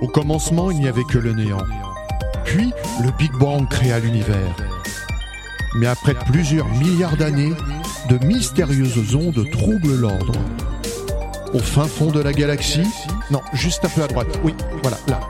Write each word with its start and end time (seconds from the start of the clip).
Au 0.00 0.06
commencement, 0.06 0.70
il 0.70 0.78
n'y 0.78 0.88
avait 0.88 1.02
que 1.04 1.18
le 1.18 1.32
néant. 1.32 1.58
Puis, 2.44 2.72
le 3.02 3.10
Big 3.18 3.32
Bang 3.32 3.68
créa 3.68 3.98
l'univers. 3.98 4.54
Mais 5.74 5.88
après 5.88 6.14
plusieurs 6.14 6.68
milliards 6.68 7.16
d'années, 7.16 7.52
de 8.08 8.24
mystérieuses 8.24 9.16
ondes 9.16 9.44
troublent 9.50 9.96
l'ordre. 9.96 10.34
Au 11.52 11.58
fin 11.58 11.86
fond 11.86 12.12
de 12.12 12.20
la 12.20 12.32
galaxie, 12.32 12.86
non, 13.32 13.40
juste 13.52 13.84
un 13.84 13.88
peu 13.88 14.02
à 14.02 14.06
droite, 14.06 14.28
oui, 14.44 14.54
voilà, 14.82 14.98
là. 15.08 15.20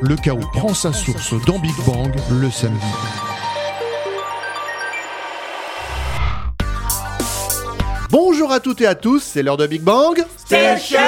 Le 0.00 0.14
chaos 0.16 0.48
prend 0.52 0.74
sa 0.74 0.92
source 0.92 1.34
dans 1.46 1.58
Big 1.58 1.76
Bang 1.84 2.14
le 2.30 2.50
samedi. 2.50 2.86
Bonjour 8.10 8.52
à 8.52 8.60
toutes 8.60 8.80
et 8.80 8.86
à 8.86 8.94
tous, 8.94 9.22
c'est 9.22 9.42
l'heure 9.42 9.56
de 9.56 9.66
Big 9.66 9.82
Bang. 9.82 10.24
Station 10.36 10.98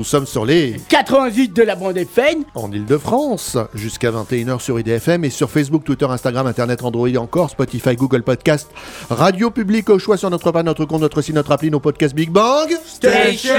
Nous 0.00 0.04
sommes 0.04 0.24
sur 0.24 0.46
les 0.46 0.76
88 0.88 1.54
de 1.54 1.62
la 1.62 1.76
bande 1.76 1.98
FM. 1.98 2.44
en 2.54 2.72
Ile-de-France, 2.72 3.58
jusqu'à 3.74 4.10
21h 4.10 4.58
sur 4.58 4.80
IDFM 4.80 5.26
et 5.26 5.28
sur 5.28 5.50
Facebook, 5.50 5.84
Twitter, 5.84 6.06
Instagram, 6.06 6.46
Internet, 6.46 6.82
Android 6.82 7.14
encore, 7.18 7.50
Spotify, 7.50 7.96
Google 7.96 8.22
Podcast, 8.22 8.70
Radio 9.10 9.50
Public 9.50 9.90
au 9.90 9.98
choix 9.98 10.16
sur 10.16 10.30
notre 10.30 10.52
page, 10.52 10.64
notre 10.64 10.86
compte, 10.86 11.02
notre 11.02 11.20
site, 11.20 11.34
notre 11.34 11.52
appli, 11.52 11.70
nos 11.70 11.80
podcasts 11.80 12.14
Big 12.14 12.30
Bang. 12.30 12.70
Station 12.86 13.52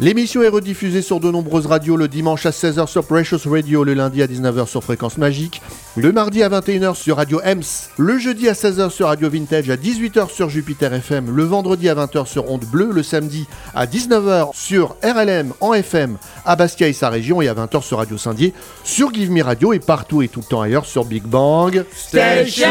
L'émission 0.00 0.42
est 0.42 0.48
rediffusée 0.48 1.00
sur 1.00 1.18
de 1.18 1.30
nombreuses 1.30 1.64
radios 1.64 1.96
le 1.96 2.06
dimanche 2.06 2.44
à 2.44 2.50
16h 2.50 2.86
sur 2.86 3.06
Precious 3.06 3.38
Radio, 3.46 3.84
le 3.84 3.94
lundi 3.94 4.20
à 4.20 4.26
19h 4.26 4.66
sur 4.66 4.84
Fréquence 4.84 5.16
Magique, 5.16 5.62
le 5.96 6.12
mardi 6.12 6.42
à 6.42 6.50
21h 6.50 6.94
sur 6.94 7.16
Radio 7.16 7.40
EMS, 7.42 7.62
le 7.96 8.18
jeudi 8.18 8.50
à 8.50 8.52
16h 8.52 8.90
sur 8.90 9.06
Radio 9.06 9.30
Vintage, 9.30 9.70
à 9.70 9.76
18h 9.76 10.30
sur 10.30 10.50
Jupiter 10.50 10.92
FM, 10.92 11.34
le 11.34 11.44
vendredi 11.44 11.88
à 11.88 11.94
20h 11.94 12.26
sur 12.26 12.50
Onde 12.50 12.66
Bleue, 12.66 12.90
le 12.92 13.02
samedi 13.02 13.46
à 13.74 13.86
19h 13.86 14.50
sur 14.52 14.73
RLM 14.82 15.52
en 15.60 15.74
FM 15.74 16.16
à 16.44 16.56
Bastia 16.56 16.88
et 16.88 16.92
sa 16.92 17.08
région 17.08 17.40
et 17.40 17.48
à 17.48 17.54
20h 17.54 17.82
sur 17.82 17.98
Radio 17.98 18.18
Saint-Dié, 18.18 18.52
sur 18.82 19.12
Give 19.12 19.30
Me 19.30 19.42
Radio 19.42 19.72
et 19.72 19.78
partout 19.78 20.22
et 20.22 20.28
tout 20.28 20.40
le 20.40 20.46
temps 20.46 20.60
ailleurs 20.60 20.86
sur 20.86 21.04
Big 21.04 21.22
Bang. 21.22 21.84
Station 21.94 22.68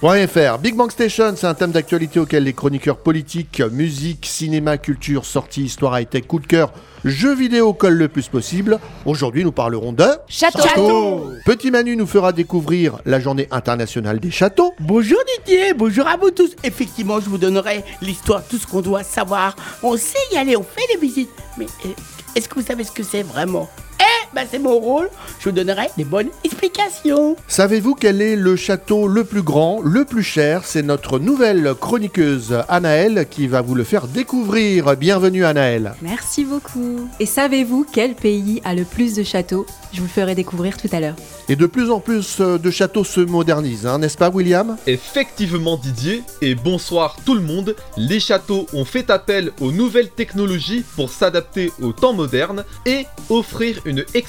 .fr. 0.00 0.58
Big 0.58 0.74
Bang 0.74 0.90
Station, 0.90 1.34
c'est 1.36 1.46
un 1.46 1.54
thème 1.54 1.72
d'actualité 1.72 2.20
auquel 2.20 2.44
les 2.44 2.52
chroniqueurs 2.52 2.98
politiques, 2.98 3.62
musique, 3.72 4.26
cinéma, 4.26 4.78
culture, 4.78 5.24
sorties, 5.24 5.64
histoire 5.64 5.98
high-tech, 5.98 6.26
coup 6.26 6.38
de 6.38 6.46
cœur, 6.46 6.72
jeux 7.04 7.34
vidéo 7.34 7.72
collent 7.72 7.98
le 7.98 8.08
plus 8.08 8.28
possible. 8.28 8.78
Aujourd'hui, 9.04 9.44
nous 9.44 9.52
parlerons 9.52 9.92
de... 9.92 10.06
Château. 10.28 11.30
Petit 11.44 11.70
Manu 11.70 11.96
nous 11.96 12.06
fera 12.06 12.32
découvrir 12.32 12.98
la 13.04 13.20
journée 13.20 13.48
internationale 13.50 14.20
des 14.20 14.30
châteaux. 14.30 14.74
Bonjour 14.80 15.18
Didier, 15.38 15.74
bonjour 15.74 16.06
à 16.06 16.16
vous 16.16 16.30
tous. 16.30 16.50
Effectivement, 16.64 17.20
je 17.20 17.28
vous 17.28 17.38
donnerai 17.38 17.84
l'histoire, 18.02 18.42
tout 18.46 18.58
ce 18.58 18.66
qu'on 18.66 18.82
doit 18.82 19.02
savoir. 19.02 19.56
On 19.82 19.96
sait 19.96 20.18
y 20.32 20.36
aller, 20.36 20.56
on 20.56 20.62
fait 20.62 20.86
des 20.92 21.00
visites. 21.00 21.30
Mais 21.56 21.66
euh, 21.84 21.88
est-ce 22.36 22.48
que 22.48 22.54
vous 22.54 22.66
savez 22.66 22.84
ce 22.84 22.92
que 22.92 23.02
c'est 23.02 23.22
vraiment? 23.22 23.68
Eh, 24.00 24.19
ben 24.34 24.46
c'est 24.50 24.58
mon 24.58 24.78
rôle. 24.78 25.08
Je 25.38 25.48
vous 25.48 25.54
donnerai 25.54 25.88
des 25.96 26.04
bonnes 26.04 26.28
explications. 26.44 27.36
Savez-vous 27.48 27.94
quel 27.94 28.22
est 28.22 28.36
le 28.36 28.56
château 28.56 29.08
le 29.08 29.24
plus 29.24 29.42
grand, 29.42 29.80
le 29.82 30.04
plus 30.04 30.22
cher? 30.22 30.62
C'est 30.64 30.82
notre 30.82 31.18
nouvelle 31.18 31.74
chroniqueuse 31.78 32.58
Anaëlle 32.68 33.26
qui 33.28 33.48
va 33.48 33.60
vous 33.60 33.74
le 33.74 33.84
faire 33.84 34.06
découvrir. 34.06 34.96
Bienvenue 34.96 35.44
Anaëlle. 35.44 35.94
Merci 36.00 36.44
beaucoup. 36.44 37.08
Et 37.18 37.26
savez-vous 37.26 37.86
quel 37.92 38.14
pays 38.14 38.62
a 38.64 38.74
le 38.74 38.84
plus 38.84 39.14
de 39.16 39.24
châteaux? 39.24 39.66
Je 39.92 39.98
vous 39.98 40.06
le 40.06 40.10
ferai 40.10 40.34
découvrir 40.36 40.76
tout 40.76 40.88
à 40.92 41.00
l'heure. 41.00 41.16
Et 41.48 41.56
de 41.56 41.66
plus 41.66 41.90
en 41.90 41.98
plus 41.98 42.36
euh, 42.40 42.58
de 42.58 42.70
châteaux 42.70 43.02
se 43.02 43.18
modernisent, 43.18 43.86
hein, 43.86 43.98
n'est-ce 43.98 44.16
pas 44.16 44.30
William? 44.30 44.76
Effectivement 44.86 45.76
Didier, 45.76 46.22
et 46.40 46.54
bonsoir 46.54 47.16
tout 47.26 47.34
le 47.34 47.40
monde, 47.40 47.74
les 47.96 48.20
châteaux 48.20 48.66
ont 48.72 48.84
fait 48.84 49.10
appel 49.10 49.50
aux 49.60 49.72
nouvelles 49.72 50.10
technologies 50.10 50.84
pour 50.94 51.10
s'adapter 51.10 51.72
aux 51.82 51.92
temps 51.92 52.12
modernes 52.12 52.64
et 52.86 53.06
offrir 53.28 53.80
une 53.84 53.98
expérience 54.14 54.19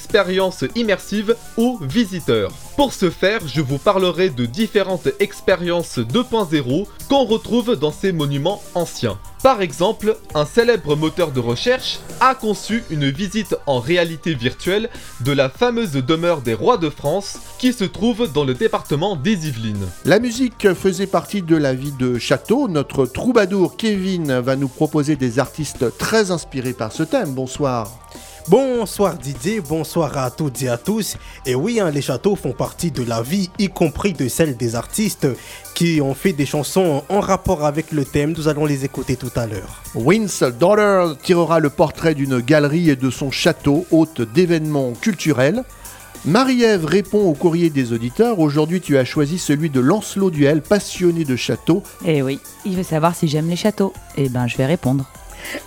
immersive 0.74 1.36
aux 1.56 1.78
visiteurs. 1.80 2.52
Pour 2.76 2.92
ce 2.92 3.10
faire, 3.10 3.40
je 3.46 3.60
vous 3.60 3.78
parlerai 3.78 4.30
de 4.30 4.46
différentes 4.46 5.08
expériences 5.20 5.98
2.0 5.98 6.86
qu'on 7.08 7.24
retrouve 7.24 7.76
dans 7.76 7.92
ces 7.92 8.12
monuments 8.12 8.62
anciens. 8.74 9.18
Par 9.42 9.60
exemple, 9.60 10.16
un 10.34 10.46
célèbre 10.46 10.96
moteur 10.96 11.32
de 11.32 11.40
recherche 11.40 11.98
a 12.20 12.34
conçu 12.34 12.84
une 12.90 13.10
visite 13.10 13.56
en 13.66 13.80
réalité 13.80 14.34
virtuelle 14.34 14.88
de 15.20 15.32
la 15.32 15.48
fameuse 15.48 15.92
demeure 15.92 16.40
des 16.40 16.54
rois 16.54 16.78
de 16.78 16.88
France 16.90 17.38
qui 17.58 17.72
se 17.72 17.84
trouve 17.84 18.32
dans 18.32 18.44
le 18.44 18.54
département 18.54 19.16
des 19.16 19.48
Yvelines. 19.48 19.88
La 20.04 20.20
musique 20.20 20.72
faisait 20.74 21.06
partie 21.06 21.42
de 21.42 21.56
la 21.56 21.74
vie 21.74 21.92
de 21.92 22.18
Château. 22.18 22.68
Notre 22.68 23.04
troubadour 23.04 23.76
Kevin 23.76 24.38
va 24.38 24.56
nous 24.56 24.68
proposer 24.68 25.16
des 25.16 25.38
artistes 25.38 25.96
très 25.98 26.30
inspirés 26.30 26.72
par 26.72 26.92
ce 26.92 27.02
thème. 27.02 27.34
Bonsoir. 27.34 27.90
Bonsoir 28.48 29.14
Didier, 29.14 29.60
bonsoir 29.60 30.18
à 30.18 30.30
toutes 30.30 30.62
et 30.62 30.68
à 30.68 30.76
tous. 30.76 31.16
Et 31.46 31.54
oui, 31.54 31.78
hein, 31.78 31.90
les 31.90 32.02
châteaux 32.02 32.34
font 32.34 32.52
partie 32.52 32.90
de 32.90 33.04
la 33.04 33.22
vie, 33.22 33.50
y 33.60 33.68
compris 33.68 34.12
de 34.12 34.26
celle 34.26 34.56
des 34.56 34.74
artistes 34.74 35.28
qui 35.74 36.00
ont 36.00 36.14
fait 36.14 36.32
des 36.32 36.44
chansons 36.44 37.04
en 37.08 37.20
rapport 37.20 37.64
avec 37.64 37.92
le 37.92 38.04
thème. 38.04 38.34
Nous 38.36 38.48
allons 38.48 38.66
les 38.66 38.84
écouter 38.84 39.14
tout 39.14 39.30
à 39.36 39.46
l'heure. 39.46 39.82
Win's 39.94 40.42
Daughter 40.42 41.14
tirera 41.22 41.60
le 41.60 41.70
portrait 41.70 42.16
d'une 42.16 42.40
galerie 42.40 42.90
et 42.90 42.96
de 42.96 43.10
son 43.10 43.30
château, 43.30 43.86
hôte 43.92 44.20
d'événements 44.20 44.92
culturels. 44.92 45.62
Marie-Ève 46.24 46.84
répond 46.84 47.22
au 47.22 47.34
courrier 47.34 47.70
des 47.70 47.92
auditeurs. 47.92 48.40
Aujourd'hui, 48.40 48.80
tu 48.80 48.98
as 48.98 49.04
choisi 49.04 49.38
celui 49.38 49.70
de 49.70 49.80
Lancelot 49.80 50.30
Duel, 50.30 50.62
passionné 50.62 51.24
de 51.24 51.36
châteaux. 51.36 51.82
Eh 52.04 52.22
oui, 52.22 52.40
il 52.64 52.76
veut 52.76 52.82
savoir 52.82 53.14
si 53.14 53.28
j'aime 53.28 53.48
les 53.48 53.56
châteaux. 53.56 53.92
Eh 54.16 54.28
ben, 54.28 54.48
je 54.48 54.56
vais 54.56 54.66
répondre. 54.66 55.08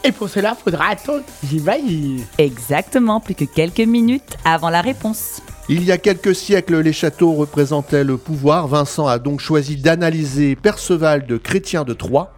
Et 0.03 0.11
pour 0.11 0.29
cela, 0.29 0.55
faudra 0.55 0.89
attendre, 0.89 1.23
j'imagine. 1.43 2.23
Exactement, 2.37 3.19
plus 3.19 3.35
que 3.35 3.45
quelques 3.45 3.79
minutes 3.79 4.37
avant 4.43 4.69
la 4.69 4.81
réponse. 4.81 5.41
Il 5.67 5.83
y 5.83 5.91
a 5.91 5.97
quelques 5.97 6.35
siècles, 6.35 6.79
les 6.79 6.93
châteaux 6.93 7.33
représentaient 7.33 8.03
le 8.03 8.17
pouvoir. 8.17 8.67
Vincent 8.67 9.07
a 9.07 9.17
donc 9.17 9.39
choisi 9.39 9.77
d'analyser 9.77 10.55
Perceval 10.55 11.25
de 11.25 11.37
Chrétien 11.37 11.83
de 11.83 11.93
Troyes. 11.93 12.31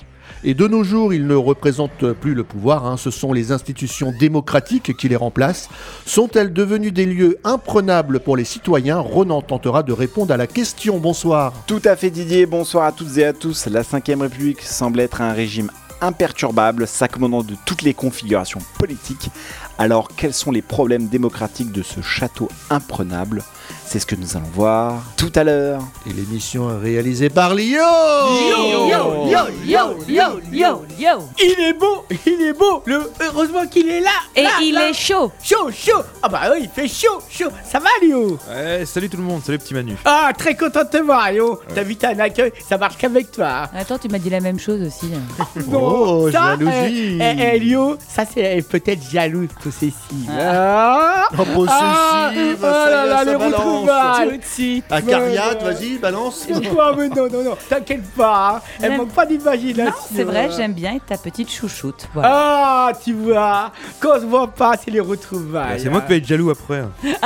Et 0.43 0.53
de 0.53 0.67
nos 0.67 0.83
jours, 0.83 1.13
ils 1.13 1.25
ne 1.25 1.35
représentent 1.35 2.13
plus 2.13 2.33
le 2.33 2.43
pouvoir, 2.43 2.85
hein. 2.85 2.95
ce 2.95 3.11
sont 3.11 3.33
les 3.33 3.51
institutions 3.51 4.13
démocratiques 4.17 4.95
qui 4.95 5.09
les 5.09 5.15
remplacent. 5.15 5.67
Sont-elles 6.05 6.53
devenues 6.53 6.91
des 6.91 7.05
lieux 7.05 7.37
imprenables 7.43 8.19
pour 8.19 8.37
les 8.37 8.45
citoyens? 8.45 8.99
Ronan 8.99 9.41
tentera 9.41 9.83
de 9.83 9.91
répondre 9.91 10.33
à 10.33 10.37
la 10.37 10.47
question. 10.47 10.99
Bonsoir. 10.99 11.53
Tout 11.65 11.81
à 11.85 11.95
fait 11.95 12.11
Didier, 12.11 12.45
bonsoir 12.45 12.85
à 12.85 12.91
toutes 12.91 13.17
et 13.17 13.25
à 13.25 13.33
tous. 13.33 13.65
La 13.65 13.81
5ème 13.81 14.21
République 14.21 14.61
semble 14.61 14.99
être 14.99 15.21
un 15.21 15.33
régime 15.33 15.71
imperturbable, 16.01 16.87
s'accommodant 16.87 17.43
de 17.43 17.55
toutes 17.65 17.81
les 17.81 17.93
configurations 17.93 18.61
politiques. 18.77 19.29
Alors 19.77 20.09
quels 20.15 20.33
sont 20.33 20.51
les 20.51 20.61
problèmes 20.61 21.07
démocratiques 21.07 21.71
de 21.71 21.83
ce 21.83 22.01
château 22.01 22.49
imprenable? 22.69 23.43
C'est 23.89 23.99
ce 23.99 24.05
que 24.05 24.15
nous 24.15 24.35
allons 24.35 24.49
voir 24.53 24.95
tout 25.15 25.31
à 25.35 25.45
l'heure. 25.45 25.81
Et 26.05 26.11
l'émission 26.11 26.69
est 26.69 26.83
réalisée 26.83 27.29
par 27.29 27.55
Lio 27.55 27.77
Yo, 27.79 28.89
yo, 28.89 29.25
yo, 29.25 29.39
yo, 29.65 29.79
yo, 30.09 30.41
yo. 30.51 30.81
yo 30.99 31.19
Il 31.39 31.63
est 31.63 31.73
beau, 31.73 32.03
il 32.25 32.41
est 32.41 32.51
beau. 32.53 32.83
Le, 32.85 33.09
heureusement 33.21 33.65
qu'il 33.65 33.87
est 33.89 34.01
là. 34.01 34.09
Et 34.35 34.43
là, 34.43 34.49
il 34.61 34.73
là. 34.73 34.89
est 34.89 34.93
chaud 34.93 35.31
chaud, 35.41 35.71
chaud. 35.71 36.01
Ah 36.21 36.27
bah 36.27 36.41
oui, 36.51 36.63
il 36.63 36.69
fait 36.69 36.89
chaud, 36.89 37.19
chaud. 37.29 37.47
Ça 37.63 37.79
va, 37.79 37.87
Léo 38.01 38.37
Ouais, 38.49 38.85
salut 38.85 39.09
tout 39.09 39.15
le 39.17 39.23
monde, 39.23 39.41
salut 39.45 39.57
petit 39.57 39.73
Manu. 39.73 39.95
Ah, 40.03 40.31
très 40.37 40.55
content 40.55 40.83
de 40.83 40.89
te 40.89 40.97
voir, 40.97 41.31
Léo. 41.31 41.61
T'as 41.73 41.83
vu, 41.83 41.95
t'as 41.95 42.09
un 42.13 42.19
accueil, 42.19 42.51
ça 42.67 42.77
marche 42.77 42.97
qu'avec 42.97 43.31
toi. 43.31 43.69
Attends, 43.73 43.97
tu 43.97 44.09
m'as 44.09 44.19
dit 44.19 44.29
la 44.29 44.41
même 44.41 44.59
chose 44.59 44.81
aussi. 44.81 45.09
Oh, 45.73 46.29
ça, 46.31 46.57
jalousie. 46.57 47.17
eh, 47.21 47.35
eh, 47.39 47.51
eh, 47.55 47.59
Léo, 47.59 47.97
ça 48.07 48.23
c'est 48.31 48.61
peut-être 48.69 49.01
jaloux, 49.09 49.47
possessive. 49.63 49.93
Ah. 50.29 51.27
Oh, 51.33 51.43
possessive, 51.55 51.69
Ah, 51.69 52.31
ça 52.33 52.85
oh 52.85 52.89
là 52.89 53.05
là, 53.05 53.17
ça 53.19 53.23
les 53.25 53.35
balance. 53.85 54.61
Acariate, 54.89 55.63
Ouais, 55.63 55.73
vas-y, 55.73 55.97
balance. 55.97 56.47
Quoi, 56.71 56.95
mais 56.95 57.09
non, 57.09 57.27
non, 57.29 57.43
non, 57.43 57.57
t'inquiète 57.69 58.05
pas, 58.15 58.55
hein. 58.57 58.61
elle 58.81 58.97
manque 58.97 59.09
pas 59.09 59.25
d'imagination. 59.25 59.85
Non, 59.91 60.07
c'est 60.15 60.23
vrai, 60.23 60.49
j'aime 60.55 60.73
bien 60.73 60.97
ta 61.05 61.17
petite 61.17 61.51
chouchoute. 61.51 62.07
Voilà. 62.13 62.29
Ah, 62.31 62.91
tu 63.03 63.13
vois, 63.13 63.71
quand 63.99 64.17
on 64.17 64.21
se 64.21 64.25
voit 64.25 64.47
pas, 64.47 64.73
c'est 64.83 64.91
les 64.91 64.99
retrouvailles. 64.99 65.79
c'est 65.79 65.89
moi 65.89 66.01
qui 66.01 66.09
vais 66.09 66.17
être 66.17 66.27
jaloux 66.27 66.49
après. 66.49 66.83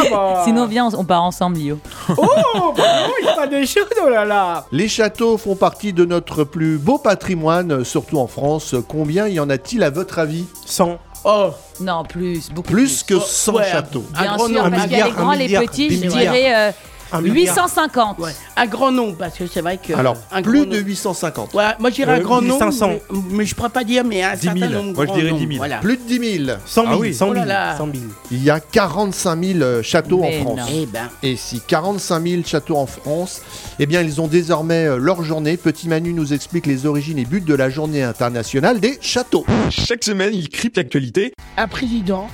Ah 0.00 0.02
bah. 0.10 0.42
Sinon, 0.44 0.66
viens, 0.66 0.88
on, 0.94 1.04
part 1.04 1.24
ensemble, 1.24 1.58
Lio. 1.58 1.78
Oh, 2.16 2.72
bah 2.76 2.84
il 3.20 3.26
y 3.26 3.28
a 3.28 3.32
pas 3.34 3.46
des 3.46 3.66
choses, 3.66 3.86
oh 4.04 4.08
là 4.08 4.24
là. 4.24 4.66
Les 4.70 4.88
châteaux 4.88 5.36
font 5.38 5.56
partie 5.56 5.92
de 5.92 6.04
notre 6.04 6.44
plus 6.44 6.78
beau 6.78 6.98
patrimoine, 6.98 7.84
surtout 7.84 8.18
en 8.18 8.26
France. 8.26 8.74
Combien 8.88 9.26
y 9.26 9.40
en 9.40 9.50
a-t-il 9.50 9.82
à 9.82 9.90
votre 9.90 10.18
avis? 10.18 10.46
100. 10.66 10.98
Oh, 11.24 11.50
Non, 11.80 12.04
plus, 12.04 12.50
beaucoup 12.50 12.70
Plus 12.70 13.02
que 13.02 13.14
Oh, 13.14 13.20
100 13.20 13.54
ouais. 13.54 13.70
châteaux. 13.70 14.04
Bien 14.12 14.38
sûr, 14.38 14.70
parce 14.70 14.82
qu'il 14.84 14.92
y 14.98 15.00
a 15.00 15.06
les 15.06 15.12
grands, 15.12 15.32
les 15.32 15.48
petits, 15.48 15.90
je 15.90 16.06
dirais 16.08 16.54
euh. 16.54 16.72
850. 17.12 18.18
Ouais, 18.18 18.30
un 18.56 18.66
grand 18.66 18.92
nombre, 18.92 19.16
parce 19.16 19.36
que 19.38 19.46
c'est 19.46 19.60
vrai 19.60 19.78
que. 19.78 19.92
Alors, 19.94 20.16
un 20.32 20.42
plus 20.42 20.60
grand 20.60 20.70
de 20.70 20.76
nombre. 20.76 20.86
850. 20.88 21.54
Ouais, 21.54 21.64
moi 21.78 21.90
je 21.90 21.94
dirais 21.96 22.12
un 22.14 22.20
grand 22.20 22.40
nombre, 22.42 22.64
1500. 22.66 22.88
mais, 22.88 23.18
mais 23.30 23.44
je 23.46 23.54
pourrais 23.54 23.68
pas 23.70 23.84
dire, 23.84 24.04
mais 24.04 24.22
un 24.22 24.34
10 24.34 24.40
certain 24.42 24.68
000. 24.68 24.72
nombre. 24.82 24.94
Moi, 24.96 25.06
je 25.06 25.12
dirais 25.12 25.30
nombre, 25.30 25.40
10 25.40 25.46
000. 25.48 25.56
Voilà. 25.58 25.78
Plus 25.78 25.96
de 25.96 26.02
10 26.02 26.44
000. 26.46 26.58
100 26.66 26.82
000, 26.82 26.92
Ah 26.94 26.98
oui. 26.98 27.14
100 27.14 27.24
000, 27.26 27.30
Oh 27.30 27.34
là 27.40 27.44
là. 27.46 27.76
100 27.76 27.84
000. 27.92 27.96
Il 28.30 28.42
y 28.44 28.50
a 28.50 28.60
45 28.60 29.44
000 29.44 29.58
euh, 29.60 29.82
châteaux 29.82 30.20
Mais 30.20 30.38
en 30.40 30.44
France. 30.44 30.58
non. 30.58 30.64
Eh 30.72 30.86
ben, 30.86 31.08
Et 31.22 31.36
si 31.36 31.60
45 31.66 32.26
000 32.26 32.42
châteaux 32.44 32.76
en 32.76 32.86
France, 32.86 33.42
eh 33.78 33.86
bien 33.86 34.02
ils 34.02 34.20
ont 34.20 34.28
désormais 34.28 34.86
euh, 34.86 34.96
leur 34.98 35.22
journée. 35.22 35.56
Petit 35.56 35.88
Manu 35.88 36.12
nous 36.12 36.32
explique 36.32 36.66
les 36.66 36.86
origines 36.86 37.18
et 37.18 37.24
buts 37.24 37.40
de 37.40 37.54
la 37.54 37.70
journée 37.70 38.02
internationale 38.02 38.80
des 38.80 38.98
châteaux. 39.00 39.44
Chaque 39.70 40.04
semaine, 40.04 40.34
il 40.34 40.48
crypte 40.48 40.76
l'actualité. 40.76 41.32
un 41.56 41.68
président 41.68 42.28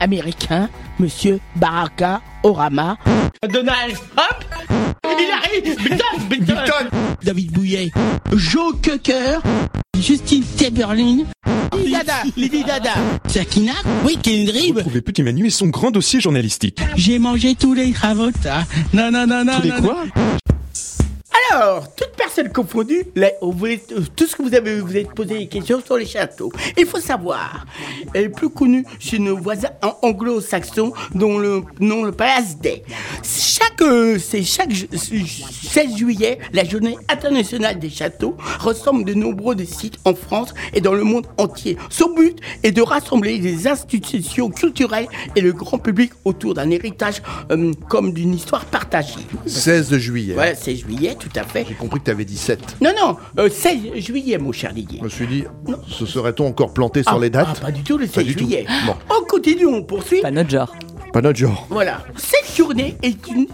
américain, 0.00 0.68
monsieur 0.98 1.40
Baraka 1.56 2.20
Orama. 2.42 2.96
Donald 3.48 3.94
Trump? 4.16 4.44
Il 5.04 5.30
arrive! 5.30 5.76
Biden, 5.78 5.98
Biden. 6.28 6.56
David 7.22 7.52
Bouillet. 7.52 7.90
Joe 8.32 8.74
Cocker. 8.82 9.40
Justine 9.98 10.42
Timberlane 10.56 11.24
Lady 11.72 11.92
Dada 11.92 12.12
Lady 12.36 12.64
Dada 12.64 12.90
Sakina 13.26 13.72
Oui, 14.04 14.18
Kendrick 14.22 14.74
Retrouvez 14.76 15.00
Petit 15.00 15.22
Manu 15.22 15.46
et 15.46 15.50
son 15.50 15.68
grand 15.68 15.90
dossier 15.90 16.20
journalistique. 16.20 16.80
J'ai 16.96 17.18
mangé 17.18 17.54
tous 17.54 17.74
les 17.74 17.92
ravotas. 17.92 18.64
Non, 18.92 19.10
non, 19.10 19.26
non, 19.26 19.44
non. 19.44 19.56
Tous 19.56 19.62
les 19.62 19.70
non, 19.70 19.82
quoi? 19.82 20.04
Alors, 21.50 21.94
toute 21.94 22.12
personne 22.16 22.50
confondue, 22.50 23.04
là, 23.14 23.28
tout 24.16 24.26
ce 24.26 24.36
que 24.36 24.42
vous 24.42 24.54
avez, 24.54 24.80
vous 24.80 24.90
avez 24.90 25.04
posé 25.04 25.38
des 25.38 25.46
questions 25.48 25.80
sur 25.84 25.96
les 25.96 26.06
châteaux. 26.06 26.52
Il 26.78 26.86
faut 26.86 27.00
savoir, 27.00 27.66
elle 28.14 28.24
est 28.24 28.28
plus 28.28 28.48
connue 28.50 28.84
chez 28.98 29.18
nos 29.18 29.36
voisins 29.36 29.70
anglo-saxons, 30.02 30.92
dont 31.14 31.38
le 31.38 31.62
nom 31.80 32.02
le 32.04 32.12
Palace 32.12 32.58
Day. 32.58 32.82
Chaque, 33.22 33.82
euh, 33.82 34.18
c'est 34.18 34.42
chaque 34.42 34.70
ju- 34.70 34.88
16 34.92 35.96
juillet, 35.96 36.38
la 36.52 36.64
journée 36.64 36.96
internationale 37.08 37.78
des 37.78 37.90
châteaux 37.90 38.36
ressemble 38.60 39.04
de 39.04 39.14
nombreux 39.14 39.54
des 39.54 39.66
sites 39.66 39.98
en 40.04 40.14
France 40.14 40.54
et 40.72 40.80
dans 40.80 40.92
le 40.94 41.04
monde 41.04 41.26
entier. 41.38 41.76
Son 41.90 42.14
but 42.14 42.38
est 42.62 42.72
de 42.72 42.82
rassembler 42.82 43.38
les 43.38 43.66
institutions 43.66 44.50
culturelles 44.50 45.08
et 45.36 45.40
le 45.40 45.52
grand 45.52 45.78
public 45.78 46.12
autour 46.24 46.54
d'un 46.54 46.70
héritage 46.70 47.22
euh, 47.50 47.72
comme 47.88 48.12
d'une 48.12 48.34
histoire 48.34 48.64
partagée. 48.64 49.14
16 49.46 49.96
juillet. 49.98 50.34
Voilà, 50.34 50.54
c'est 50.54 50.76
juillet, 50.76 51.16
tout 51.28 51.38
à 51.40 51.44
fait. 51.44 51.64
J'ai 51.68 51.74
compris 51.74 52.00
que 52.00 52.04
tu 52.04 52.10
avais 52.10 52.24
17. 52.24 52.76
Non, 52.80 52.90
non, 53.00 53.16
euh, 53.38 53.48
16 53.48 53.94
juillet, 53.96 54.38
mon 54.38 54.52
cher 54.52 54.72
Didier. 54.72 54.98
Je 55.00 55.04
me 55.04 55.08
suis 55.08 55.26
dit, 55.26 55.44
ce 55.88 56.06
serait-on 56.06 56.46
encore 56.46 56.72
planté 56.74 57.02
sur 57.02 57.12
Ah, 57.12 57.18
les 57.18 57.30
dates 57.30 57.48
ah, 57.58 57.66
Pas 57.66 57.70
du 57.72 57.82
tout, 57.82 57.96
le 57.98 58.06
Pas 58.06 58.14
16 58.20 58.24
du 58.26 58.34
tout. 58.36 58.44
juillet. 58.44 58.66
Bon. 58.86 58.94
On 59.10 59.24
continue, 59.24 59.66
on 59.66 59.82
poursuit. 59.82 60.20
Pas 60.20 60.30
notre 60.30 60.50
genre. 60.50 60.74
Notre 61.20 61.38
genre. 61.38 61.66
Voilà. 61.70 62.02
Cette 62.16 62.56
journée 62.56 62.96
est 63.02 63.18
une, 63.28 63.46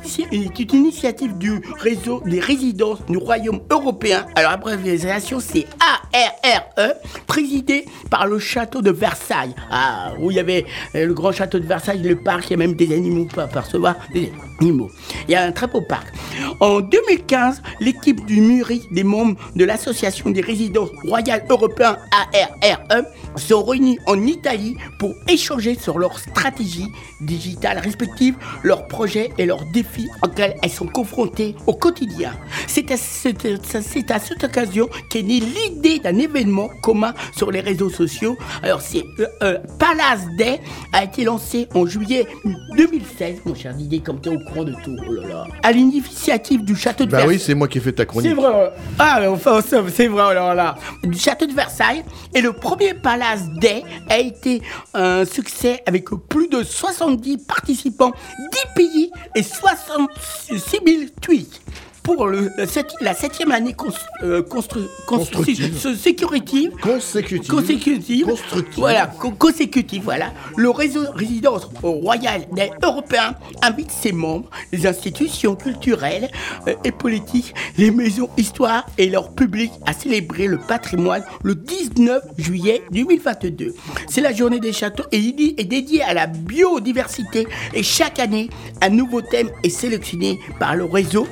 initiative 0.72 1.36
du 1.36 1.60
réseau 1.78 2.22
des 2.24 2.40
résidences 2.40 3.04
du 3.06 3.18
Royaume 3.18 3.60
européen. 3.70 4.24
Alors, 4.34 4.52
l'abréviation, 4.52 5.40
c'est 5.40 5.66
ARRE, 5.80 6.94
présidé 7.26 7.84
par 8.10 8.26
le 8.26 8.38
château 8.38 8.80
de 8.80 8.90
Versailles. 8.90 9.54
Ah, 9.70 10.12
où 10.20 10.30
il 10.30 10.36
y 10.36 10.40
avait 10.40 10.64
euh, 10.94 11.06
le 11.06 11.14
grand 11.14 11.32
château 11.32 11.58
de 11.58 11.66
Versailles, 11.66 12.02
le 12.02 12.16
parc, 12.16 12.46
il 12.46 12.50
y 12.50 12.54
a 12.54 12.56
même 12.56 12.74
des 12.74 12.94
animaux 12.94 13.26
pour 13.26 13.42
apercevoir 13.42 13.96
des 14.12 14.32
animaux. 14.60 14.90
Il 15.28 15.32
y 15.32 15.34
a 15.34 15.42
un 15.42 15.52
très 15.52 15.66
beau 15.66 15.82
parc. 15.82 16.08
En 16.60 16.80
2015, 16.80 17.62
l'équipe 17.80 18.24
du 18.24 18.40
MURI, 18.40 18.82
des 18.90 19.04
membres 19.04 19.38
de 19.54 19.64
l'association 19.64 20.30
des 20.30 20.40
résidences 20.40 20.90
royales 21.04 21.44
européens 21.48 21.98
ARRE, 22.10 23.04
sont 23.36 23.62
réunis 23.62 23.98
en 24.06 24.20
Italie 24.22 24.76
pour 24.98 25.14
échanger 25.28 25.76
sur 25.78 25.98
leur 25.98 26.18
stratégie 26.18 26.88
digitale 27.20 27.50
respective, 27.62 28.35
leurs 28.62 28.87
projets 28.87 29.31
et 29.38 29.47
leurs 29.47 29.64
défis 29.73 30.08
auxquels 30.23 30.56
elles 30.62 30.70
sont 30.70 30.87
confrontées 30.87 31.55
au 31.67 31.75
quotidien. 31.75 32.32
C'est 32.67 32.91
à, 32.91 32.97
cette- 32.97 33.47
c'est 33.82 34.11
à 34.11 34.19
cette 34.19 34.44
occasion 34.44 34.88
qu'est 35.11 35.23
née 35.23 35.41
l'idée 35.41 35.99
d'un 35.99 36.17
événement 36.19 36.69
commun 36.82 37.14
sur 37.37 37.50
les 37.50 37.61
réseaux 37.61 37.91
sociaux. 37.91 38.37
Alors 38.62 38.81
c'est 38.81 39.05
euh, 39.19 39.26
euh, 39.43 39.58
Palace 39.79 40.26
Day 40.37 40.61
a 40.93 41.05
été 41.05 41.25
lancé 41.25 41.69
en 41.75 41.87
juillet 41.87 42.26
2016, 42.76 43.41
mon 43.44 43.55
cher 43.55 43.75
Didier, 43.75 44.00
comme 44.00 44.20
tu 44.20 44.29
es 44.31 44.37
au 44.37 44.38
courant 44.41 44.64
de 44.64 44.73
tout. 44.85 44.96
Oh 45.08 45.12
là 45.12 45.29
là. 45.29 45.46
À 45.62 45.73
l'initiative 45.73 46.64
du 46.64 46.76
château 46.76 47.05
de 47.05 47.11
Bah 47.11 47.19
Versailles. 47.19 47.37
oui, 47.37 47.43
c'est 47.44 47.55
moi 47.55 47.69
qui 47.69 47.79
ai 47.79 47.81
fait 47.81 47.93
ta 47.93 48.05
chronique. 48.05 48.31
C'est 48.31 48.35
vrai. 48.37 48.73
Ah, 48.99 49.19
mais 49.20 49.26
enfin, 49.26 49.61
c'est 49.62 50.06
vrai, 50.06 50.23
alors 50.31 50.55
là. 50.55 50.76
Du 51.03 51.19
château 51.19 51.46
de 51.46 51.53
Versailles. 51.53 52.05
Et 52.35 52.41
le 52.41 52.53
premier 52.53 52.94
Palace 52.94 53.49
Day 53.61 53.82
a 54.08 54.19
été 54.19 54.62
un 54.94 55.25
succès 55.25 55.82
avec 55.87 56.06
plus 56.29 56.49
de 56.49 56.62
70 56.62 57.39
participants, 57.46 58.12
10 58.52 58.58
pays 58.75 59.12
et 59.34 59.42
66 59.42 60.81
000 60.87 61.04
tweets. 61.20 61.60
Pour 62.02 62.26
le, 62.26 62.50
la, 62.56 62.67
sept- 62.67 62.94
la 63.00 63.14
septième 63.14 63.52
année 63.52 63.75
euh, 64.23 64.43
constru- 64.43 64.81
constru- 65.06 65.06
Constructive. 65.06 65.79
se- 65.79 65.94
sécurative, 65.94 66.73
Consécutive. 66.82 67.49
consécutive, 67.50 68.26
Constructive. 68.26 68.79
voilà, 68.79 69.06
co- 69.06 69.31
consécutive, 69.32 70.02
voilà. 70.05 70.32
Le 70.56 70.70
réseau 70.70 71.02
résidence 71.14 71.69
royale 71.82 72.47
des 72.52 72.70
Européens 72.82 73.35
invite 73.62 73.91
ses 73.91 74.12
membres, 74.12 74.49
les 74.73 74.87
institutions 74.87 75.55
culturelles 75.56 76.31
euh, 76.69 76.75
et 76.85 76.91
politiques, 76.93 77.55
les 77.76 77.91
maisons 77.91 78.31
histoire 78.37 78.87
et 78.99 79.08
leur 79.11 79.31
public 79.35 79.70
à 79.87 79.93
célébrer 79.93 80.46
le 80.46 80.58
patrimoine 80.58 81.23
le 81.43 81.55
19 81.55 82.23
juillet 82.38 82.82
2022. 82.93 83.75
C'est 84.08 84.20
la 84.23 84.32
journée 84.32 84.58
des 84.61 84.73
châteaux 84.73 85.05
et 85.12 85.19
il 85.19 85.55
est 85.58 85.64
dédiée 85.64 86.03
à 86.03 86.14
la 86.14 86.26
biodiversité 86.26 87.46
et 87.75 87.82
chaque 87.82 88.19
année, 88.19 88.49
un 88.81 88.88
nouveau 88.88 89.20
thème 89.20 89.50
est 89.62 89.69
sélectionné 89.70 90.38
par 90.58 90.75
le 90.76 90.85
réseau. 90.87 91.29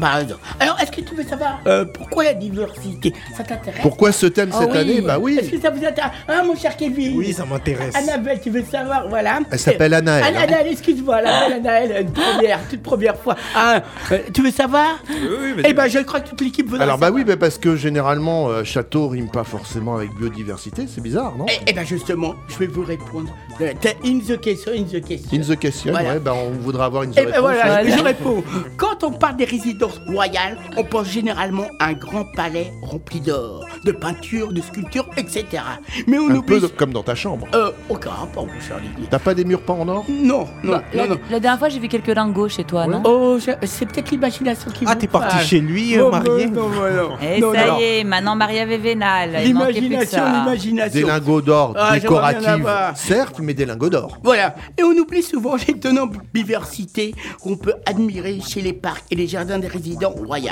Par 0.00 0.18
exemple. 0.18 0.40
Alors, 0.60 0.78
est-ce 0.80 0.90
que 0.92 1.00
tu 1.00 1.14
veux 1.14 1.24
savoir 1.24 1.60
euh, 1.66 1.84
pourquoi 1.84 2.24
la 2.24 2.34
diversité 2.34 3.12
Ça 3.36 3.42
t'intéresse? 3.44 3.80
Pourquoi 3.82 4.12
ce 4.12 4.26
thème 4.26 4.50
Ah 4.52 4.58
cette 4.60 4.72
oui. 4.72 4.78
année? 4.78 5.00
Bah 5.00 5.18
oui. 5.20 5.38
Est-ce 5.40 5.50
que 5.50 5.60
ça 5.60 5.70
vous 5.70 5.84
intéresse 5.84 6.12
Hein, 6.28 6.42
mon 6.46 6.56
cher 6.56 6.76
Kevin? 6.76 7.16
Oui, 7.18 7.32
ça 7.32 7.44
m'intéresse. 7.44 7.94
Annabelle, 7.94 8.40
tu 8.42 8.50
veux 8.50 8.64
savoir, 8.64 9.08
voilà. 9.08 9.40
Elle 9.50 9.58
s'appelle 9.58 9.94
Anaëlle, 9.94 10.24
Anna- 10.24 10.38
hein. 10.40 10.42
Anaëlle, 10.48 10.66
excuse-moi, 10.72 11.18
elle 11.20 11.26
s'appelle 11.26 11.52
Anaëlle, 11.54 12.06
une 12.06 12.12
première, 12.12 12.58
toute 12.68 12.82
première 12.82 13.16
fois. 13.16 13.36
Ah, 13.54 13.82
euh, 14.12 14.18
tu 14.32 14.42
veux 14.42 14.50
savoir? 14.50 14.98
Oui, 15.10 15.54
Eh 15.58 15.62
vas-y. 15.62 15.72
ben, 15.74 15.88
je 15.88 15.98
crois 16.00 16.20
que 16.20 16.28
toute 16.30 16.40
l'équipe 16.40 16.66
voudrait 16.68 16.84
Alors 16.84 16.98
bah 16.98 17.10
oui, 17.12 17.24
mais 17.26 17.36
parce 17.36 17.58
que 17.58 17.76
généralement, 17.76 18.48
euh, 18.48 18.64
château 18.64 19.08
rime 19.08 19.30
pas 19.30 19.44
forcément 19.44 19.96
avec 19.96 20.10
biodiversité, 20.14 20.86
c'est 20.92 21.00
bizarre, 21.00 21.34
non? 21.36 21.46
Eh, 21.48 21.58
eh 21.66 21.72
ben, 21.72 21.84
justement, 21.84 22.34
je 22.48 22.56
vais 22.58 22.66
vous 22.66 22.84
répondre. 22.84 23.28
Euh, 23.60 23.72
t'as 23.80 23.90
In 24.04 24.20
the 24.20 24.40
question, 24.40 24.72
in 24.72 24.84
the 24.84 25.04
question. 25.04 25.36
In 25.36 25.40
the 25.42 25.58
question, 25.58 25.92
Voilà. 25.92 26.14
ouais, 26.14 26.18
bah 26.20 26.32
on 26.34 26.50
voudra 26.62 26.86
avoir 26.86 27.02
une 27.02 27.10
Eh 27.12 27.14
ben 27.22 27.26
réponse. 27.26 27.40
voilà, 27.40 27.64
Voilà. 27.82 27.96
je 27.96 28.02
réponds. 28.02 28.44
Quand 28.76 29.02
on 29.04 29.10
parle 29.12 29.36
des 29.36 29.44
résidences 29.88 30.00
royales, 30.14 30.56
on 30.76 30.84
pense 30.84 31.08
généralement 31.08 31.66
à 31.78 31.86
un 31.86 31.92
grand 31.94 32.24
palais 32.24 32.72
rempli 32.82 33.20
d'or, 33.20 33.64
de 33.84 33.92
peintures, 33.92 34.52
de 34.52 34.60
sculptures, 34.60 35.08
etc. 35.16 35.62
Mais 36.06 36.18
on 36.18 36.28
Un 36.30 36.36
oublie... 36.36 36.42
peu 36.56 36.60
de- 36.60 36.66
comme 36.66 36.92
dans 36.92 37.02
ta 37.02 37.14
chambre. 37.14 37.46
Euh, 37.54 37.70
aucun 37.88 38.10
rapport, 38.10 38.46
mon 38.46 38.60
cher. 38.60 38.80
T'as 39.10 39.18
pas 39.18 39.34
des 39.34 39.44
murs 39.44 39.62
peints 39.62 39.74
en 39.74 39.88
or? 39.88 40.04
Non, 40.08 40.46
non, 40.62 40.72
Bah, 40.72 40.82
la, 40.94 41.06
non, 41.06 41.14
non. 41.14 41.20
la 41.30 41.40
dernière 41.40 41.58
fois, 41.58 41.68
j'ai 41.68 41.78
vu 41.78 41.88
quelques 41.88 42.14
lingots 42.14 42.48
chez 42.48 42.64
toi, 42.64 42.86
non? 42.86 43.02
Oh, 43.04 43.38
je- 43.38 43.66
c'est 43.66 43.86
peut-être 43.86 44.10
l'imagination 44.10 44.70
qui 44.70 44.84
Ah, 44.86 44.92
vous 44.94 45.00
t'es 45.00 45.06
parti 45.06 45.34
parle. 45.36 45.46
chez 45.46 45.60
lui, 45.60 45.96
euh, 45.96 46.04
Oh, 46.06 46.10
marié 46.10 46.46
non, 46.46 46.68
non, 46.68 46.90
non. 46.96 47.10
Et 47.22 47.40
Non, 47.40 47.52
ça 47.54 47.66
non. 47.68 47.78
y 47.78 47.82
est, 47.84 48.04
maintenant 48.04 48.36
Maria 48.36 48.64
Vévénal. 48.66 49.30
il 49.44 49.54
manquait 49.54 49.72
plus 49.72 49.80
que 49.80 49.84
L'imagination, 49.88 50.18
ça. 50.18 50.30
Des 50.30 50.38
l'imagination. 50.38 51.06
lingots 51.08 51.40
d'or 51.42 51.74
Ah, 51.76 51.98
j'aimerais 51.98 52.34
bien 52.38 52.54
en 52.54 52.56
décoratifs, 52.58 53.00
certes, 53.06 53.36
mais 53.40 53.54
des 53.54 53.66
lingots 53.66 53.88
d'or. 53.90 54.18
Voilà. 54.22 54.54
Et 54.78 54.82
on 54.82 54.90
oublie 54.92 55.22
souvent 55.22 55.56
l'étonnante 55.56 56.12
diversité 56.34 57.14
qu'on 57.42 57.56
peut 57.56 57.74
admirer 57.86 58.40
chez 58.46 58.60
les 58.60 58.72
parcs 58.72 59.04
et 59.10 59.14
les 59.16 59.26
jardins 59.26 59.58
des 59.68 59.78
résidents 59.78 60.10
royaux. 60.10 60.48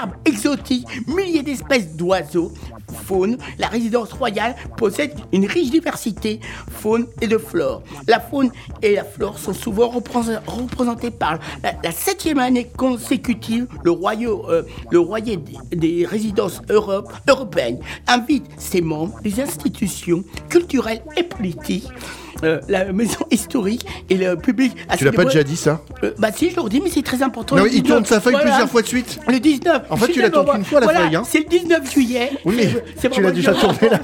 Arbres 0.00 0.14
exotiques, 0.24 0.86
milliers 1.06 1.42
d'espèces 1.42 1.94
d'oiseaux, 1.96 2.52
faune. 3.06 3.38
La 3.58 3.68
résidence 3.68 4.12
royale 4.12 4.54
possède 4.76 5.14
une 5.32 5.46
riche 5.46 5.70
diversité, 5.70 6.40
faune 6.70 7.06
et 7.20 7.26
de 7.26 7.38
flore. 7.38 7.82
La 8.06 8.20
faune 8.20 8.50
et 8.82 8.94
la 8.94 9.04
flore 9.04 9.38
sont 9.38 9.52
souvent 9.52 9.88
représ- 9.88 10.40
représentées 10.46 11.10
par 11.10 11.38
la, 11.62 11.92
septième 11.92 12.38
année 12.38 12.66
consécutive. 12.76 13.66
Le 13.84 13.90
royaume, 13.90 14.42
euh, 14.48 14.62
le 14.90 15.00
royer 15.00 15.36
des, 15.36 15.76
des 15.76 16.06
résidences 16.06 16.62
Europe, 16.68 17.12
européennes 17.28 17.78
invite 18.06 18.44
ses 18.58 18.80
membres, 18.80 19.18
les 19.24 19.40
institutions 19.40 20.24
culturelles 20.48 21.02
et 21.16 21.22
politiques 21.22 21.88
euh, 22.44 22.60
la 22.68 22.84
maison 22.92 23.18
historique 23.30 23.86
et 24.08 24.16
le 24.16 24.36
public 24.36 24.74
à 24.88 24.96
Tu 24.96 25.04
l'as 25.04 25.12
pas 25.12 25.24
déjà 25.24 25.42
dit 25.42 25.56
ça 25.56 25.80
Euh, 26.02 26.12
Bah 26.18 26.28
si, 26.34 26.50
je 26.50 26.56
leur 26.56 26.68
dis, 26.68 26.80
mais 26.80 26.90
c'est 26.90 27.02
très 27.02 27.22
important. 27.22 27.56
Non, 27.56 27.64
Le 27.64 27.68
il 27.72 27.82
19, 27.82 27.88
tourne 27.88 28.04
sa 28.06 28.20
feuille 28.20 28.32
voilà. 28.34 28.48
plusieurs 28.50 28.68
fois 28.68 28.82
de 28.82 28.86
suite. 28.86 29.18
Le 29.28 29.38
19. 29.40 29.82
En 29.90 29.96
fait, 29.96 30.06
tu 30.06 30.12
suis 30.14 30.22
la 30.22 30.30
tournes 30.30 30.44
tellement- 30.46 30.56
qu'une 30.58 30.64
fois, 30.64 30.80
la 30.80 30.86
voilà, 30.86 31.00
feuille, 31.00 31.16
hein. 31.16 31.22
C'est 31.26 31.38
le 31.38 31.44
19 31.44 31.92
juillet. 31.92 32.30
Oui, 32.44 32.54
mais 32.56 32.68
C'est- 32.96 33.10
tu 33.10 33.20
l'as 33.20 33.30
déjà 33.30 33.52
une 33.52 33.58
tourné, 33.60 33.88
là. 33.90 34.00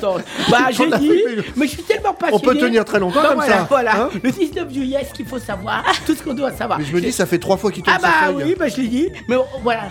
Bah 0.51 0.59
j'ai 0.71 0.87
dit, 0.99 1.13
mais 1.57 1.67
je 1.67 1.71
suis 1.73 1.83
tellement 1.83 2.13
passionné. 2.15 2.43
On 2.43 2.47
peut 2.47 2.57
tenir 2.57 2.85
très 2.85 2.99
longtemps 3.01 3.21
Bah, 3.23 3.29
comme 3.29 3.37
voilà, 3.39 3.57
ça, 3.59 3.67
Voilà, 3.69 4.03
hein. 4.03 4.09
le 4.23 4.31
19 4.31 4.73
juillet, 4.73 5.07
ce 5.09 5.15
qu'il 5.15 5.27
faut 5.27 5.39
savoir, 5.39 5.85
tout 6.07 6.15
ce 6.15 6.23
qu'on 6.23 6.35
doit 6.35 6.53
savoir. 6.53 6.79
Mais 6.79 6.85
je 6.85 6.93
me 6.95 7.01
dis, 7.01 7.13
ça 7.13 7.27
fait 7.27 7.39
trois 7.39 7.57
fois 7.57 7.71
qu'il 7.73 7.83
tourne 7.83 7.97
Ah 7.99 8.03
bah 8.03 8.09
sa 8.29 8.33
feuille. 8.33 8.45
oui, 8.51 8.57
bah 8.59 8.69
je 8.69 8.77
l'ai 8.81 8.89
dit. 8.89 9.09
Mais 9.29 9.37
voilà, 9.63 9.83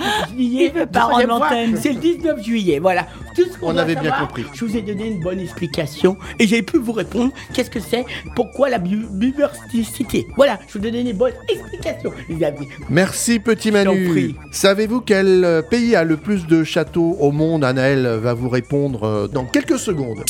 troisième 0.94 1.32
rendre 1.32 1.46
fois, 1.48 1.56
l'antenne. 1.56 1.78
C'est 1.82 1.90
le 1.94 2.00
19 2.00 2.44
juillet, 2.44 2.80
voilà. 2.80 3.06
Tout 3.36 3.44
ce 3.52 3.58
qu'on 3.58 3.68
On 3.74 3.78
avait 3.78 3.94
bien 3.96 4.04
savoir. 4.12 4.28
compris. 4.28 4.46
Je 4.54 4.66
vous 4.66 4.76
ai 4.78 4.82
donné 4.82 5.08
une 5.08 5.20
bonne 5.20 5.40
explication 5.40 6.18
et 6.40 6.48
j'ai 6.48 6.62
pu 6.62 6.78
vous 6.78 6.92
répondre. 6.94 7.32
Qu'est-ce 7.54 7.70
que 7.70 7.80
c'est 7.80 8.06
Pourquoi 8.36 8.70
la 8.70 8.78
bi- 8.80 9.06
biodiversité 9.12 10.28
Voilà, 10.36 10.60
je 10.68 10.78
vous 10.78 10.86
ai 10.86 10.92
donné 10.92 11.10
une 11.12 11.18
bonne 11.18 11.34
explication, 11.50 12.12
les 12.30 12.44
amis. 12.44 12.68
Merci 12.90 13.40
petit 13.40 13.72
Manu. 13.72 14.36
Savez-vous 14.52 15.02
quel 15.02 15.44
euh, 15.44 15.62
pays 15.62 15.96
a 15.96 16.04
le 16.04 16.18
plus 16.18 16.48
de 16.48 16.64
châteaux 16.64 17.18
au 17.20 17.32
monde 17.32 17.64
Anaël 17.64 18.06
va 18.08 18.34
vous 18.34 18.50
répondre 18.50 19.04
euh, 19.04 19.28
dans 19.28 19.46
quelques 19.46 19.80
secondes. 19.80 20.24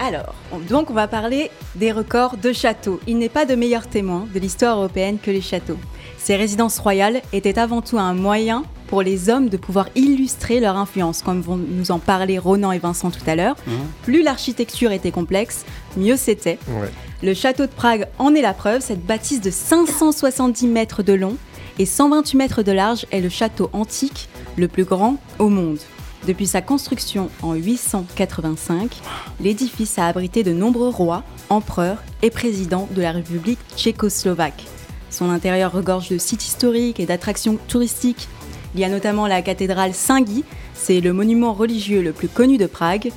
Alors, 0.00 0.34
on- 0.52 0.58
donc 0.58 0.90
on 0.90 0.94
va 0.94 1.06
parler 1.06 1.50
des 1.76 1.92
records 1.92 2.36
de 2.36 2.52
châteaux. 2.52 2.98
Il 3.06 3.18
n'est 3.18 3.28
pas 3.28 3.44
de 3.44 3.54
meilleur 3.54 3.86
témoin 3.86 4.26
de 4.34 4.40
l'histoire 4.40 4.78
européenne 4.78 5.18
que 5.22 5.30
les 5.30 5.40
châteaux. 5.40 5.78
Ces 6.18 6.34
résidences 6.36 6.78
royales 6.78 7.22
étaient 7.32 7.58
avant 7.58 7.82
tout 7.82 7.98
un 7.98 8.14
moyen 8.14 8.64
pour 8.92 9.00
les 9.00 9.30
hommes 9.30 9.48
de 9.48 9.56
pouvoir 9.56 9.88
illustrer 9.94 10.60
leur 10.60 10.76
influence, 10.76 11.22
comme 11.22 11.40
vont 11.40 11.56
nous 11.56 11.92
en 11.92 11.98
parler 11.98 12.38
Ronan 12.38 12.72
et 12.72 12.78
Vincent 12.78 13.10
tout 13.10 13.24
à 13.26 13.34
l'heure. 13.34 13.56
Plus 14.02 14.22
l'architecture 14.22 14.92
était 14.92 15.10
complexe, 15.10 15.64
mieux 15.96 16.18
c'était. 16.18 16.58
Ouais. 16.68 16.90
Le 17.22 17.32
château 17.32 17.64
de 17.64 17.70
Prague 17.70 18.06
en 18.18 18.34
est 18.34 18.42
la 18.42 18.52
preuve. 18.52 18.82
Cette 18.82 19.02
bâtisse 19.02 19.40
de 19.40 19.50
570 19.50 20.66
mètres 20.66 21.02
de 21.02 21.14
long 21.14 21.38
et 21.78 21.86
128 21.86 22.36
mètres 22.36 22.62
de 22.62 22.70
large 22.70 23.06
est 23.12 23.22
le 23.22 23.30
château 23.30 23.70
antique 23.72 24.28
le 24.58 24.68
plus 24.68 24.84
grand 24.84 25.16
au 25.38 25.48
monde. 25.48 25.78
Depuis 26.26 26.46
sa 26.46 26.60
construction 26.60 27.30
en 27.40 27.54
885, 27.54 28.94
l'édifice 29.40 29.98
a 29.98 30.06
abrité 30.06 30.42
de 30.42 30.52
nombreux 30.52 30.90
rois, 30.90 31.22
empereurs 31.48 32.02
et 32.20 32.28
présidents 32.28 32.90
de 32.94 33.00
la 33.00 33.12
République 33.12 33.58
tchécoslovaque. 33.74 34.66
Son 35.12 35.30
intérieur 35.30 35.72
regorge 35.72 36.08
de 36.08 36.16
sites 36.16 36.44
historiques 36.44 36.98
et 36.98 37.06
d'attractions 37.06 37.58
touristiques. 37.68 38.28
Il 38.74 38.80
y 38.80 38.84
a 38.84 38.88
notamment 38.88 39.26
la 39.26 39.42
cathédrale 39.42 39.92
Saint-Guy, 39.94 40.44
c'est 40.74 41.00
le 41.00 41.12
monument 41.12 41.52
religieux 41.52 42.02
le 42.02 42.12
plus 42.12 42.28
connu 42.28 42.56
de 42.58 42.66
Prague. 42.66 43.10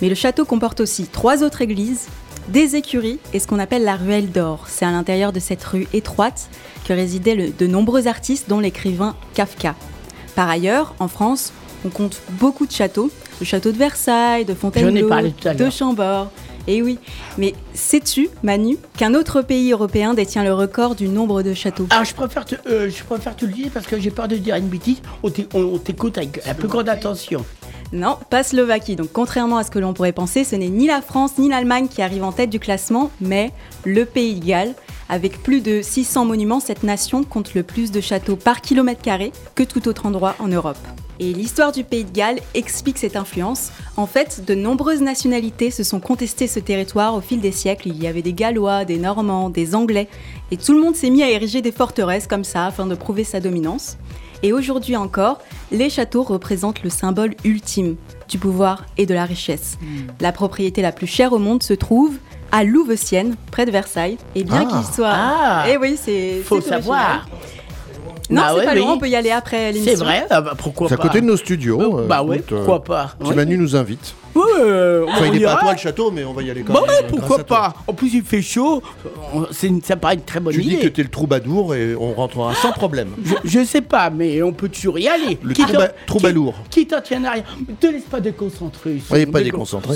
Mais 0.00 0.08
le 0.08 0.14
château 0.14 0.44
comporte 0.44 0.80
aussi 0.80 1.06
trois 1.06 1.42
autres 1.44 1.60
églises, 1.62 2.06
des 2.48 2.74
écuries 2.76 3.18
et 3.32 3.38
ce 3.38 3.46
qu'on 3.46 3.58
appelle 3.60 3.84
la 3.84 3.94
ruelle 3.96 4.30
d'or. 4.32 4.64
C'est 4.66 4.84
à 4.84 4.90
l'intérieur 4.90 5.32
de 5.32 5.38
cette 5.38 5.62
rue 5.62 5.86
étroite 5.92 6.48
que 6.86 6.92
résidaient 6.92 7.34
le- 7.36 7.50
de 7.50 7.66
nombreux 7.68 8.08
artistes, 8.08 8.48
dont 8.48 8.58
l'écrivain 8.58 9.14
Kafka. 9.34 9.76
Par 10.34 10.48
ailleurs, 10.48 10.94
en 10.98 11.06
France, 11.08 11.52
on 11.84 11.88
compte 11.88 12.20
beaucoup 12.30 12.66
de 12.66 12.72
châteaux. 12.72 13.10
Le 13.38 13.46
château 13.46 13.70
de 13.70 13.76
Versailles, 13.78 14.44
de 14.44 14.54
Fontainebleau, 14.54 15.08
de. 15.54 15.70
Chambord. 15.70 16.30
Et 16.66 16.82
oui, 16.82 16.98
mais 17.38 17.54
sais-tu, 17.74 18.28
Manu, 18.42 18.76
qu'un 18.96 19.14
autre 19.14 19.42
pays 19.42 19.72
européen 19.72 20.14
détient 20.14 20.44
le 20.44 20.54
record 20.54 20.94
du 20.94 21.08
nombre 21.08 21.42
de 21.42 21.54
châteaux? 21.54 21.86
Alors, 21.90 22.04
je 22.04 22.14
préfère, 22.14 22.44
te, 22.44 22.54
euh, 22.68 22.88
je 22.88 23.02
préfère 23.02 23.34
te 23.34 23.44
le 23.44 23.52
dire 23.52 23.70
parce 23.72 23.86
que 23.86 23.98
j'ai 23.98 24.10
peur 24.10 24.28
de 24.28 24.36
dire 24.36 24.56
une 24.56 24.68
bêtise. 24.68 25.02
On 25.22 25.78
t'écoute 25.78 26.18
avec 26.18 26.44
la 26.46 26.54
plus 26.54 26.68
grande 26.68 26.88
attention. 26.88 27.44
Non, 27.92 28.16
pas 28.30 28.42
Slovaquie. 28.42 28.96
Donc 28.96 29.08
contrairement 29.12 29.58
à 29.58 29.64
ce 29.64 29.70
que 29.70 29.78
l'on 29.78 29.92
pourrait 29.92 30.12
penser, 30.12 30.44
ce 30.44 30.56
n'est 30.56 30.68
ni 30.68 30.86
la 30.86 31.02
France 31.02 31.32
ni 31.38 31.50
l'Allemagne 31.50 31.88
qui 31.88 32.00
arrivent 32.00 32.24
en 32.24 32.32
tête 32.32 32.48
du 32.48 32.58
classement, 32.58 33.10
mais 33.20 33.50
le 33.84 34.06
Pays 34.06 34.36
de 34.36 34.44
Galles. 34.44 34.74
Avec 35.10 35.42
plus 35.42 35.60
de 35.60 35.82
600 35.82 36.24
monuments, 36.24 36.60
cette 36.60 36.84
nation 36.84 37.22
compte 37.22 37.52
le 37.52 37.62
plus 37.62 37.90
de 37.90 38.00
châteaux 38.00 38.36
par 38.36 38.62
kilomètre 38.62 39.02
carré 39.02 39.30
que 39.54 39.62
tout 39.62 39.88
autre 39.88 40.06
endroit 40.06 40.36
en 40.38 40.48
Europe. 40.48 40.78
Et 41.22 41.32
l'histoire 41.32 41.70
du 41.70 41.84
Pays 41.84 42.02
de 42.02 42.10
Galles 42.10 42.40
explique 42.52 42.98
cette 42.98 43.14
influence. 43.14 43.70
En 43.96 44.06
fait, 44.08 44.44
de 44.44 44.56
nombreuses 44.56 45.02
nationalités 45.02 45.70
se 45.70 45.84
sont 45.84 46.00
contestées 46.00 46.48
ce 46.48 46.58
territoire 46.58 47.14
au 47.14 47.20
fil 47.20 47.40
des 47.40 47.52
siècles. 47.52 47.90
Il 47.90 48.02
y 48.02 48.08
avait 48.08 48.22
des 48.22 48.32
Gallois, 48.32 48.84
des 48.84 48.98
Normands, 48.98 49.48
des 49.48 49.76
Anglais, 49.76 50.08
et 50.50 50.56
tout 50.56 50.72
le 50.72 50.80
monde 50.80 50.96
s'est 50.96 51.10
mis 51.10 51.22
à 51.22 51.30
ériger 51.30 51.62
des 51.62 51.70
forteresses 51.70 52.26
comme 52.26 52.42
ça 52.42 52.66
afin 52.66 52.86
de 52.86 52.96
prouver 52.96 53.22
sa 53.22 53.38
dominance. 53.38 53.98
Et 54.42 54.52
aujourd'hui 54.52 54.96
encore, 54.96 55.38
les 55.70 55.90
châteaux 55.90 56.24
représentent 56.24 56.82
le 56.82 56.90
symbole 56.90 57.36
ultime 57.44 57.94
du 58.28 58.38
pouvoir 58.38 58.86
et 58.96 59.06
de 59.06 59.14
la 59.14 59.24
richesse. 59.24 59.78
La 60.20 60.32
propriété 60.32 60.82
la 60.82 60.90
plus 60.90 61.06
chère 61.06 61.32
au 61.32 61.38
monde 61.38 61.62
se 61.62 61.74
trouve 61.74 62.16
à 62.50 62.64
Louveciennes, 62.64 63.36
près 63.52 63.64
de 63.64 63.70
Versailles. 63.70 64.18
Et 64.34 64.42
bien 64.42 64.66
Ah. 64.68 64.72
qu'il 64.82 64.92
soit... 64.94 65.12
Ah. 65.14 65.64
Eh 65.70 65.76
oui, 65.76 65.96
c'est... 66.02 66.40
Faut 66.44 66.60
savoir. 66.60 67.28
Non, 68.32 68.40
Bah 68.40 68.48
c'est 68.52 68.58
ouais, 68.60 68.64
pas 68.64 68.72
oui. 68.72 68.78
loin, 68.80 68.92
on 68.94 68.98
peut 68.98 69.08
y 69.08 69.16
aller 69.16 69.30
après 69.30 69.72
l'émission. 69.72 69.92
C'est 69.96 70.02
vrai 70.04 70.26
ah 70.30 70.40
bah, 70.40 70.54
Pourquoi 70.56 70.88
C'est 70.88 70.94
à 70.94 70.96
pas 70.96 71.02
côté 71.04 71.20
de 71.20 71.26
nos 71.26 71.36
studios. 71.36 71.98
Euh, 72.00 72.06
Bah 72.06 72.20
euh, 72.20 72.24
ouais, 72.24 72.36
écoute, 72.38 72.52
euh, 72.52 72.56
pourquoi 72.58 72.82
pas 72.84 73.14
Petit 73.18 73.30
Ouais. 73.30 73.36
Manu 73.36 73.58
nous 73.58 73.76
invite. 73.76 74.14
Ouais, 74.34 74.42
euh, 74.60 75.04
Enfin, 75.06 75.26
on 75.28 75.32
il 75.34 75.40
n'est 75.40 75.44
pas 75.44 75.52
à 75.52 75.60
toi 75.60 75.72
le 75.72 75.78
château, 75.78 76.10
mais 76.10 76.24
on 76.24 76.32
va 76.32 76.42
y 76.42 76.50
aller 76.50 76.62
quand 76.62 76.72
Bah 76.72 76.80
même. 76.80 76.88
ouais, 76.88 77.04
euh, 77.04 77.08
pourquoi 77.08 77.40
à 77.40 77.44
pas 77.44 77.74
En 77.86 77.92
plus, 77.92 78.14
il 78.14 78.22
fait 78.22 78.40
chaud. 78.40 78.82
Une- 79.62 79.82
Ça 79.82 79.96
paraît 79.96 80.14
une 80.14 80.22
très 80.22 80.40
bonne 80.40 80.54
Tu 80.54 80.62
dis 80.62 80.68
idée. 80.74 80.78
que 80.78 80.88
t'es 80.88 81.02
le 81.02 81.10
troubadour 81.10 81.74
et 81.74 81.94
on 81.94 82.14
rentrera 82.14 82.54
sans 82.54 82.72
problème. 82.72 83.08
Je, 83.22 83.34
je 83.44 83.64
sais 83.64 83.82
pas, 83.82 84.08
mais 84.08 84.42
on 84.42 84.52
peut 84.54 84.70
toujours 84.70 84.98
y 84.98 85.06
aller. 85.08 85.38
Le 85.42 85.52
Qui 85.52 85.62
trouba-. 85.64 85.88
Qui, 86.70 86.80
qui 86.80 86.86
t'en 86.86 87.00
tient 87.02 87.20
derrière 87.20 87.44
Te 87.78 87.86
laisse 87.88 88.04
pas 88.04 88.20
déconcentrer. 88.20 89.02
Oui, 89.10 89.26
pas 89.26 89.40
Décon- 89.40 89.44
déconcentré. 89.44 89.94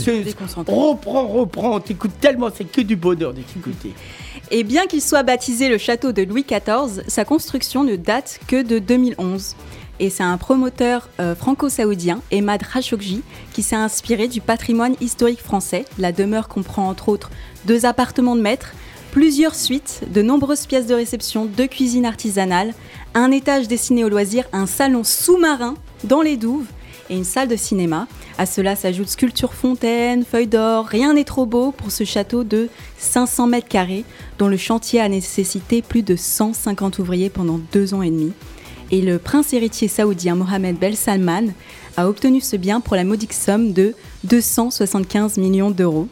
Reprends, 0.68 1.26
reprends. 1.28 1.76
On 1.76 1.80
t'écoute 1.80 2.10
tellement, 2.20 2.48
c'est 2.54 2.64
que 2.70 2.82
du 2.82 2.96
bonheur 2.96 3.32
de 3.32 3.40
t'écouter. 3.40 3.92
Et 4.50 4.64
bien 4.64 4.86
qu'il 4.86 5.02
soit 5.02 5.22
baptisé 5.22 5.68
le 5.68 5.78
château 5.78 6.12
de 6.12 6.22
Louis 6.22 6.44
XIV, 6.44 7.02
sa 7.08 7.24
construction 7.24 7.84
ne 7.84 7.96
date 7.96 8.40
que 8.46 8.62
de 8.62 8.78
2011. 8.78 9.56
Et 9.98 10.10
c'est 10.10 10.22
un 10.22 10.36
promoteur 10.36 11.08
euh, 11.20 11.34
franco-saoudien, 11.34 12.20
Emad 12.30 12.62
Khashoggi, 12.62 13.22
qui 13.52 13.62
s'est 13.62 13.76
inspiré 13.76 14.28
du 14.28 14.40
patrimoine 14.40 14.94
historique 15.00 15.40
français. 15.40 15.84
La 15.98 16.12
demeure 16.12 16.48
comprend 16.48 16.88
entre 16.88 17.08
autres 17.08 17.30
deux 17.64 17.86
appartements 17.86 18.36
de 18.36 18.42
maître, 18.42 18.72
plusieurs 19.10 19.54
suites, 19.54 20.02
de 20.12 20.20
nombreuses 20.20 20.66
pièces 20.66 20.86
de 20.86 20.94
réception, 20.94 21.46
deux 21.46 21.66
cuisines 21.66 22.04
artisanales, 22.04 22.74
un 23.14 23.30
étage 23.30 23.68
destiné 23.68 24.04
aux 24.04 24.10
loisirs, 24.10 24.44
un 24.52 24.66
salon 24.66 25.04
sous-marin 25.04 25.74
dans 26.04 26.20
les 26.20 26.36
douves 26.36 26.66
et 27.10 27.16
une 27.16 27.24
salle 27.24 27.48
de 27.48 27.56
cinéma. 27.56 28.06
À 28.38 28.46
cela 28.46 28.76
s'ajoutent 28.76 29.08
sculptures 29.08 29.54
fontaines, 29.54 30.24
feuilles 30.24 30.46
d'or. 30.46 30.86
Rien 30.86 31.14
n'est 31.14 31.24
trop 31.24 31.46
beau 31.46 31.72
pour 31.72 31.90
ce 31.90 32.04
château 32.04 32.44
de 32.44 32.68
500 32.98 33.46
mètres 33.46 33.68
carrés, 33.68 34.04
dont 34.38 34.48
le 34.48 34.56
chantier 34.56 35.00
a 35.00 35.08
nécessité 35.08 35.82
plus 35.82 36.02
de 36.02 36.16
150 36.16 36.98
ouvriers 36.98 37.30
pendant 37.30 37.60
deux 37.72 37.94
ans 37.94 38.02
et 38.02 38.10
demi. 38.10 38.32
Et 38.90 39.00
le 39.00 39.18
prince 39.18 39.52
héritier 39.52 39.88
saoudien 39.88 40.36
Mohamed 40.36 40.78
Ben 40.78 40.94
Salman 40.94 41.48
a 41.96 42.08
obtenu 42.08 42.40
ce 42.40 42.56
bien 42.56 42.80
pour 42.80 42.94
la 42.94 43.04
modique 43.04 43.32
somme 43.32 43.72
de 43.72 43.94
275 44.24 45.38
millions 45.38 45.70
d'euros. 45.70 46.08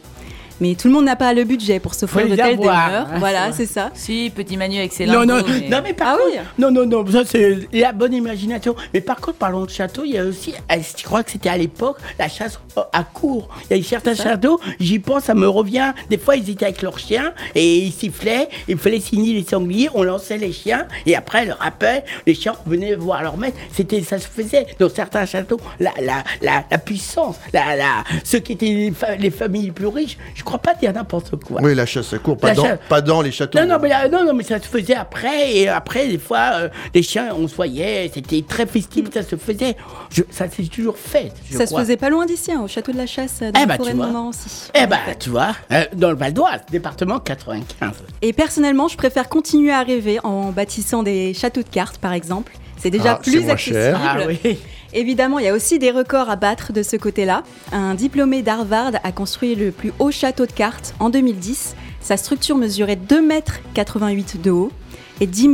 Mais 0.61 0.75
tout 0.75 0.87
le 0.87 0.93
monde 0.93 1.05
n'a 1.05 1.15
pas 1.15 1.33
le 1.33 1.43
budget 1.43 1.79
pour 1.79 1.93
s'offrir 1.93 2.25
de 2.25 2.31
les 2.31 2.37
telles 2.37 2.57
demeures. 2.57 3.07
Voilà, 3.19 3.51
c'est 3.51 3.65
ça. 3.65 3.91
Si, 3.93 4.31
petit 4.33 4.57
Manu 4.57 4.77
avec 4.77 4.93
ses 4.93 5.05
Non, 5.05 5.25
non, 5.25 5.41
mais- 5.47 5.69
non, 5.69 5.81
mais 5.83 5.93
par 5.93 6.07
Ah 6.13 6.17
contre, 6.17 6.29
oui 6.33 6.39
non, 6.57 6.71
non, 6.71 6.85
non, 6.85 7.05
ça 7.11 7.23
c'est 7.25 7.67
la 7.73 7.91
bonne 7.91 8.13
imagination. 8.13 8.75
Mais 8.93 9.01
par 9.01 9.17
contre, 9.19 9.37
parlons 9.37 9.65
de 9.65 9.69
château, 9.69 10.03
il 10.05 10.11
y 10.13 10.17
a 10.17 10.23
aussi, 10.23 10.53
je 10.97 11.03
crois 11.03 11.23
que 11.23 11.31
c'était 11.31 11.49
à 11.49 11.57
l'époque, 11.57 11.97
la 12.19 12.27
chasse 12.29 12.59
euh, 12.77 12.81
à 12.93 13.03
court. 13.03 13.49
Il 13.69 13.77
y 13.77 13.79
a 13.79 13.83
certains 13.83 14.15
châteaux, 14.15 14.59
j'y 14.79 14.99
pense, 14.99 15.23
ça 15.23 15.33
me 15.33 15.47
revient. 15.47 15.93
Des 16.09 16.17
fois, 16.17 16.35
ils 16.35 16.49
étaient 16.49 16.65
avec 16.65 16.81
leurs 16.81 16.99
chiens 16.99 17.33
et 17.53 17.77
ils 17.77 17.91
sifflaient, 17.91 18.47
il 18.67 18.77
fallait 18.77 18.99
signer 18.99 19.33
les 19.33 19.43
sangliers, 19.45 19.89
on 19.93 20.03
lançait 20.03 20.37
les 20.37 20.51
chiens 20.53 20.87
et 21.05 21.15
après, 21.15 21.45
le 21.45 21.53
rappel, 21.53 22.03
les 22.25 22.33
chiens 22.33 22.55
venaient 22.65 22.95
voir 22.95 23.21
leur 23.23 23.37
maître. 23.37 23.57
C'était, 23.73 24.01
ça 24.03 24.19
se 24.19 24.27
faisait 24.27 24.67
dans 24.79 24.89
certains 24.89 25.25
châteaux. 25.25 25.59
La, 25.79 25.91
la, 26.01 26.23
la, 26.41 26.63
la 26.71 26.77
puissance, 26.77 27.35
la, 27.53 27.75
la, 27.75 28.03
ceux 28.23 28.39
qui 28.39 28.53
étaient 28.53 28.65
les, 28.67 28.91
fa- 28.91 29.15
les 29.15 29.31
familles 29.31 29.65
les 29.65 29.71
plus 29.71 29.87
riches, 29.87 30.17
je 30.33 30.43
crois 30.45 30.59
pas 30.59 30.73
dire 30.75 30.93
n'importe 30.93 31.35
quoi. 31.43 31.59
Oui, 31.61 31.75
la 31.75 31.85
chasse 31.85 32.13
à 32.13 32.17
court, 32.19 32.37
pas, 32.37 32.53
dans, 32.53 32.63
chasse- 32.63 32.79
pas 32.87 33.01
dans 33.01 33.21
les 33.21 33.31
châteaux. 33.31 33.59
Non, 33.59 33.65
non, 33.67 33.77
mais, 33.81 33.89
là, 33.89 34.07
non, 34.07 34.23
non, 34.23 34.33
mais 34.33 34.43
ça 34.43 34.59
se 34.61 34.67
faisait 34.67 34.95
après, 34.95 35.53
et 35.57 35.67
après, 35.67 36.07
des 36.07 36.17
fois, 36.17 36.51
euh, 36.53 36.69
les 36.93 37.03
chiens, 37.03 37.29
on 37.37 37.47
se 37.47 37.55
voyait, 37.55 38.09
c'était 38.13 38.43
très 38.47 38.65
festif, 38.65 39.05
ça 39.13 39.23
se 39.23 39.35
faisait. 39.35 39.75
Je- 40.11 40.23
ça 40.29 40.49
s'est 40.49 40.63
toujours 40.63 40.97
fait. 40.97 41.31
je 41.51 41.57
Ça 41.57 41.65
se 41.67 41.75
faisait 41.75 41.97
pas 41.97 42.09
loin 42.09 42.25
d'ici, 42.25 42.51
hein, 42.51 42.61
au 42.63 42.67
château 42.67 42.91
de 42.91 42.97
la 42.97 43.05
Chasse, 43.07 43.39
dans 43.41 43.59
Eh 43.61 43.65
bah, 43.65 43.75
forêt 43.75 43.89
tu 43.91 43.97
de 43.97 44.01
vois. 44.01 44.07
Moment 44.07 44.29
aussi. 44.29 44.69
Eh 44.73 44.87
ben, 44.87 44.99
tu 45.19 45.29
vois, 45.29 45.55
euh, 45.71 45.83
dans 45.95 46.11
le 46.11 46.15
Val 46.17 46.33
d'Oise, 46.33 46.61
département 46.71 47.19
95. 47.19 47.91
Et 48.21 48.31
personnellement, 48.33 48.87
je 48.87 48.97
préfère 48.97 49.27
continuer 49.29 49.71
à 49.71 49.81
rêver 49.83 50.19
en 50.23 50.51
bâtissant 50.51 51.03
des 51.03 51.33
châteaux 51.33 51.63
de 51.63 51.69
cartes, 51.69 51.97
par 51.97 52.13
exemple. 52.13 52.53
C'est 52.77 52.89
déjà 52.91 53.13
Ah, 53.13 53.15
plus 53.23 53.49
accessible. 53.49 53.75
cher. 53.77 53.99
Ah 54.03 54.17
oui. 54.27 54.59
Évidemment, 54.95 55.39
il 55.39 55.45
y 55.45 55.49
a 55.49 55.53
aussi 55.53 55.77
des 55.77 55.91
records 55.91 56.29
à 56.29 56.37
battre 56.37 56.71
de 56.71 56.81
ce 56.81 56.95
côté-là. 56.95 57.43
Un 57.73 57.95
diplômé 57.95 58.41
d'Harvard 58.41 58.93
a 59.03 59.11
construit 59.11 59.53
le 59.53 59.71
plus 59.71 59.91
haut 59.99 60.09
château 60.09 60.45
de 60.45 60.53
cartes 60.53 60.95
en 61.01 61.09
2010. 61.09 61.75
Sa 61.99 62.15
structure 62.15 62.55
mesurait 62.55 62.95
2,88 62.95 64.09
m 64.09 64.23
de 64.41 64.51
haut 64.51 64.71
et 65.19 65.27
10,39 65.27 65.49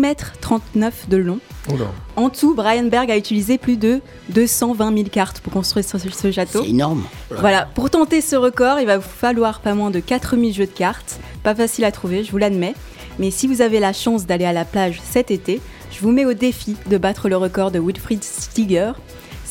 m 0.76 0.92
de 1.10 1.18
long. 1.18 1.40
Oula. 1.74 1.86
En 2.18 2.30
tout, 2.30 2.54
Brian 2.54 2.84
Berg 2.84 3.10
a 3.10 3.18
utilisé 3.18 3.58
plus 3.58 3.78
de 3.78 4.02
220 4.30 4.96
000 4.96 5.10
cartes 5.10 5.40
pour 5.40 5.54
construire 5.54 5.86
ce, 5.86 5.98
ce 5.98 6.32
château. 6.32 6.62
C'est 6.62 6.70
énorme. 6.70 7.04
Voilà, 7.32 7.68
pour 7.74 7.90
tenter 7.90 8.22
ce 8.22 8.36
record, 8.36 8.80
il 8.80 8.86
va 8.86 9.00
vous 9.00 9.10
falloir 9.10 9.62
pas 9.62 9.74
moins 9.74 9.90
de 9.90 10.00
4000 10.00 10.54
jeux 10.54 10.68
de 10.68 10.72
cartes. 10.72 11.20
Pas 11.42 11.56
facile 11.56 11.86
à 11.86 11.92
trouver, 11.92 12.24
je 12.24 12.32
vous 12.32 12.38
l'admets. 12.38 12.76
Mais 13.18 13.32
si 13.32 13.48
vous 13.48 13.62
avez 13.62 13.80
la 13.80 13.94
chance 13.94 14.28
d'aller 14.28 14.46
à 14.46 14.54
la 14.54 14.66
plage 14.66 15.02
cet 15.04 15.32
été, 15.32 15.62
je 15.92 16.00
vous 16.02 16.12
mets 16.12 16.26
au 16.26 16.34
défi 16.34 16.76
de 16.88 16.98
battre 17.00 17.28
le 17.28 17.38
record 17.38 17.72
de 17.72 17.80
Wilfried 17.80 18.24
Stiger. 18.24 18.94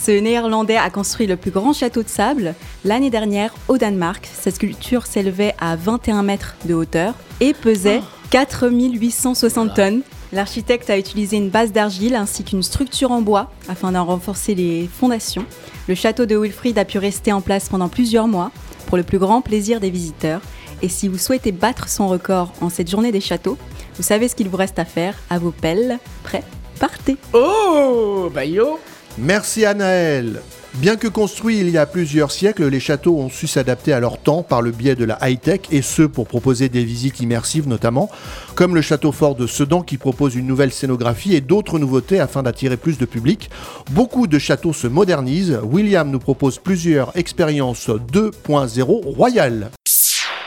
Ce 0.02 0.12
néerlandais 0.12 0.78
a 0.78 0.88
construit 0.88 1.26
le 1.26 1.36
plus 1.36 1.50
grand 1.50 1.74
château 1.74 2.02
de 2.02 2.08
sable 2.08 2.54
l'année 2.86 3.10
dernière 3.10 3.54
au 3.68 3.76
Danemark. 3.76 4.26
Sa 4.32 4.50
sculpture 4.50 5.04
s'élevait 5.04 5.54
à 5.60 5.76
21 5.76 6.22
mètres 6.22 6.56
de 6.64 6.72
hauteur 6.72 7.12
et 7.40 7.52
pesait 7.52 8.00
4860 8.30 9.74
tonnes. 9.74 10.00
L'architecte 10.32 10.88
a 10.88 10.96
utilisé 10.96 11.36
une 11.36 11.50
base 11.50 11.72
d'argile 11.72 12.14
ainsi 12.14 12.44
qu'une 12.44 12.62
structure 12.62 13.12
en 13.12 13.20
bois 13.20 13.50
afin 13.68 13.92
d'en 13.92 14.06
renforcer 14.06 14.54
les 14.54 14.88
fondations. 14.90 15.44
Le 15.86 15.94
château 15.94 16.24
de 16.24 16.36
Wilfrid 16.36 16.78
a 16.78 16.86
pu 16.86 16.96
rester 16.96 17.32
en 17.32 17.42
place 17.42 17.68
pendant 17.68 17.88
plusieurs 17.88 18.28
mois 18.28 18.52
pour 18.86 18.96
le 18.96 19.02
plus 19.02 19.18
grand 19.18 19.42
plaisir 19.42 19.80
des 19.80 19.90
visiteurs. 19.90 20.40
Et 20.80 20.88
si 20.88 21.08
vous 21.08 21.18
souhaitez 21.18 21.52
battre 21.52 21.90
son 21.90 22.08
record 22.08 22.54
en 22.62 22.70
cette 22.70 22.90
journée 22.90 23.12
des 23.12 23.20
châteaux, 23.20 23.58
vous 23.96 24.02
savez 24.02 24.28
ce 24.28 24.34
qu'il 24.34 24.48
vous 24.48 24.56
reste 24.56 24.78
à 24.78 24.86
faire. 24.86 25.14
À 25.28 25.38
vos 25.38 25.50
pelles, 25.50 25.98
prêts, 26.22 26.44
partez. 26.78 27.18
Oh, 27.34 28.30
bah 28.32 28.46
yo 28.46 28.78
Merci 29.18 29.64
Anaël. 29.64 30.40
Bien 30.74 30.96
que 30.96 31.08
construits 31.08 31.58
il 31.58 31.68
y 31.68 31.78
a 31.78 31.84
plusieurs 31.84 32.30
siècles, 32.30 32.68
les 32.68 32.78
châteaux 32.78 33.18
ont 33.18 33.28
su 33.28 33.48
s'adapter 33.48 33.92
à 33.92 33.98
leur 33.98 34.18
temps 34.18 34.44
par 34.44 34.62
le 34.62 34.70
biais 34.70 34.94
de 34.94 35.04
la 35.04 35.18
high-tech 35.20 35.62
et 35.72 35.82
ce 35.82 36.02
pour 36.02 36.28
proposer 36.28 36.68
des 36.68 36.84
visites 36.84 37.18
immersives 37.20 37.66
notamment, 37.66 38.08
comme 38.54 38.76
le 38.76 38.80
château 38.80 39.10
fort 39.10 39.34
de 39.34 39.48
Sedan 39.48 39.82
qui 39.82 39.98
propose 39.98 40.36
une 40.36 40.46
nouvelle 40.46 40.72
scénographie 40.72 41.34
et 41.34 41.40
d'autres 41.40 41.80
nouveautés 41.80 42.20
afin 42.20 42.44
d'attirer 42.44 42.76
plus 42.76 42.98
de 42.98 43.04
public. 43.04 43.50
Beaucoup 43.90 44.28
de 44.28 44.38
châteaux 44.38 44.72
se 44.72 44.86
modernisent. 44.86 45.58
William 45.64 46.08
nous 46.08 46.20
propose 46.20 46.58
plusieurs 46.58 47.10
expériences 47.16 47.88
2.0 47.88 49.14
royales. 49.16 49.70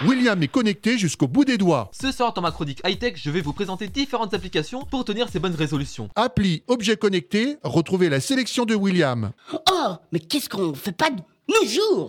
William 0.05 0.41
est 0.43 0.47
connecté 0.49 0.97
jusqu'au 0.97 1.27
bout 1.27 1.45
des 1.45 1.57
doigts. 1.57 1.89
Ce 1.97 2.11
soir 2.11 2.33
dans 2.33 2.41
ma 2.41 2.51
chronique 2.51 2.81
high-tech, 2.85 3.13
je 3.15 3.29
vais 3.29 3.41
vous 3.41 3.53
présenter 3.53 3.87
différentes 3.87 4.33
applications 4.33 4.83
pour 4.83 5.05
tenir 5.05 5.29
ces 5.29 5.39
bonnes 5.39 5.55
résolutions. 5.55 6.09
Appli 6.15 6.63
objet 6.67 6.97
connecté, 6.97 7.57
retrouvez 7.63 8.09
la 8.09 8.19
sélection 8.19 8.65
de 8.65 8.75
William. 8.75 9.31
Oh, 9.53 9.93
mais 10.11 10.19
qu'est-ce 10.19 10.49
qu'on 10.49 10.73
fait 10.73 10.91
pas 10.91 11.09
de 11.09 11.21
nos 11.47 11.69
jours? 11.69 12.07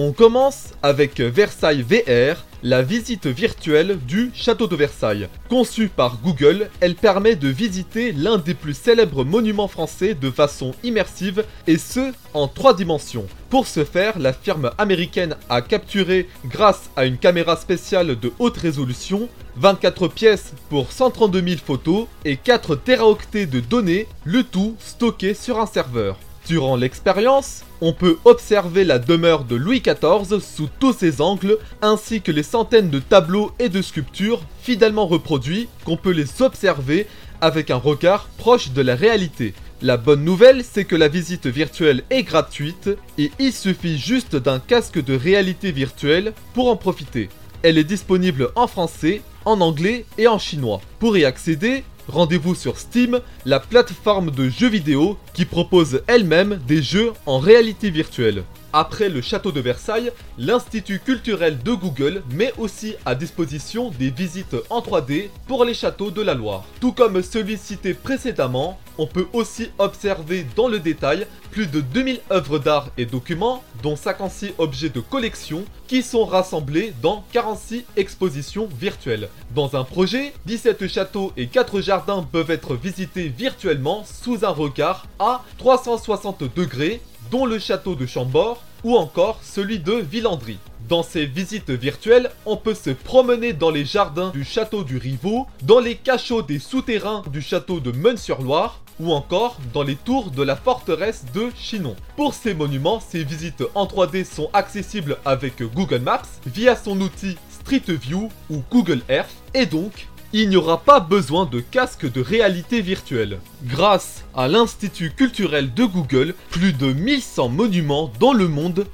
On 0.00 0.12
commence 0.12 0.74
avec 0.80 1.20
Versailles 1.20 1.82
VR, 1.82 2.44
la 2.62 2.82
visite 2.82 3.26
virtuelle 3.26 3.98
du 4.06 4.30
château 4.32 4.68
de 4.68 4.76
Versailles. 4.76 5.26
Conçue 5.48 5.88
par 5.88 6.18
Google, 6.22 6.70
elle 6.78 6.94
permet 6.94 7.34
de 7.34 7.48
visiter 7.48 8.12
l'un 8.12 8.38
des 8.38 8.54
plus 8.54 8.74
célèbres 8.74 9.24
monuments 9.24 9.66
français 9.66 10.14
de 10.14 10.30
façon 10.30 10.72
immersive 10.84 11.44
et 11.66 11.78
ce, 11.78 12.12
en 12.32 12.46
trois 12.46 12.74
dimensions. 12.74 13.26
Pour 13.50 13.66
ce 13.66 13.84
faire, 13.84 14.20
la 14.20 14.32
firme 14.32 14.70
américaine 14.78 15.34
a 15.48 15.62
capturé, 15.62 16.28
grâce 16.44 16.90
à 16.94 17.04
une 17.04 17.18
caméra 17.18 17.56
spéciale 17.56 18.20
de 18.20 18.30
haute 18.38 18.56
résolution, 18.56 19.28
24 19.56 20.06
pièces 20.06 20.52
pour 20.70 20.92
132 20.92 21.42
000 21.42 21.56
photos 21.56 22.06
et 22.24 22.36
4 22.36 22.76
téraoctets 22.76 23.46
de 23.46 23.58
données, 23.58 24.06
le 24.22 24.44
tout 24.44 24.76
stocké 24.78 25.34
sur 25.34 25.58
un 25.58 25.66
serveur. 25.66 26.18
Durant 26.48 26.76
l'expérience, 26.76 27.62
on 27.82 27.92
peut 27.92 28.16
observer 28.24 28.82
la 28.82 28.98
demeure 28.98 29.44
de 29.44 29.54
Louis 29.54 29.82
XIV 29.82 30.40
sous 30.40 30.70
tous 30.80 30.94
ses 30.94 31.20
angles, 31.20 31.58
ainsi 31.82 32.22
que 32.22 32.32
les 32.32 32.42
centaines 32.42 32.88
de 32.88 33.00
tableaux 33.00 33.52
et 33.58 33.68
de 33.68 33.82
sculptures 33.82 34.40
fidèlement 34.62 35.06
reproduits 35.06 35.68
qu'on 35.84 35.98
peut 35.98 36.10
les 36.10 36.40
observer 36.40 37.06
avec 37.42 37.70
un 37.70 37.76
regard 37.76 38.28
proche 38.38 38.70
de 38.70 38.80
la 38.80 38.94
réalité. 38.94 39.52
La 39.82 39.98
bonne 39.98 40.24
nouvelle, 40.24 40.64
c'est 40.64 40.86
que 40.86 40.96
la 40.96 41.08
visite 41.08 41.46
virtuelle 41.46 42.02
est 42.08 42.22
gratuite 42.22 42.88
et 43.18 43.30
il 43.38 43.52
suffit 43.52 43.98
juste 43.98 44.34
d'un 44.34 44.58
casque 44.58 45.04
de 45.04 45.14
réalité 45.14 45.70
virtuelle 45.70 46.32
pour 46.54 46.70
en 46.70 46.76
profiter. 46.76 47.28
Elle 47.62 47.76
est 47.76 47.84
disponible 47.84 48.48
en 48.56 48.68
français, 48.68 49.20
en 49.44 49.60
anglais 49.60 50.06
et 50.16 50.28
en 50.28 50.38
chinois. 50.38 50.80
Pour 50.98 51.18
y 51.18 51.26
accéder, 51.26 51.84
rendez-vous 52.08 52.54
sur 52.54 52.78
Steam, 52.78 53.20
la 53.44 53.60
plateforme 53.60 54.30
de 54.30 54.48
jeux 54.48 54.68
vidéo 54.68 55.16
qui 55.34 55.44
propose 55.44 56.02
elle-même 56.06 56.58
des 56.66 56.82
jeux 56.82 57.12
en 57.26 57.38
réalité 57.38 57.90
virtuelle. 57.90 58.42
Après 58.80 59.08
le 59.08 59.20
château 59.20 59.50
de 59.50 59.60
Versailles, 59.60 60.12
l'Institut 60.38 61.00
culturel 61.00 61.58
de 61.58 61.72
Google 61.72 62.22
met 62.30 62.52
aussi 62.58 62.94
à 63.04 63.16
disposition 63.16 63.90
des 63.98 64.10
visites 64.10 64.54
en 64.70 64.78
3D 64.78 65.30
pour 65.48 65.64
les 65.64 65.74
châteaux 65.74 66.12
de 66.12 66.22
la 66.22 66.34
Loire. 66.34 66.62
Tout 66.80 66.92
comme 66.92 67.20
celui 67.20 67.58
cité 67.58 67.92
précédemment, 67.92 68.78
on 68.96 69.08
peut 69.08 69.26
aussi 69.32 69.70
observer 69.78 70.46
dans 70.54 70.68
le 70.68 70.78
détail 70.78 71.26
plus 71.50 71.66
de 71.66 71.80
2000 71.80 72.20
œuvres 72.30 72.60
d'art 72.60 72.90
et 72.96 73.04
documents, 73.04 73.64
dont 73.82 73.96
56 73.96 74.52
objets 74.58 74.90
de 74.90 75.00
collection, 75.00 75.64
qui 75.88 76.02
sont 76.02 76.24
rassemblés 76.24 76.92
dans 77.02 77.24
46 77.32 77.84
expositions 77.96 78.68
virtuelles. 78.78 79.28
Dans 79.56 79.74
un 79.74 79.82
projet, 79.82 80.32
17 80.46 80.86
châteaux 80.86 81.32
et 81.36 81.48
4 81.48 81.80
jardins 81.80 82.22
peuvent 82.22 82.52
être 82.52 82.76
visités 82.76 83.26
virtuellement 83.26 84.04
sous 84.04 84.44
un 84.44 84.50
regard 84.50 85.06
à 85.18 85.42
360 85.56 86.44
degrés 86.54 87.00
dont 87.30 87.46
le 87.46 87.58
château 87.58 87.94
de 87.94 88.06
Chambord 88.06 88.62
ou 88.84 88.96
encore 88.96 89.40
celui 89.42 89.78
de 89.78 89.94
Villandry. 89.94 90.58
Dans 90.88 91.02
ces 91.02 91.26
visites 91.26 91.70
virtuelles, 91.70 92.30
on 92.46 92.56
peut 92.56 92.74
se 92.74 92.90
promener 92.90 93.52
dans 93.52 93.70
les 93.70 93.84
jardins 93.84 94.30
du 94.30 94.44
château 94.44 94.84
du 94.84 94.96
Rivaux, 94.96 95.46
dans 95.62 95.80
les 95.80 95.96
cachots 95.96 96.42
des 96.42 96.58
souterrains 96.58 97.22
du 97.30 97.42
château 97.42 97.80
de 97.80 97.92
Meun-sur-Loire, 97.92 98.80
ou 99.00 99.12
encore 99.12 99.58
dans 99.74 99.82
les 99.82 99.96
tours 99.96 100.30
de 100.30 100.42
la 100.42 100.56
forteresse 100.56 101.24
de 101.34 101.50
Chinon. 101.56 101.94
Pour 102.16 102.34
ces 102.34 102.54
monuments, 102.54 103.00
ces 103.00 103.22
visites 103.22 103.62
en 103.74 103.86
3D 103.86 104.24
sont 104.24 104.50
accessibles 104.52 105.18
avec 105.24 105.62
Google 105.62 106.00
Maps 106.00 106.22
via 106.46 106.74
son 106.74 107.00
outil 107.00 107.36
Street 107.50 107.82
View 107.86 108.30
ou 108.50 108.62
Google 108.70 109.02
Earth, 109.08 109.34
et 109.54 109.66
donc 109.66 110.08
il 110.32 110.50
n'y 110.50 110.56
aura 110.56 110.78
pas 110.80 111.00
besoin 111.00 111.46
de 111.46 111.60
casque 111.60 112.10
de 112.10 112.20
réalité 112.20 112.82
virtuelle. 112.82 113.38
Grâce 113.64 114.24
à 114.34 114.46
l'Institut 114.46 115.10
culturel 115.10 115.72
de 115.72 115.84
Google, 115.84 116.34
plus 116.50 116.74
de 116.74 116.92
1100 116.92 117.48
monuments 117.48 118.12
dans 118.20 118.34
le 118.34 118.46
monde 118.46 118.86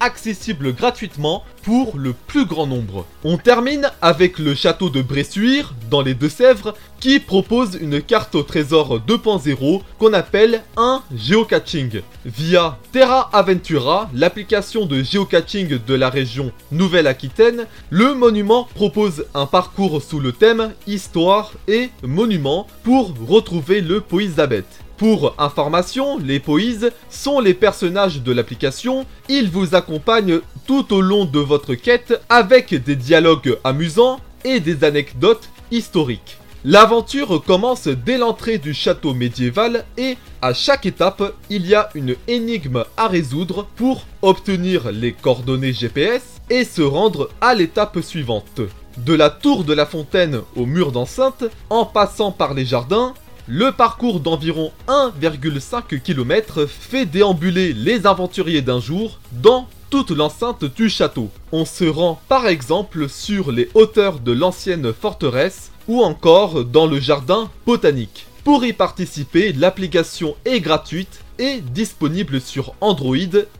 accessibles 0.00 0.74
gratuitement 0.74 1.44
pour 1.62 1.96
le 1.96 2.12
plus 2.12 2.46
grand 2.46 2.66
nombre. 2.66 3.06
On 3.24 3.36
termine 3.36 3.90
avec 4.00 4.38
le 4.38 4.54
château 4.54 4.90
de 4.90 5.02
Bressuire, 5.02 5.74
dans 5.90 6.02
les 6.02 6.14
Deux-Sèvres, 6.14 6.74
qui 7.00 7.18
propose 7.18 7.78
une 7.80 8.02
carte 8.02 8.34
au 8.34 8.42
trésor 8.42 9.00
2.0 9.06 9.82
qu'on 9.98 10.12
appelle 10.12 10.62
un 10.76 11.02
geocaching. 11.14 12.02
Via 12.24 12.78
Terra 12.92 13.30
Aventura, 13.32 14.10
l'application 14.14 14.86
de 14.86 15.02
geocaching 15.02 15.78
de 15.86 15.94
la 15.94 16.10
région 16.10 16.52
Nouvelle-Aquitaine, 16.72 17.66
le 17.90 18.14
monument 18.14 18.68
propose 18.74 19.24
un 19.34 19.46
parcours 19.46 20.02
sous 20.02 20.20
le 20.20 20.32
thème 20.32 20.72
Histoire 20.86 21.52
et 21.68 21.90
Monument 22.02 22.66
pour 22.82 23.14
retrouver 23.26 23.80
le 23.80 24.00
Poïsabeth. 24.00 24.66
Pour 25.00 25.34
information, 25.38 26.18
les 26.18 26.40
poïs 26.40 26.90
sont 27.08 27.40
les 27.40 27.54
personnages 27.54 28.20
de 28.20 28.32
l'application, 28.32 29.06
ils 29.30 29.48
vous 29.48 29.74
accompagnent 29.74 30.40
tout 30.66 30.92
au 30.92 31.00
long 31.00 31.24
de 31.24 31.38
votre 31.38 31.72
quête 31.72 32.20
avec 32.28 32.74
des 32.74 32.96
dialogues 32.96 33.56
amusants 33.64 34.20
et 34.44 34.60
des 34.60 34.84
anecdotes 34.84 35.48
historiques. 35.70 36.36
L'aventure 36.66 37.42
commence 37.42 37.88
dès 37.88 38.18
l'entrée 38.18 38.58
du 38.58 38.74
château 38.74 39.14
médiéval 39.14 39.86
et 39.96 40.18
à 40.42 40.52
chaque 40.52 40.84
étape, 40.84 41.34
il 41.48 41.66
y 41.66 41.74
a 41.74 41.88
une 41.94 42.14
énigme 42.28 42.84
à 42.98 43.08
résoudre 43.08 43.66
pour 43.76 44.04
obtenir 44.20 44.92
les 44.92 45.12
coordonnées 45.12 45.72
GPS 45.72 46.42
et 46.50 46.64
se 46.64 46.82
rendre 46.82 47.30
à 47.40 47.54
l'étape 47.54 48.02
suivante. 48.02 48.60
De 48.98 49.14
la 49.14 49.30
tour 49.30 49.64
de 49.64 49.72
la 49.72 49.86
fontaine 49.86 50.42
au 50.56 50.66
mur 50.66 50.92
d'enceinte, 50.92 51.44
en 51.70 51.86
passant 51.86 52.32
par 52.32 52.52
les 52.52 52.66
jardins, 52.66 53.14
le 53.52 53.72
parcours 53.72 54.20
d'environ 54.20 54.70
1,5 54.86 56.00
km 56.00 56.66
fait 56.66 57.04
déambuler 57.04 57.72
les 57.72 58.06
aventuriers 58.06 58.62
d'un 58.62 58.78
jour 58.78 59.18
dans 59.42 59.66
toute 59.90 60.12
l'enceinte 60.12 60.64
du 60.76 60.88
château. 60.88 61.30
On 61.50 61.64
se 61.64 61.84
rend 61.84 62.20
par 62.28 62.46
exemple 62.46 63.08
sur 63.08 63.50
les 63.50 63.68
hauteurs 63.74 64.20
de 64.20 64.30
l'ancienne 64.30 64.92
forteresse 64.92 65.72
ou 65.88 66.00
encore 66.00 66.64
dans 66.64 66.86
le 66.86 67.00
jardin 67.00 67.50
botanique. 67.66 68.26
Pour 68.44 68.64
y 68.64 68.72
participer, 68.72 69.52
l'application 69.52 70.36
est 70.44 70.60
gratuite 70.60 71.24
et 71.40 71.60
disponible 71.60 72.40
sur 72.40 72.74
Android 72.80 73.16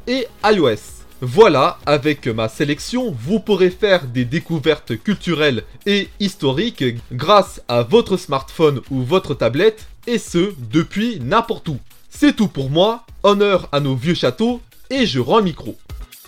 et 0.06 0.28
iOS. 0.44 0.99
Voilà, 1.22 1.78
avec 1.84 2.28
ma 2.28 2.48
sélection, 2.48 3.10
vous 3.12 3.40
pourrez 3.40 3.68
faire 3.68 4.06
des 4.06 4.24
découvertes 4.24 4.96
culturelles 4.96 5.64
et 5.84 6.08
historiques 6.18 6.84
grâce 7.12 7.60
à 7.68 7.82
votre 7.82 8.16
smartphone 8.16 8.80
ou 8.90 9.02
votre 9.02 9.34
tablette, 9.34 9.86
et 10.06 10.16
ce, 10.16 10.54
depuis 10.70 11.20
n'importe 11.20 11.68
où. 11.68 11.76
C'est 12.08 12.34
tout 12.34 12.48
pour 12.48 12.70
moi, 12.70 13.04
honneur 13.22 13.68
à 13.70 13.80
nos 13.80 13.96
vieux 13.96 14.14
châteaux, 14.14 14.62
et 14.88 15.04
je 15.04 15.20
rends 15.20 15.42
micro. 15.42 15.76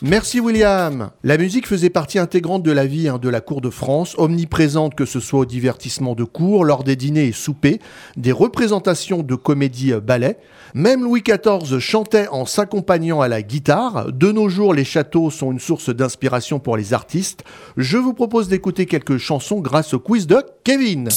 Merci 0.05 0.41
William. 0.41 1.11
La 1.23 1.39
musique 1.39 1.69
faisait 1.69 1.89
partie 1.89 2.19
intégrante 2.19 2.65
de 2.65 2.73
la 2.73 2.87
vie 2.87 3.07
hein, 3.07 3.19
de 3.23 3.29
la 3.29 3.41
cour 3.41 3.61
de 3.61 3.71
France, 3.71 4.17
omniprésente 4.19 4.97
que 4.97 5.05
ce 5.05 5.21
soit 5.21 5.39
au 5.39 5.45
divertissement 5.45 6.17
de 6.17 6.25
cour, 6.25 6.65
lors 6.65 6.83
des 6.83 6.97
dîners 6.97 7.29
et 7.29 7.33
soupers, 7.33 7.79
des 8.17 8.33
représentations 8.33 9.23
de 9.23 9.37
comédie 9.37 9.93
ballet. 9.93 10.39
Même 10.75 11.05
Louis 11.05 11.23
XIV 11.23 11.79
chantait 11.79 12.27
en 12.33 12.47
s'accompagnant 12.47 13.21
à 13.21 13.29
la 13.29 13.43
guitare. 13.43 14.13
De 14.13 14.33
nos 14.33 14.49
jours, 14.49 14.75
les 14.75 14.83
châteaux 14.83 15.31
sont 15.31 15.53
une 15.53 15.61
source 15.61 15.91
d'inspiration 15.91 16.59
pour 16.59 16.77
les 16.77 16.95
artistes. 16.95 17.45
Je 17.77 17.97
vous 17.97 18.13
propose 18.13 18.49
d'écouter 18.49 18.87
quelques 18.87 19.19
chansons 19.19 19.61
grâce 19.61 19.95
au 19.95 20.01
quiz 20.01 20.27
de 20.27 20.43
Kevin. 20.65 21.11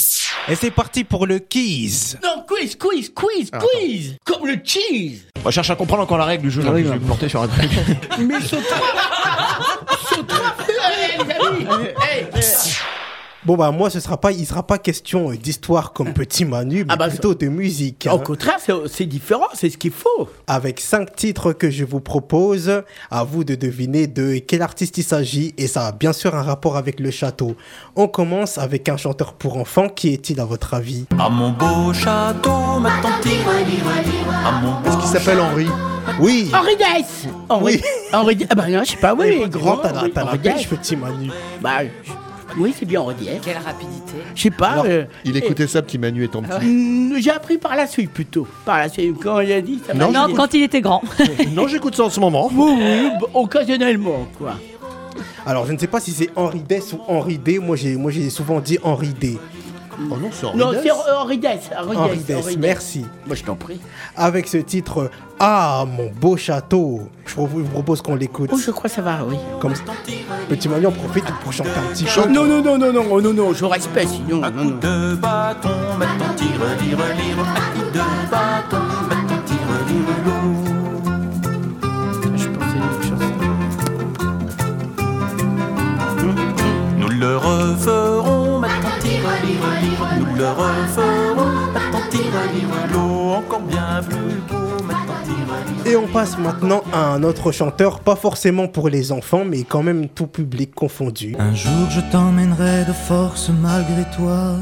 Et 0.47 0.55
c'est 0.55 0.71
parti 0.71 1.03
pour 1.03 1.25
le 1.25 1.39
quiz. 1.39 2.17
Non, 2.23 2.43
quiz, 2.47 2.75
quiz, 2.75 3.11
quiz, 3.13 3.49
quiz 3.51 4.15
Comme 4.23 4.45
le 4.45 4.59
cheese 4.63 5.23
On 5.43 5.49
cherche 5.49 5.69
à 5.71 5.75
comprendre 5.75 6.03
encore 6.03 6.17
la 6.19 6.25
règle 6.25 6.43
du 6.43 6.51
jeu. 6.51 6.61
là, 6.61 6.69
je 6.77 6.83
vais 6.83 6.95
me 6.95 6.99
planter 6.99 7.29
sur 7.29 7.41
un 7.41 7.47
truc. 7.47 7.71
Mais 8.19 8.39
saute 8.41 8.63
Saute 10.09 10.31
Allez, 10.83 11.23
les 11.23 11.45
amis 11.47 11.87
hey. 12.09 12.27
Bon 13.45 13.55
bah 13.55 13.69
moi 13.69 13.91
ce 13.91 13.99
sera 13.99 14.19
pas, 14.19 14.31
il 14.31 14.43
sera 14.45 14.65
pas 14.65 14.79
question 14.79 15.29
euh, 15.31 15.35
d'histoire 15.37 15.93
comme 15.93 16.13
Petit 16.13 16.45
Manu, 16.45 16.79
mais 16.83 16.85
Ah 16.93 16.95
bah, 16.95 17.09
plutôt 17.09 17.35
de 17.35 17.47
musique. 17.47 18.07
Au 18.11 18.15
hein. 18.15 18.19
contraire, 18.19 18.57
c'est- 18.59 18.73
c'est 18.87 19.05
différent, 19.05 19.45
c'est 19.53 19.69
ce 19.69 19.77
qu'il 19.77 19.91
faut. 19.91 20.27
Avec 20.47 20.79
cinq 20.79 21.15
titres 21.15 21.53
que 21.53 21.69
je 21.69 21.85
vous 21.85 21.99
propose, 21.99 22.81
à 23.11 23.23
vous 23.23 23.43
de 23.43 23.53
deviner 23.53 24.07
de 24.07 24.39
quel 24.39 24.63
artiste 24.63 24.97
il 24.97 25.03
s'agit 25.03 25.53
et 25.59 25.67
ça 25.67 25.85
a 25.87 25.91
bien 25.91 26.11
sûr 26.11 26.33
un 26.35 26.41
rapport 26.41 26.75
avec 26.75 26.99
le 26.99 27.11
château. 27.11 27.55
On 27.95 28.07
commence 28.07 28.57
avec 28.57 28.89
un 28.89 28.97
chanteur 28.97 29.33
pour 29.33 29.57
enfants, 29.57 29.89
qui 29.89 30.09
est-il 30.13 30.39
à 30.39 30.45
votre 30.45 30.73
avis? 30.73 31.05
À 31.19 31.29
mon 31.29 31.51
beau 31.51 31.93
château, 31.93 32.79
ma 32.79 32.89
tante 33.01 33.27
À 33.27 34.51
mon 34.61 34.89
Est-ce 34.89 34.97
qu'il 34.97 35.07
s'appelle 35.07 35.39
Henri? 35.39 35.67
Oui 36.19 36.49
Henri 36.53 36.75
Dess 36.77 37.27
Henri, 37.49 37.81
Henri 38.13 38.35
Dess. 38.35 38.47
Ah 38.49 38.55
bah 38.55 38.67
non, 38.69 38.83
je 38.83 38.91
sais 38.91 38.97
pas, 38.97 39.13
oui, 39.13 39.37
Mais 39.41 39.49
grand, 39.49 39.77
t'as 39.77 39.91
la, 39.91 39.99
Henri- 40.01 40.11
t'as 40.11 40.23
la 40.23 40.29
Henri 40.29 40.39
pêche. 40.39 40.67
Petit 40.69 40.95
Manu. 40.95 41.29
Bah, 41.61 41.83
je- 41.83 42.11
oui, 42.57 42.73
c'est 42.77 42.85
bien 42.85 43.01
Dess. 43.01 43.39
Quelle 43.43 43.57
rapidité. 43.57 44.13
Je 44.35 44.41
sais 44.41 44.49
pas. 44.51 44.67
Alors, 44.69 44.85
euh, 44.87 45.05
Il 45.23 45.35
écoutait 45.37 45.67
ça, 45.67 45.81
petit 45.81 45.97
Manu 45.97 46.23
étant 46.23 46.41
petit. 46.41 46.65
mm, 46.65 47.17
J'ai 47.19 47.31
appris 47.31 47.57
par 47.57 47.75
la 47.75 47.87
suite 47.87 48.11
plutôt. 48.11 48.47
Par 48.65 48.77
la 48.79 48.89
suite, 48.89 49.15
quand 49.21 49.39
il 49.41 49.51
a 49.51 49.61
dit 49.61 49.79
ça 49.85 49.93
Non, 49.93 50.11
dit- 50.27 50.33
quand 50.33 50.53
il 50.53 50.63
était 50.63 50.81
grand. 50.81 51.01
non, 51.53 51.67
j'écoute 51.67 51.95
ça 51.95 52.03
en 52.05 52.09
ce 52.09 52.19
moment. 52.19 52.49
Oui, 52.53 52.71
oui, 52.77 53.09
occasionnellement, 53.33 54.27
quoi. 54.37 54.55
Alors 55.45 55.65
je 55.67 55.73
ne 55.73 55.77
sais 55.77 55.87
pas 55.87 55.99
si 55.99 56.11
c'est 56.11 56.29
Henri 56.35 56.61
Dess 56.67 56.93
ou 56.93 56.99
Henri 57.07 57.37
D. 57.37 57.59
Moi 57.59 57.75
j'ai, 57.75 57.95
moi 57.95 58.09
j'ai 58.11 58.29
souvent 58.31 58.59
dit 58.59 58.79
Henri 58.83 59.09
D. 59.09 59.37
Oh 59.99 60.15
non, 60.17 60.29
c'est 60.31 60.45
Henri 60.45 60.57
Non, 60.57 60.71
c'est 60.73 60.91
Henri 60.91 61.37
Dess. 61.37 61.69
Henri 62.37 62.57
merci. 62.57 63.05
Moi, 63.25 63.35
je 63.35 63.43
t'en 63.43 63.55
prie. 63.55 63.79
Avec 64.15 64.47
ce 64.47 64.57
titre 64.57 65.09
Ah 65.39 65.85
mon 65.87 66.11
beau 66.11 66.37
château. 66.37 67.01
Je 67.25 67.35
vous 67.35 67.63
propose 67.63 68.01
qu'on 68.01 68.15
l'écoute. 68.15 68.49
Oh, 68.53 68.57
je 68.57 68.71
crois 68.71 68.89
que 68.89 68.95
ça 68.95 69.01
va, 69.01 69.19
oui. 69.27 69.35
Comme 69.59 69.73
Petit 70.49 70.69
Manu 70.69 70.87
en 70.87 70.91
profite 70.91 71.25
pour 71.43 71.51
chanter 71.51 71.69
un 71.69 71.93
petit 71.93 72.05
chant. 72.05 72.27
Non, 72.27 72.45
non, 72.45 72.61
non, 72.61 72.77
non, 72.77 72.93
non, 72.93 73.05
oh, 73.09 73.21
non, 73.21 73.33
non, 73.33 73.53
je 73.53 73.65
respecte, 73.65 74.09
sinon. 74.09 74.41
Non, 74.41 74.51
non. 74.51 74.65
de 74.79 75.15
bâton, 75.15 75.69
ma 75.97 76.05
tante 76.05 76.35
tire, 76.35 76.49
lire, 76.81 76.97
lire 76.97 77.39
À 77.39 77.73
coup 77.73 77.91
de 77.91 78.29
bâton, 78.29 78.94
Et 95.95 95.97
on 95.97 96.07
passe 96.07 96.37
maintenant 96.37 96.83
à 96.91 97.13
un 97.13 97.23
autre 97.23 97.53
chanteur, 97.53 98.01
pas 98.01 98.17
forcément 98.17 98.67
pour 98.67 98.89
les 98.89 99.13
enfants, 99.13 99.45
mais 99.45 99.63
quand 99.63 99.81
même 99.81 100.09
tout 100.09 100.27
public 100.27 100.75
confondu. 100.75 101.37
Un 101.39 101.55
jour 101.55 101.89
je 101.89 102.01
t'emmènerai 102.11 102.83
de 102.83 102.91
force 102.91 103.49
malgré 103.61 104.03
toi 104.13 104.57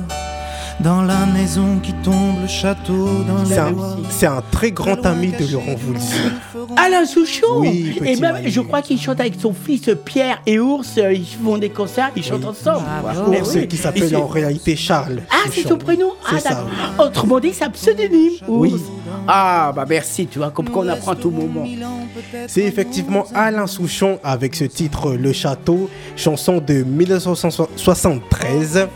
dans 0.80 1.02
la 1.02 1.26
maison 1.28 1.80
qui 1.82 1.94
tombe, 1.94 2.42
le 2.42 2.48
château 2.48 3.08
dans 3.28 3.46
C'est 3.46 3.54
les 3.54 3.60
un, 3.60 3.72
bois. 3.72 3.96
c'est 4.10 4.26
un 4.28 4.44
très 4.52 4.72
grand 4.72 5.06
ami 5.06 5.28
de 5.32 5.50
Laurent 5.52 5.76
Voulzy. 5.78 6.16
Alain 6.76 7.06
Souchon 7.06 7.60
Oui, 7.60 7.98
Et 8.04 8.16
même, 8.18 8.34
Manu. 8.34 8.50
je 8.50 8.60
crois 8.62 8.82
qu'il 8.82 9.00
chante 9.00 9.20
avec 9.20 9.36
son 9.40 9.54
fils 9.54 9.90
Pierre 10.04 10.42
et 10.46 10.60
Ours. 10.60 10.98
euh, 10.98 11.14
Ils 11.14 11.26
font 11.26 11.58
des 11.58 11.70
concerts, 11.70 12.12
ils 12.16 12.24
chantent 12.24 12.46
ensemble. 12.46 12.86
Mais 13.30 13.42
Ours, 13.42 13.52
oui. 13.56 13.68
qui 13.68 13.78
s'appelle 13.78 14.16
en 14.16 14.28
réalité 14.28 14.76
Charles. 14.76 15.22
Ah, 15.32 15.48
c'est 15.52 15.68
son 15.68 15.78
prénom 15.78 16.12
Ah, 16.28 16.40
ça, 16.40 16.50
d'accord. 16.50 16.70
Autrement 17.06 17.40
dit, 17.40 17.52
c'est 17.54 17.64
un 17.66 17.70
pseudonyme. 17.70 18.34
Oui. 18.48 18.74
Ours. 18.74 18.82
Ah, 19.28 19.72
bah 19.76 19.86
merci, 19.88 20.26
tu 20.28 20.40
vois, 20.40 20.50
comme 20.52 20.70
qu'on 20.70 20.88
apprend 20.90 21.12
à 21.12 21.16
tout 21.16 21.30
moment. 21.32 21.66
C'est 22.48 22.64
effectivement 22.64 23.26
Alain 23.36 23.68
Souchon 23.68 24.20
avec 24.24 24.56
ce 24.56 24.64
titre 24.66 25.14
Le 25.14 25.32
Château, 25.34 25.90
chanson 26.16 26.62
de 26.66 26.84
1973. 26.84 28.88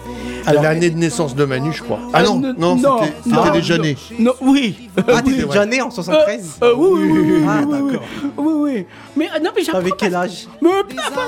Alors, 0.47 0.63
L'année 0.63 0.89
de 0.89 0.97
naissance 0.97 1.35
de 1.35 1.43
Manu, 1.45 1.71
je 1.73 1.83
crois. 1.83 1.99
Ah 2.13 2.23
non, 2.23 2.41
Euh, 2.41 2.53
non, 2.57 2.75
non, 2.77 2.99
c'était 3.03 3.29
non, 3.29 3.43
c'était 3.43 3.57
déjà 3.59 3.77
né. 3.77 3.97
Non, 4.17 4.33
oui. 4.41 4.89
ah, 4.97 5.21
t'es 5.21 5.31
oui, 5.31 5.43
déjà 5.45 5.65
né 5.65 5.81
en 5.81 5.91
73 5.91 6.59
Euh, 6.63 6.73
oui, 6.75 6.87
oui, 6.93 7.09
oui, 7.11 7.19
oui, 7.19 7.43
Ah, 7.47 7.61
oui, 7.67 7.75
oui, 7.81 7.91
d'accord. 7.91 8.07
oui, 8.37 8.53
oui. 8.55 8.85
Mais 9.17 9.25
euh, 9.25 9.39
non, 9.43 9.51
mais 9.55 9.63
j'apprends. 9.63 9.79
Avec 9.79 9.97
quel 9.97 10.11
parce- 10.13 10.23
âge 10.25 10.47
Mais 10.61 10.69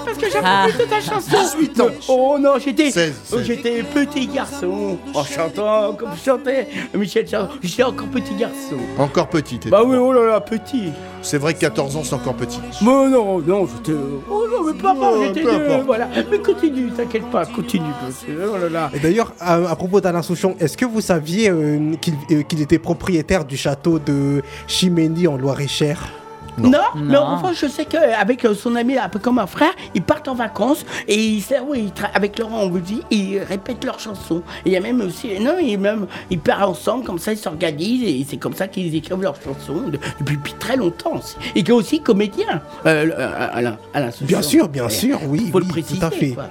parce 0.06 0.18
que 0.18 0.26
j'apprends 0.32 0.42
Ah. 0.46 0.68
plus 0.70 0.86
de 0.86 0.90
ta 0.90 1.02
chanson. 1.02 1.32
18 1.58 1.82
ans. 1.82 1.88
Oh 2.08 2.38
non, 2.40 2.54
j'étais. 2.64 2.92
16, 2.92 3.14
oh, 3.34 3.36
16. 3.38 3.46
J'étais 3.46 3.84
petit 3.84 4.28
garçon. 4.28 4.98
En 5.14 5.24
chantant 5.26 5.94
comme 5.94 6.10
chantait 6.24 6.68
Michel 6.94 7.28
Charles. 7.28 7.50
J'étais 7.62 7.84
encore 7.84 8.08
petit 8.08 8.36
garçon. 8.36 8.78
Encore 8.98 9.28
petit. 9.28 9.60
t'es- 9.60 9.70
Bah 9.70 9.82
oui, 9.86 9.98
oh 9.98 10.14
là 10.14 10.26
là, 10.26 10.40
petit. 10.42 10.92
C'est 11.22 11.38
vrai 11.38 11.54
que 11.54 11.60
14 11.60 11.96
ans, 11.98 12.04
c'est 12.04 12.16
encore 12.16 12.34
petit. 12.36 12.60
Mais 12.82 12.88
non, 13.10 13.40
non, 13.40 13.68
j'étais. 13.68 13.98
Oh 14.30 14.44
non, 14.50 14.64
mais 14.64 14.72
importe, 14.90 15.16
Oh, 15.18 15.24
j'étais. 15.34 15.46
euh, 15.46 15.82
voilà. 15.86 16.08
Mais 16.32 16.40
continue, 16.40 16.90
t'inquiète 16.92 17.30
pas, 17.30 17.46
continue. 17.46 17.86
Oh 18.30 18.58
là 18.58 18.70
là. 18.70 18.90
Et 18.94 19.00
d'ailleurs, 19.00 19.34
à, 19.40 19.56
à 19.56 19.76
propos 19.76 20.00
d'Alain 20.02 20.22
Souchon, 20.22 20.56
est-ce 20.60 20.78
que 20.78 20.86
vous 20.86 21.02
saviez 21.02 21.50
euh, 21.50 21.94
qu'il 22.02 22.14
euh, 22.32 22.42
qu'il 22.44 22.62
était 22.62 22.80
propriétaire 22.80 23.46
du 23.46 23.58
château 23.58 24.00
de 24.00 24.42
Chimény 24.68 25.28
en 25.28 25.38
Loire-et-Cher 25.38 26.00
Non, 26.60 26.70
Non? 26.72 26.80
mais 26.96 27.14
Non. 27.14 27.22
enfin, 27.22 27.52
je 27.54 27.68
sais 27.68 27.86
qu'avec 27.86 28.46
son 28.56 28.76
ami, 28.76 28.98
un 28.98 29.10
peu 29.10 29.20
comme 29.20 29.40
un 29.40 29.48
frère, 29.48 29.72
ils 29.96 30.02
partent 30.02 30.28
en 30.28 30.36
vacances 30.36 30.86
et 31.08 31.16
ils, 31.16 31.44
oui, 31.68 31.92
ils 31.96 32.04
avec 32.14 32.38
Laurent, 32.40 32.62
on 32.64 32.70
vous 32.70 32.80
dit, 32.80 33.02
ils 33.12 33.40
répètent 33.40 33.84
leurs 33.86 34.00
chansons. 34.00 34.42
Et 34.66 34.70
il 34.70 34.72
y 34.74 34.78
a 34.78 34.82
même 34.82 35.02
aussi, 35.02 35.40
non, 35.40 35.56
ils, 35.62 35.78
même, 35.78 36.08
ils 36.30 36.40
partent 36.40 36.64
ensemble, 36.64 37.04
comme 37.06 37.20
ça, 37.20 37.32
ils 37.34 37.38
s'organisent 37.38 38.04
et 38.04 38.26
c'est 38.30 38.38
comme 38.38 38.54
ça 38.54 38.68
qu'ils 38.68 38.94
écrivent 38.96 39.22
leurs 39.22 39.36
chansons 39.42 39.82
de- 39.88 40.00
depuis, 40.20 40.36
depuis 40.38 40.54
très 40.54 40.76
longtemps. 40.76 41.14
aussi. 41.16 41.36
Et 41.56 41.64
qui 41.64 41.72
est 41.72 41.74
aussi 41.74 42.02
comédien, 42.02 42.62
euh, 42.86 43.10
euh, 43.18 43.48
Alain, 43.52 43.78
Alain. 43.94 44.10
Bien 44.22 44.42
sûr, 44.42 44.68
bien 44.70 44.90
sûr, 44.90 45.20
oui, 45.28 45.50
Faut 45.52 45.58
oui, 45.60 45.64
le 45.66 45.70
préciser, 45.70 46.00
tout 46.00 46.06
à 46.06 46.12
fait. 46.12 46.30
quoi. 46.32 46.46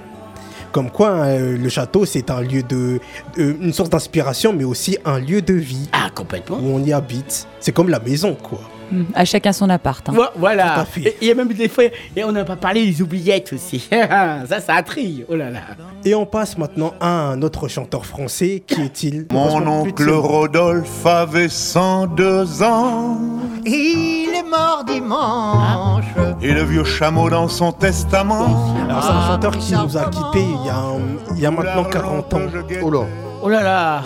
Comme 0.71 0.91
quoi, 0.91 1.09
euh, 1.11 1.57
le 1.57 1.69
château, 1.69 2.05
c'est 2.05 2.29
un 2.29 2.41
lieu 2.41 2.61
de, 2.63 2.99
euh, 3.37 3.53
une 3.61 3.73
source 3.73 3.89
d'inspiration, 3.89 4.53
mais 4.53 4.63
aussi 4.63 4.97
un 5.05 5.19
lieu 5.19 5.41
de 5.41 5.53
vie 5.53 5.89
Ah, 5.91 6.09
complètement. 6.13 6.57
où 6.57 6.75
on 6.75 6.83
y 6.83 6.93
habite. 6.93 7.47
C'est 7.59 7.71
comme 7.71 7.89
la 7.89 7.99
maison, 7.99 8.35
quoi. 8.35 8.59
Hmm, 8.91 9.03
À 9.13 9.23
chacun 9.23 9.51
son 9.53 9.69
appart. 9.69 10.07
hein. 10.09 10.13
Voilà. 10.35 10.83
il 11.21 11.27
y 11.27 11.29
a 11.31 11.35
même 11.35 11.49
des 11.53 11.67
fois, 11.69 11.83
et 12.15 12.23
on 12.23 12.31
n'a 12.31 12.43
pas 12.43 12.55
parlé 12.55 12.85
des 12.89 13.01
oubliettes 13.03 13.53
aussi. 13.53 13.87
ça, 13.91 14.59
ça 14.59 14.75
intrigue. 14.75 15.25
Oh 15.27 15.35
là 15.35 15.51
là. 15.51 15.59
Et 16.03 16.15
on 16.15 16.25
passe 16.25 16.57
maintenant 16.57 16.93
à 16.99 17.07
un 17.09 17.41
autre 17.43 17.67
chanteur 17.67 18.03
français. 18.05 18.63
Qui 18.65 18.81
est-il? 18.81 19.27
Mon 19.31 19.65
oncle 19.67 20.09
Rodolphe 20.09 21.05
avait 21.05 21.49
102 21.49 22.63
ans 22.63 23.19
Il 23.65 24.29
est 24.35 24.38
mort 24.49 24.83
dimanche. 24.85 26.05
et 26.41 26.53
le 26.53 26.63
vieux 26.63 26.83
chameau 26.83 27.29
dans 27.29 27.47
son 27.47 27.71
testament. 27.71 28.75
Alors, 28.89 29.03
c'est 29.03 29.09
un 29.11 29.27
chanteur 29.27 29.57
qui 29.57 29.73
nous 29.73 29.97
a 29.97 30.05
quittés 30.05 30.43
il 30.61 30.65
y 30.65 30.69
a, 30.69 30.77
un- 30.77 31.35
il 31.35 31.39
y 31.41 31.45
a 31.45 31.51
maintenant 31.51 31.83
40 31.83 32.33
ans. 32.33 32.39
Oh 32.81 32.89
là. 32.91 32.99
Oh 33.41 33.49
là 33.49 33.63
là. 33.63 34.01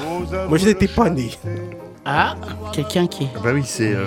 Moi, 0.47 0.57
je 0.57 0.65
n'étais 0.65 0.87
pas 0.87 1.09
né. 1.09 1.31
Ah, 2.05 2.35
quelqu'un 2.71 3.07
qui. 3.07 3.27
Bah 3.43 3.51
oui, 3.53 3.63
c'est 3.65 3.93
euh, 3.93 4.03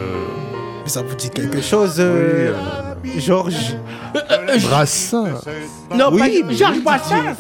Ça 0.87 1.03
vous 1.03 1.14
dit 1.16 1.31
quelque 1.31 1.61
chose, 1.61 1.96
euh, 1.99 2.53
Georges 3.18 3.76
Brassin. 4.62 5.40
Non, 5.94 6.11
Oui, 6.12 6.42
pas 6.42 6.52
Georges 6.52 6.82
Brassens 6.82 7.37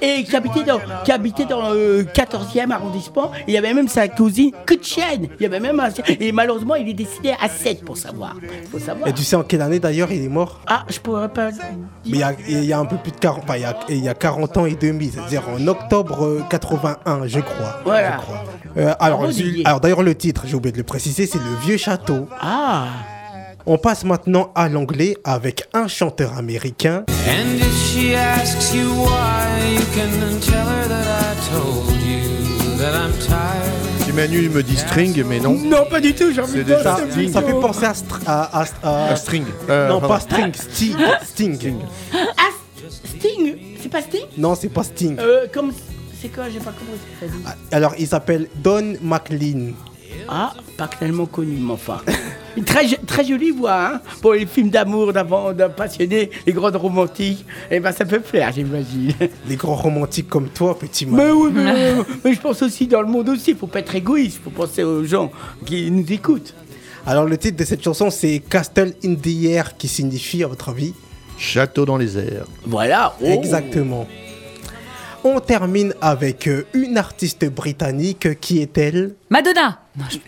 Et 0.00 0.24
qui 0.24 0.36
habitait 0.36 0.64
dans, 0.64 0.80
qui 1.04 1.12
habitait 1.12 1.44
dans 1.44 1.70
le 1.72 2.04
14e 2.04 2.70
arrondissement. 2.70 3.30
Il 3.46 3.54
y 3.54 3.58
avait 3.58 3.74
même 3.74 3.88
sa 3.88 4.08
cousine, 4.08 4.52
chienne 4.82 5.28
Il 5.38 5.42
y 5.42 5.46
avait 5.46 5.60
même 5.60 5.80
un... 5.80 5.88
Et 6.08 6.32
malheureusement, 6.32 6.74
il 6.74 6.88
est 6.88 6.94
décédé 6.94 7.34
à 7.40 7.48
7 7.48 7.84
pour 7.84 7.96
savoir. 7.96 8.36
Faut 8.70 8.78
savoir. 8.78 9.08
Et 9.08 9.12
tu 9.12 9.22
sais 9.22 9.36
en 9.36 9.42
quelle 9.42 9.62
année 9.62 9.80
d'ailleurs 9.80 10.10
il 10.12 10.24
est 10.24 10.28
mort? 10.28 10.60
Ah, 10.66 10.84
je 10.88 10.98
pourrais 10.98 11.28
pas... 11.28 11.50
Mais 11.50 11.56
il 12.04 12.16
y, 12.16 12.22
a, 12.22 12.32
il 12.48 12.64
y 12.64 12.72
a 12.72 12.78
un 12.78 12.86
peu 12.86 12.96
plus 12.96 13.12
de 13.12 13.18
40, 13.18 13.44
enfin, 13.44 13.56
il 13.56 13.62
y 13.62 13.64
a, 13.64 13.78
il 13.88 14.04
y 14.04 14.08
a 14.08 14.14
40 14.14 14.56
ans 14.56 14.66
et 14.66 14.74
demi, 14.74 15.10
c'est-à-dire 15.12 15.42
en 15.48 15.66
octobre 15.66 16.24
euh, 16.24 16.42
81, 16.48 17.26
je 17.26 17.40
crois. 17.40 17.80
Voilà. 17.84 18.16
je 18.16 18.22
crois. 18.22 18.44
Euh, 18.76 18.94
alors, 19.00 19.26
alors 19.64 19.80
d'ailleurs 19.80 20.02
le 20.02 20.14
titre, 20.14 20.44
j'ai 20.46 20.54
oublié 20.54 20.72
de 20.72 20.78
le 20.78 20.84
préciser, 20.84 21.26
c'est 21.26 21.38
Le 21.38 21.56
Vieux 21.62 21.76
Château. 21.76 22.28
Ah 22.40 22.86
On 23.72 23.78
passe 23.78 24.02
maintenant 24.04 24.50
à 24.56 24.68
l'anglais 24.68 25.16
avec 25.22 25.62
un 25.74 25.86
chanteur 25.86 26.36
américain. 26.36 27.04
And 27.08 27.54
if 27.56 27.72
she 27.86 28.14
asks 28.16 28.74
you 28.74 28.88
why, 28.96 29.74
you 29.74 29.80
can 29.94 30.40
tell 30.40 30.66
her 30.66 30.88
that 30.88 31.06
I 31.06 31.36
told 31.52 32.02
you 32.02 32.78
that 32.78 32.92
I'm 32.96 33.12
tired. 33.20 34.00
Petit 34.00 34.12
Manu 34.12 34.48
me 34.48 34.64
dit 34.64 34.76
string, 34.76 35.22
mais 35.24 35.38
non. 35.38 35.52
Non, 35.52 35.84
pas 35.88 36.00
du 36.00 36.12
tout, 36.16 36.32
j'ai 36.34 36.40
envie 36.40 36.64
de... 36.64 36.74
Ça, 36.78 36.98
ça 37.32 37.42
fait 37.42 37.60
penser 37.60 37.84
à, 37.84 37.92
str- 37.92 38.20
à- 38.26 38.62
à- 39.12 39.14
string. 39.14 39.44
Euh, 39.68 39.86
non, 39.88 40.00
pardon. 40.00 40.14
pas 40.14 40.20
Sting, 40.20 40.52
Sting. 41.22 41.54
Sting. 41.54 41.76
Ah, 42.12 42.48
Sting 43.04 43.56
C'est 43.80 43.88
pas 43.88 44.02
Sting? 44.02 44.24
Non, 44.36 44.56
c'est 44.56 44.68
pas 44.68 44.82
Sting. 44.82 45.16
Euh, 45.20 45.46
comme... 45.54 45.70
C'est 46.20 46.28
quoi 46.34 46.50
J'ai 46.52 46.58
pas 46.58 46.72
compris 46.72 46.98
ce 47.20 47.24
que 47.26 47.30
t'as 47.30 47.38
dit. 47.38 47.44
Alors, 47.70 47.94
il 48.00 48.08
s'appelle 48.08 48.48
Don 48.56 48.94
McLean. 49.00 49.74
Ah, 50.28 50.54
pas 50.76 50.88
tellement 50.88 51.26
connu, 51.26 51.56
mais 51.60 51.72
enfin. 51.74 51.98
Une 52.56 52.64
très, 52.64 52.86
très 53.06 53.24
jolie 53.24 53.50
voix, 53.50 53.94
hein, 53.94 54.00
pour 54.20 54.32
les 54.34 54.46
films 54.46 54.70
d'amour, 54.70 55.12
d'avant, 55.12 55.52
d'un 55.52 55.68
passionné, 55.68 56.30
les 56.46 56.52
grandes 56.52 56.76
romantiques. 56.76 57.44
Eh 57.70 57.80
ben, 57.80 57.92
ça 57.92 58.04
peut 58.04 58.20
plaire, 58.20 58.50
j'imagine. 58.52 59.12
Les 59.48 59.56
grands 59.56 59.76
romantiques 59.76 60.28
comme 60.28 60.48
toi, 60.48 60.78
petit 60.78 61.06
man. 61.06 61.16
Mais 61.16 61.30
oui, 61.30 61.50
mais, 61.52 61.94
mais 62.24 62.34
je 62.34 62.40
pense 62.40 62.62
aussi 62.62 62.86
dans 62.86 63.02
le 63.02 63.08
monde 63.08 63.28
aussi, 63.28 63.54
faut 63.54 63.66
pas 63.66 63.80
être 63.80 63.94
égoïste, 63.94 64.40
faut 64.42 64.50
penser 64.50 64.82
aux 64.82 65.04
gens 65.04 65.30
qui 65.64 65.90
nous 65.90 66.10
écoutent. 66.12 66.54
Alors, 67.06 67.24
le 67.24 67.38
titre 67.38 67.56
de 67.56 67.64
cette 67.64 67.82
chanson, 67.82 68.10
c'est 68.10 68.40
Castle 68.40 68.94
in 69.04 69.14
the 69.14 69.44
Air, 69.44 69.76
qui 69.76 69.88
signifie, 69.88 70.44
à 70.44 70.46
votre 70.46 70.68
avis 70.68 70.94
Château 71.38 71.86
dans 71.86 71.96
les 71.96 72.18
airs. 72.18 72.44
Voilà. 72.66 73.14
oh. 73.22 73.24
Exactement. 73.24 74.06
On 75.24 75.38
termine 75.40 75.94
avec 76.00 76.46
euh, 76.46 76.66
une 76.74 76.96
artiste 76.98 77.44
britannique 77.46 78.40
qui 78.40 78.60
est-elle? 78.60 79.14
Madonna 79.28 79.80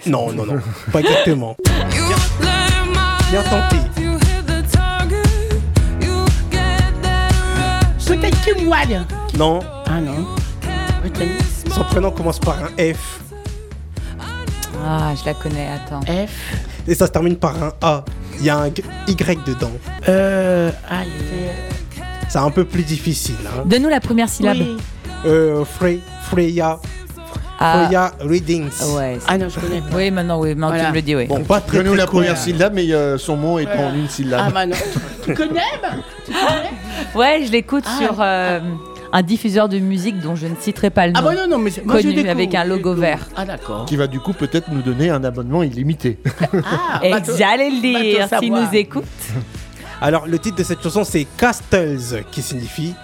Non, 0.07 0.33
non, 0.33 0.45
non, 0.45 0.61
pas 0.93 1.01
exactement. 1.01 1.57
Bien. 3.33 3.43
Peut-être 8.07 8.47
Wilde. 8.59 9.07
Non, 9.39 9.61
Ah 9.87 10.01
non. 10.01 10.27
Peut-être. 11.03 11.73
son 11.75 11.85
prénom 11.85 12.11
commence 12.11 12.39
par 12.39 12.57
un 12.63 12.69
F 12.95 13.21
Ah, 14.85 15.15
je 15.19 15.25
la 15.25 15.33
connais, 15.35 15.69
attends. 15.69 16.01
F. 16.03 16.53
et 16.87 16.95
ça 16.95 17.07
se 17.07 17.13
termine 17.13 17.37
par 17.37 17.55
un 17.63 17.73
A. 17.81 18.05
Il 18.39 18.45
y 18.45 18.51
a 18.51 18.59
un 18.59 18.67
Y 18.67 19.39
dedans. 19.47 19.71
Euh. 20.09 20.71
Ah, 20.91 21.03
c'est- 22.29 22.39
un 22.39 22.51
peu 22.51 22.65
plus 22.65 22.83
difficile. 22.83 23.37
Hein. 23.47 23.63
Donne-nous 23.67 23.89
la 23.89 24.01
première 24.01 24.29
syllabe. 24.29 24.57
Oui. 24.61 24.77
Euh, 25.27 25.65
Frey- 25.65 26.01
Freya. 26.31 26.79
Ah. 27.65 27.85
Freya 27.85 28.13
Readings. 28.21 28.71
Ouais. 28.97 29.19
Ah 29.29 29.39
non, 29.39 29.49
je 29.49 29.59
connais 29.61 29.81
pas. 29.81 29.97
Oui, 29.97 30.11
maintenant, 30.11 30.41
oui, 30.41 30.49
maintenant 30.51 30.69
Voilà. 30.69 30.85
tu 30.85 30.91
me 30.91 30.95
le 30.97 31.03
dis, 31.03 31.17
oui. 31.17 31.27
Bon, 31.27 31.43
pas 31.45 31.61
très, 31.61 31.83
très 31.85 31.97
la 31.97 32.07
première 32.07 32.37
syllabe, 32.37 32.73
mais 32.75 32.93
euh, 32.93 33.19
son 33.19 33.37
mot 33.37 33.59
est 33.59 33.65
Voilà. 33.65 33.83
en 33.89 33.95
une 33.95 34.07
Ah 34.07 34.11
syllabe. 34.11 34.53
bah 34.53 34.67
non. 34.67 34.77
tu 35.25 35.35
connais 35.35 35.61
bah 35.83 35.89
Tu 36.27 36.33
connais 36.33 36.71
Ouais, 37.15 37.45
je 37.47 37.53
l'écoute 37.53 37.85
Ah. 37.87 37.99
sur 38.01 38.17
euh, 38.21 38.61
un 39.13 39.23
diffuseur 39.23 39.69
de 39.69 39.79
musique 39.79 40.19
dont 40.21 40.35
je 40.35 40.47
ne 40.47 40.55
citerai 40.59 40.91
pas 40.91 41.07
le 41.07 41.13
nom. 41.13 41.21
Ah 41.21 41.23
bah 41.23 41.35
non, 41.35 41.47
non, 41.49 41.59
mais 41.59 41.71
c'est- 41.71 41.85
moi 41.85 42.01
je 42.01 42.09
Connu 42.09 42.29
avec 42.29 42.55
un 42.55 42.65
logo 42.65 42.95
vert. 42.95 43.29
Ah 43.37 43.45
d'accord. 43.45 43.85
Qui 43.87 43.97
va 43.97 44.07
du 44.07 44.19
coup 44.21 44.33
peut-être 44.33 44.71
nous 44.73 44.83
donner 44.83 45.11
un 45.11 45.23
abonnement 45.25 45.63
illimité. 45.63 46.19
Ah, 46.65 47.01
Et 47.03 47.11
bateau- 47.13 47.37
j'allais 47.37 47.71
le 47.71 47.81
dire, 47.81 48.29
s'il 48.41 48.53
nous 48.53 48.69
écoute. 48.73 49.05
Alors, 50.01 50.27
le 50.27 50.37
titre 50.39 50.57
de 50.57 50.65
cette 50.65 50.83
chanson, 50.83 51.05
c'est 51.05 51.27
Castles, 51.37 52.25
qui 52.33 52.43
signifie 52.43 52.95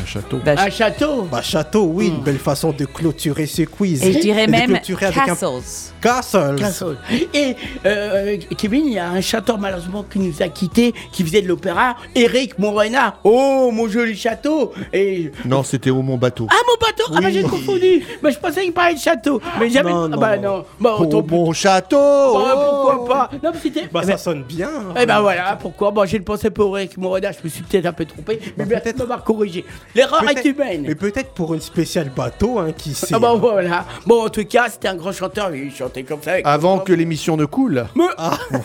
Un 0.00 0.06
château. 0.06 0.40
Bah, 0.44 0.54
Un 0.58 0.70
château. 0.70 1.22
bah, 1.30 1.42
château. 1.42 1.84
Oui, 1.84 2.08
une 2.08 2.22
belle 2.22 2.38
façon 2.38 2.72
de 2.72 2.84
clôturer 2.84 3.46
ce 3.46 3.62
quiz. 3.62 4.02
Et 4.04 4.12
je 4.12 4.18
dirais 4.20 4.46
même 4.46 4.70
clôturer 4.70 5.06
avec 5.06 5.18
un 5.18 5.26
Castles. 5.26 5.92
Castles. 6.00 6.56
Castle. 6.58 6.96
Et 7.34 7.56
euh, 7.86 8.36
Kevin, 8.56 8.86
il 8.86 8.94
y 8.94 8.98
a 8.98 9.08
un 9.10 9.20
chanteur 9.20 9.58
malheureusement 9.58 10.02
qui 10.10 10.18
nous 10.18 10.42
a 10.42 10.48
quittés, 10.48 10.92
qui 11.12 11.22
faisait 11.24 11.42
de 11.42 11.48
l'opéra, 11.48 11.96
Eric 12.14 12.58
Morena. 12.58 13.16
Oh, 13.22 13.70
mon 13.72 13.86
joli 13.88 14.16
château. 14.16 14.72
Et 14.92 15.30
Non, 15.44 15.62
c'était 15.62 15.90
au 15.90 16.02
mon 16.02 16.16
bateau. 16.16 16.46
ah 16.50 16.54
mon 16.66 16.86
bateau, 16.86 17.12
ah 17.14 17.20
bah 17.20 17.30
j'ai 17.30 17.42
confondu. 17.42 18.02
Mais 18.22 18.32
je 18.32 18.38
pensais 18.38 18.62
qu'il 18.62 18.72
parlait 18.72 18.94
de 18.94 19.00
château, 19.00 19.40
mais 19.60 19.68
jamais. 19.70 19.92
Non, 19.92 20.04
ah 20.04 20.08
non, 20.08 20.16
bah 20.18 20.36
non. 20.38 20.64
Bah 20.80 20.96
autant 20.98 21.22
plus. 21.22 21.36
mon 21.36 21.52
château 21.52 21.96
Bah, 22.34 22.54
pourquoi 22.70 23.04
pas 23.08 23.30
Non 23.42 23.50
mais 23.54 23.60
c'était. 23.62 23.88
Bah, 23.92 24.00
eh 24.02 24.06
ça 24.06 24.12
ben, 24.12 24.18
sonne 24.18 24.42
bien. 24.42 24.70
eh 25.00 25.06
ben 25.06 25.20
voilà, 25.20 25.56
pourquoi? 25.60 25.90
Bon, 25.90 26.04
j'ai 26.06 26.18
pensé 26.20 26.50
pour 26.50 26.76
Eric 26.78 26.96
Morena, 26.96 27.30
je 27.32 27.38
me 27.44 27.48
suis 27.48 27.62
peut-être 27.62 27.86
un 27.86 27.92
peu 27.92 28.04
trompé, 28.04 28.40
mais 28.56 28.64
Bah, 28.64 28.80
peut-être 28.80 28.96
de 28.96 29.02
m'avoir 29.02 29.22
corrigé. 29.22 29.64
L'erreur 29.94 30.22
est 30.28 30.44
humaine. 30.44 30.84
Mais 30.86 30.94
peut-être 30.94 31.30
pour 31.32 31.54
une 31.54 31.60
spéciale 31.60 32.10
bateau, 32.14 32.58
hein, 32.58 32.72
qui 32.76 32.94
sait. 32.94 33.14
Ah 33.14 33.18
bah 33.18 33.34
voilà. 33.34 33.84
Bon, 34.06 34.24
en 34.26 34.28
tout 34.28 34.44
cas, 34.44 34.66
c'était 34.68 34.88
un 34.88 34.94
grand 34.96 35.12
chanteur, 35.12 35.54
il 35.54 35.72
chantait 35.74 36.02
comme 36.02 36.22
ça. 36.22 36.32
avec- 36.32 36.46
Avant 36.46 36.78
que 36.78 36.92
l'émission 36.92 37.36
ne 37.36 37.44
coule. 37.44 37.86
Mais- 37.94 38.04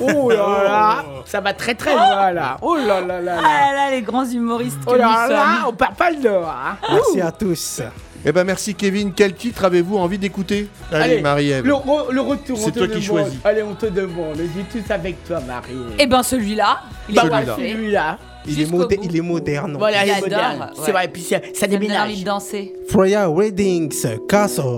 Oh 0.01 0.29
là 0.29 0.63
là, 0.63 1.05
ça 1.25 1.41
va 1.41 1.53
très 1.53 1.75
très 1.75 1.93
loin 1.93 2.31
là. 2.31 2.57
Oh 2.61 2.75
là 2.75 3.01
là 3.01 3.21
là 3.21 3.35
là. 3.35 3.41
Ah 3.43 3.73
là, 3.73 3.91
les 3.91 4.01
grands 4.01 4.25
humoristes 4.25 4.79
que 4.85 4.91
Oh 4.91 4.95
là 4.95 5.05
nous 5.27 5.29
là, 5.33 5.55
sommes. 5.59 5.69
on 5.69 5.73
perd 5.73 5.95
pas 5.95 6.11
le 6.11 6.17
dos. 6.17 6.29
Hein. 6.45 6.77
Merci 6.91 7.21
à 7.21 7.31
tous. 7.31 7.81
Eh 8.25 8.31
ben 8.31 8.43
merci 8.43 8.75
Kevin. 8.75 9.13
Quel 9.13 9.33
titre 9.33 9.63
avez-vous 9.65 9.97
envie 9.97 10.17
d'écouter? 10.17 10.67
Allez, 10.91 11.21
Marie-Ève. 11.21 11.65
le, 11.65 11.73
re- 11.73 12.11
le 12.11 12.21
retour. 12.21 12.57
C'est 12.57 12.67
on 12.67 12.71
te 12.71 12.79
toi 12.79 12.87
qui 12.87 12.93
demande. 12.93 13.03
choisis. 13.21 13.39
Allez, 13.43 13.63
on 13.63 13.75
te 13.75 13.85
demande. 13.85 14.35
Je 14.37 14.43
dis 14.43 14.65
tous 14.83 14.91
avec 14.91 15.23
toi, 15.25 15.39
Marie. 15.41 15.73
Eh 15.99 16.07
ben 16.07 16.23
celui-là, 16.23 16.81
il 17.09 17.15
bah 17.15 17.23
est 17.25 17.29
parfait. 17.29 17.69
celui-là. 17.71 18.17
Il 18.45 18.53
est, 18.53 18.55
Jusqu'au 18.61 18.77
modé- 18.77 18.95
bout. 18.97 19.03
il 19.05 19.17
est 19.17 19.21
moderne. 19.21 19.75
Voilà, 19.77 20.05
il 20.05 20.09
est 20.09 20.13
J'adore, 20.13 20.23
moderne. 20.29 20.69
C'est 20.75 20.81
ouais. 20.87 20.91
vrai, 20.93 21.05
et 21.05 21.07
puis 21.09 21.21
ça, 21.21 21.37
ça 21.53 21.59
Ça 21.61 21.67
me 21.67 21.77
donne 21.77 21.91
envie 21.97 22.19
de 22.21 22.25
danser. 22.25 22.73
Freya 22.89 23.27
Readings, 23.27 23.93
Castles. 24.29 24.77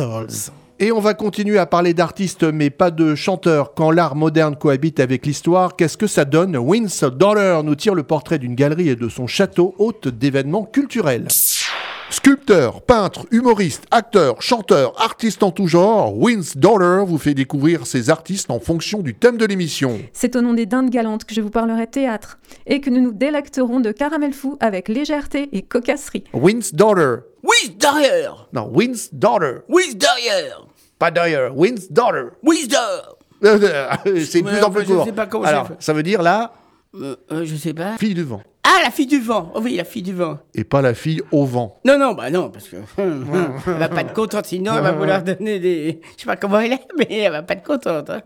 Castles. 0.00 0.50
Va 1.10 1.14
continuer 1.14 1.58
à 1.58 1.66
parler 1.66 1.92
d'artistes, 1.92 2.44
mais 2.44 2.70
pas 2.70 2.92
de 2.92 3.16
chanteurs. 3.16 3.74
Quand 3.74 3.90
l'art 3.90 4.14
moderne 4.14 4.54
cohabite 4.54 5.00
avec 5.00 5.26
l'histoire, 5.26 5.74
qu'est-ce 5.74 5.96
que 5.96 6.06
ça 6.06 6.24
donne? 6.24 6.56
Winds 6.56 7.04
Dollar 7.10 7.64
nous 7.64 7.74
tire 7.74 7.96
le 7.96 8.04
portrait 8.04 8.38
d'une 8.38 8.54
galerie 8.54 8.90
et 8.90 8.94
de 8.94 9.08
son 9.08 9.26
château, 9.26 9.74
hôte 9.78 10.06
d'événements 10.06 10.62
culturels. 10.62 11.26
Sculpteur, 12.10 12.82
peintre, 12.82 13.26
humoriste, 13.32 13.86
acteur, 13.90 14.40
chanteur, 14.40 14.92
artiste 15.02 15.42
en 15.42 15.50
tout 15.50 15.66
genre, 15.66 16.16
Wins 16.16 16.52
Dollar 16.54 17.04
vous 17.04 17.18
fait 17.18 17.34
découvrir 17.34 17.88
ses 17.88 18.08
artistes 18.08 18.52
en 18.52 18.60
fonction 18.60 19.00
du 19.00 19.14
thème 19.14 19.36
de 19.36 19.46
l'émission. 19.46 19.98
C'est 20.12 20.36
au 20.36 20.42
nom 20.42 20.54
des 20.54 20.66
dindes 20.66 20.90
galantes 20.90 21.24
que 21.24 21.34
je 21.34 21.40
vous 21.40 21.50
parlerai 21.50 21.88
théâtre 21.88 22.38
et 22.66 22.80
que 22.80 22.90
nous 22.90 23.00
nous 23.00 23.12
délecterons 23.12 23.80
de 23.80 23.90
caramel 23.90 24.32
fou 24.32 24.56
avec 24.60 24.88
légèreté 24.88 25.48
et 25.50 25.62
cocasserie. 25.62 26.22
Wins 26.32 26.70
Dollar. 26.72 27.18
Oui, 27.42 27.74
derrière 27.78 28.48
Non, 28.52 28.70
Wins 28.72 29.08
Dollar. 29.12 29.60
Oui, 29.68 29.94
derrière 29.96 30.66
Pas 31.00 31.10
Dollar, 31.10 31.50
Wins. 31.56 31.88
Oui, 32.44 32.68
derrière 32.68 33.16
C'est 34.24 34.42
plus 34.42 34.62
en 34.62 34.70
plus 34.70 34.84
je 34.86 34.92
court. 34.92 35.04
sais 35.06 35.12
pas 35.12 35.26
comment 35.26 35.44
Alors, 35.46 35.66
fait. 35.68 35.74
ça 35.80 35.92
veut 35.94 36.02
dire 36.02 36.20
la 36.22 36.52
Euh, 36.94 37.16
euh, 37.32 37.44
Je 37.44 37.56
sais 37.56 37.72
pas. 37.74 37.96
fille 37.96 38.14
du 38.14 38.22
vent. 38.22 38.42
Ah, 38.62 38.82
la 38.84 38.90
fille 38.90 39.06
du 39.06 39.18
vent 39.18 39.50
Oh 39.54 39.60
Oui, 39.62 39.74
la 39.76 39.84
fille 39.84 40.02
du 40.02 40.12
vent. 40.12 40.38
Et 40.54 40.62
pas 40.62 40.82
la 40.82 40.92
fille 40.92 41.22
au 41.32 41.46
vent. 41.46 41.78
Non, 41.86 41.98
non, 41.98 42.12
bah 42.12 42.28
non, 42.30 42.50
parce 42.50 42.68
que 42.68 42.76
elle 42.98 43.72
va 43.78 43.88
pas 43.88 44.02
être 44.02 44.12
contente, 44.12 44.44
sinon 44.46 44.74
elle 44.76 44.82
va 44.82 44.92
vouloir 44.92 45.22
donner 45.24 45.58
des... 45.58 46.00
Je 46.16 46.20
sais 46.20 46.26
pas 46.26 46.36
comment 46.36 46.60
elle 46.60 46.74
est, 46.74 46.86
mais 46.98 47.06
elle 47.10 47.32
va 47.32 47.42
pas 47.42 47.54
être 47.54 47.64
contente. 47.66 48.10
hein. 48.10 48.20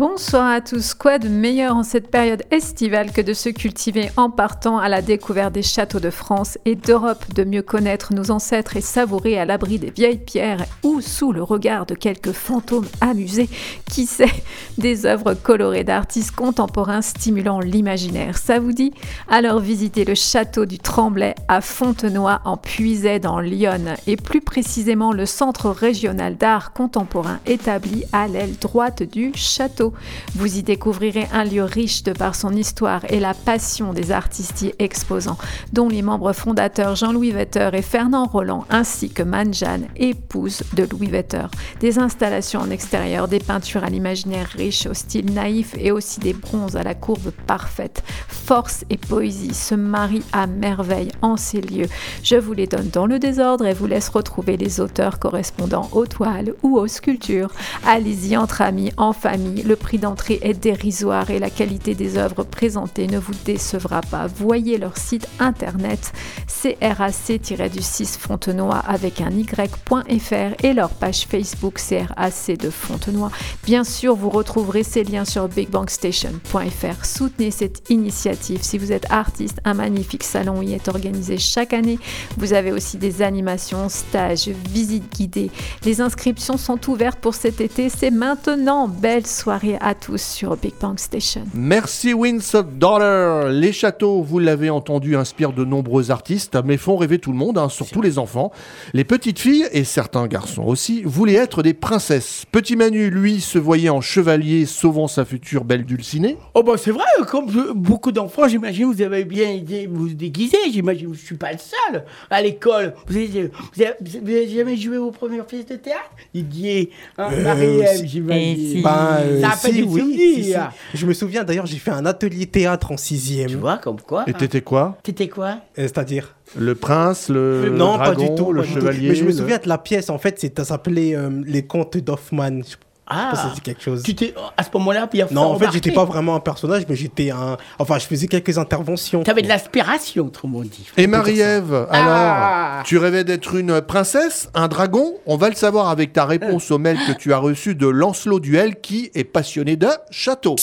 Bonsoir 0.00 0.48
à 0.48 0.62
tous. 0.62 0.94
Quoi 0.94 1.18
de 1.18 1.28
meilleur 1.28 1.76
en 1.76 1.82
cette 1.82 2.10
période 2.10 2.42
estivale 2.50 3.12
que 3.12 3.20
de 3.20 3.34
se 3.34 3.50
cultiver 3.50 4.10
en 4.16 4.30
partant 4.30 4.78
à 4.78 4.88
la 4.88 5.02
découverte 5.02 5.52
des 5.52 5.62
châteaux 5.62 6.00
de 6.00 6.08
France 6.08 6.56
et 6.64 6.74
d'Europe, 6.74 7.22
de 7.34 7.44
mieux 7.44 7.60
connaître 7.60 8.14
nos 8.14 8.30
ancêtres 8.30 8.78
et 8.78 8.80
savourer 8.80 9.38
à 9.38 9.44
l'abri 9.44 9.78
des 9.78 9.90
vieilles 9.90 10.16
pierres 10.16 10.64
ou 10.82 11.02
sous 11.02 11.32
le 11.32 11.42
regard 11.42 11.84
de 11.84 11.94
quelques 11.94 12.32
fantômes 12.32 12.88
amusés, 13.02 13.50
qui 13.90 14.06
sait, 14.06 14.32
des 14.78 15.04
œuvres 15.04 15.34
colorées 15.34 15.84
d'artistes 15.84 16.34
contemporains 16.34 17.02
stimulant 17.02 17.60
l'imaginaire. 17.60 18.38
Ça 18.38 18.58
vous 18.58 18.72
dit? 18.72 18.94
Alors 19.28 19.60
visitez 19.60 20.06
le 20.06 20.14
château 20.14 20.64
du 20.64 20.78
Tremblay 20.78 21.34
à 21.46 21.60
Fontenoy 21.60 22.40
en 22.46 22.56
Puisay 22.56 23.20
dans 23.20 23.38
l'Yonne 23.38 23.96
et 24.06 24.16
plus 24.16 24.40
précisément 24.40 25.12
le 25.12 25.26
centre 25.26 25.68
régional 25.68 26.38
d'art 26.38 26.72
contemporain 26.72 27.38
établi 27.44 28.04
à 28.14 28.28
l'aile 28.28 28.56
droite 28.58 29.02
du 29.02 29.32
château. 29.34 29.89
Vous 30.34 30.58
y 30.58 30.62
découvrirez 30.62 31.28
un 31.32 31.44
lieu 31.44 31.64
riche 31.64 32.02
de 32.02 32.12
par 32.12 32.34
son 32.34 32.52
histoire 32.52 33.02
et 33.08 33.20
la 33.20 33.34
passion 33.34 33.92
des 33.92 34.12
artistes 34.12 34.62
y 34.62 34.72
exposants, 34.78 35.38
dont 35.72 35.88
les 35.88 36.02
membres 36.02 36.32
fondateurs 36.32 36.96
Jean-Louis 36.96 37.32
Vetter 37.32 37.70
et 37.72 37.82
Fernand 37.82 38.26
Roland, 38.26 38.64
ainsi 38.70 39.10
que 39.10 39.22
Manjane, 39.22 39.86
épouse 39.96 40.62
de 40.74 40.86
Louis 40.90 41.08
Vetter. 41.08 41.46
Des 41.80 41.98
installations 41.98 42.60
en 42.60 42.70
extérieur, 42.70 43.28
des 43.28 43.38
peintures 43.38 43.84
à 43.84 43.90
l'imaginaire 43.90 44.48
riche, 44.56 44.86
au 44.86 44.94
style 44.94 45.32
naïf 45.32 45.74
et 45.78 45.92
aussi 45.92 46.20
des 46.20 46.32
bronzes 46.32 46.76
à 46.76 46.82
la 46.82 46.94
courbe 46.94 47.30
parfaite. 47.46 48.02
Force 48.28 48.84
et 48.90 48.96
poésie 48.96 49.54
se 49.54 49.74
marient 49.74 50.24
à 50.32 50.46
merveille 50.46 51.12
en 51.22 51.36
ces 51.36 51.60
lieux. 51.60 51.88
Je 52.22 52.36
vous 52.36 52.52
les 52.52 52.66
donne 52.66 52.88
dans 52.88 53.06
le 53.06 53.18
désordre 53.18 53.66
et 53.66 53.74
vous 53.74 53.86
laisse 53.86 54.08
retrouver 54.08 54.56
les 54.56 54.80
auteurs 54.80 55.18
correspondant 55.18 55.88
aux 55.92 56.06
toiles 56.06 56.54
ou 56.62 56.78
aux 56.78 56.88
sculptures. 56.88 57.52
Allez-y 57.86 58.36
entre 58.36 58.62
amis, 58.62 58.92
en 58.96 59.12
famille. 59.12 59.62
Le 59.62 59.76
prix 59.80 59.98
d'entrée 59.98 60.38
est 60.42 60.54
dérisoire 60.54 61.30
et 61.30 61.40
la 61.40 61.50
qualité 61.50 61.96
des 61.96 62.16
œuvres 62.16 62.44
présentées 62.44 63.08
ne 63.08 63.18
vous 63.18 63.34
décevra 63.44 64.02
pas. 64.02 64.28
Voyez 64.28 64.78
leur 64.78 64.96
site 64.96 65.28
internet 65.40 66.12
crac-du-6 66.46 68.18
Fontenoy 68.18 68.78
avec 68.86 69.20
un 69.20 69.30
y.fr 69.30 70.64
et 70.64 70.72
leur 70.72 70.90
page 70.90 71.26
Facebook 71.26 71.74
CRAC 71.74 72.58
de 72.58 72.70
Fontenoy. 72.70 73.30
Bien 73.64 73.84
sûr, 73.84 74.14
vous 74.14 74.30
retrouverez 74.30 74.82
ces 74.82 75.04
liens 75.04 75.24
sur 75.24 75.48
bigbankstation.fr. 75.48 77.04
Soutenez 77.04 77.50
cette 77.50 77.90
initiative. 77.90 78.62
Si 78.62 78.78
vous 78.78 78.92
êtes 78.92 79.10
artiste, 79.10 79.58
un 79.64 79.74
magnifique 79.74 80.24
salon 80.24 80.62
y 80.62 80.74
est 80.74 80.88
organisé 80.88 81.38
chaque 81.38 81.72
année. 81.72 81.98
Vous 82.36 82.52
avez 82.52 82.72
aussi 82.72 82.98
des 82.98 83.22
animations, 83.22 83.88
stages, 83.88 84.48
visites 84.48 85.10
guidées. 85.12 85.50
Les 85.84 86.00
inscriptions 86.00 86.56
sont 86.56 86.90
ouvertes 86.90 87.18
pour 87.18 87.34
cet 87.34 87.60
été. 87.60 87.88
C'est 87.88 88.10
maintenant. 88.10 88.88
Belle 88.88 89.26
soirée 89.26 89.69
à 89.80 89.94
tous 89.94 90.20
sur 90.20 90.56
Big 90.56 90.72
Bang 90.80 90.98
Station. 90.98 91.42
Merci 91.54 92.12
Wins 92.14 92.62
Dollar. 92.74 93.48
Les 93.48 93.72
châteaux, 93.72 94.22
vous 94.22 94.38
l'avez 94.38 94.70
entendu, 94.70 95.16
inspirent 95.16 95.52
de 95.52 95.64
nombreux 95.64 96.10
artistes, 96.10 96.56
mais 96.64 96.76
font 96.76 96.96
rêver 96.96 97.18
tout 97.18 97.30
le 97.32 97.38
monde, 97.38 97.58
hein, 97.58 97.68
surtout 97.68 98.00
les 98.02 98.18
enfants. 98.18 98.50
Les 98.94 99.04
petites 99.04 99.38
filles, 99.38 99.66
et 99.72 99.84
certains 99.84 100.26
garçons 100.26 100.62
aussi, 100.64 101.02
voulaient 101.04 101.34
être 101.34 101.62
des 101.62 101.74
princesses. 101.74 102.44
Petit 102.50 102.76
Manu, 102.76 103.10
lui, 103.10 103.40
se 103.40 103.58
voyait 103.58 103.90
en 103.90 104.00
chevalier 104.00 104.66
sauvant 104.66 105.08
sa 105.08 105.24
future 105.24 105.64
belle 105.64 105.84
Dulcinée. 105.84 106.36
Oh 106.54 106.62
bah 106.62 106.74
c'est 106.76 106.90
vrai, 106.90 107.04
comme 107.28 107.50
je- 107.50 107.72
beaucoup 107.72 108.12
d'enfants, 108.12 108.48
j'imagine 108.48 108.86
vous 108.92 109.02
avez 109.02 109.24
bien 109.24 109.50
été 109.50 109.86
vous 109.86 110.08
déguiser, 110.08 110.56
j'imagine 110.72 111.12
je 111.14 111.18
suis 111.18 111.36
pas 111.36 111.52
le 111.52 111.58
seul 111.58 112.04
à 112.30 112.42
l'école. 112.42 112.94
Vous 113.06 113.16
avez, 113.16 113.28
vous 113.74 113.82
avez- 113.82 113.94
vous 114.00 114.30
avez 114.30 114.48
jamais 114.48 114.76
joué 114.76 114.98
vos 114.98 115.10
premières 115.10 115.46
pièces 115.46 115.66
de 115.66 115.76
théâtre? 115.76 116.10
Didier, 116.34 116.90
hein, 117.18 117.28
Euh, 117.32 117.42
Marie-Ève, 117.44 117.96
si- 117.98 118.08
j'imagine. 118.08 118.82
Ben, 118.82 119.18
euh, 119.20 119.40
Ça 119.40 119.49
si, 119.56 119.82
oui, 119.82 120.00
souvenirs. 120.00 120.18
si, 120.18 120.44
si. 120.44 120.54
Je 120.98 121.06
me 121.06 121.12
souviens 121.12 121.44
d'ailleurs, 121.44 121.66
j'ai 121.66 121.78
fait 121.78 121.90
un 121.90 122.06
atelier 122.06 122.46
théâtre 122.46 122.92
en 122.92 122.96
sixième. 122.96 123.48
Tu 123.48 123.56
vois, 123.56 123.78
comme 123.78 124.00
quoi 124.00 124.24
Et 124.26 124.32
t'étais 124.32 124.60
quoi? 124.62 124.98
T'étais 125.02 125.28
quoi? 125.28 125.58
C'est-à-dire 125.76 126.34
Le 126.56 126.74
prince, 126.74 127.28
le, 127.28 127.64
le 127.66 127.70
Non, 127.70 127.96
dragon, 127.96 128.04
pas 128.04 128.14
du 128.14 128.34
tout. 128.34 128.52
le 128.52 128.60
pas 128.62 128.66
du 128.66 128.72
tout. 128.74 128.80
chevalier. 128.80 129.08
Mais 129.10 129.14
je 129.14 129.24
me 129.24 129.32
souviens 129.32 129.58
de 129.58 129.68
la 129.68 129.78
pièce, 129.78 130.10
en 130.10 130.18
fait, 130.18 130.52
ça 130.56 130.64
s'appelait 130.64 131.14
euh, 131.14 131.30
Les 131.46 131.64
Contes 131.66 131.96
d'Hoffmann. 131.98 132.62
Je 133.10 133.16
sais 133.16 133.22
Ah. 133.22 133.30
pas 133.32 133.36
si 133.36 133.54
c'est 133.56 133.60
quelque 133.62 133.82
chose. 133.82 134.02
Tu 134.04 134.14
t'es 134.14 134.34
à 134.56 134.62
ce 134.62 134.68
moment-là 134.74 135.06
bien 135.06 135.26
Non, 135.30 135.42
en 135.42 135.58
fait, 135.58 135.66
j'étais 135.72 135.90
pas 135.90 136.04
vraiment 136.04 136.36
un 136.36 136.40
personnage, 136.40 136.84
mais 136.88 136.94
j'étais 136.96 137.30
un. 137.30 137.56
Enfin, 137.78 137.98
je 137.98 138.06
faisais 138.06 138.28
quelques 138.28 138.56
interventions. 138.58 139.22
T'avais 139.22 139.42
de 139.42 139.48
l'aspiration, 139.48 140.26
autrement 140.26 140.60
dit. 140.62 140.86
Et 140.96 141.06
Marie-Ève, 141.06 141.86
alors, 141.90 142.08
Ah. 142.12 142.82
tu 142.84 142.98
rêvais 142.98 143.24
d'être 143.24 143.54
une 143.56 143.80
princesse, 143.80 144.48
un 144.54 144.68
dragon? 144.68 145.14
On 145.26 145.36
va 145.36 145.48
le 145.48 145.54
savoir 145.56 145.88
avec 145.88 146.12
ta 146.12 146.24
réponse 146.24 146.70
au 146.70 146.78
mail 146.78 146.98
que 147.06 147.12
tu 147.12 147.32
as 147.32 147.38
reçu 147.38 147.74
de 147.74 147.86
Lancelot 147.88 148.40
Duel, 148.40 148.80
qui 148.80 149.10
est 149.14 149.24
passionné 149.24 149.76
de 149.76 149.88
château. 150.10 150.56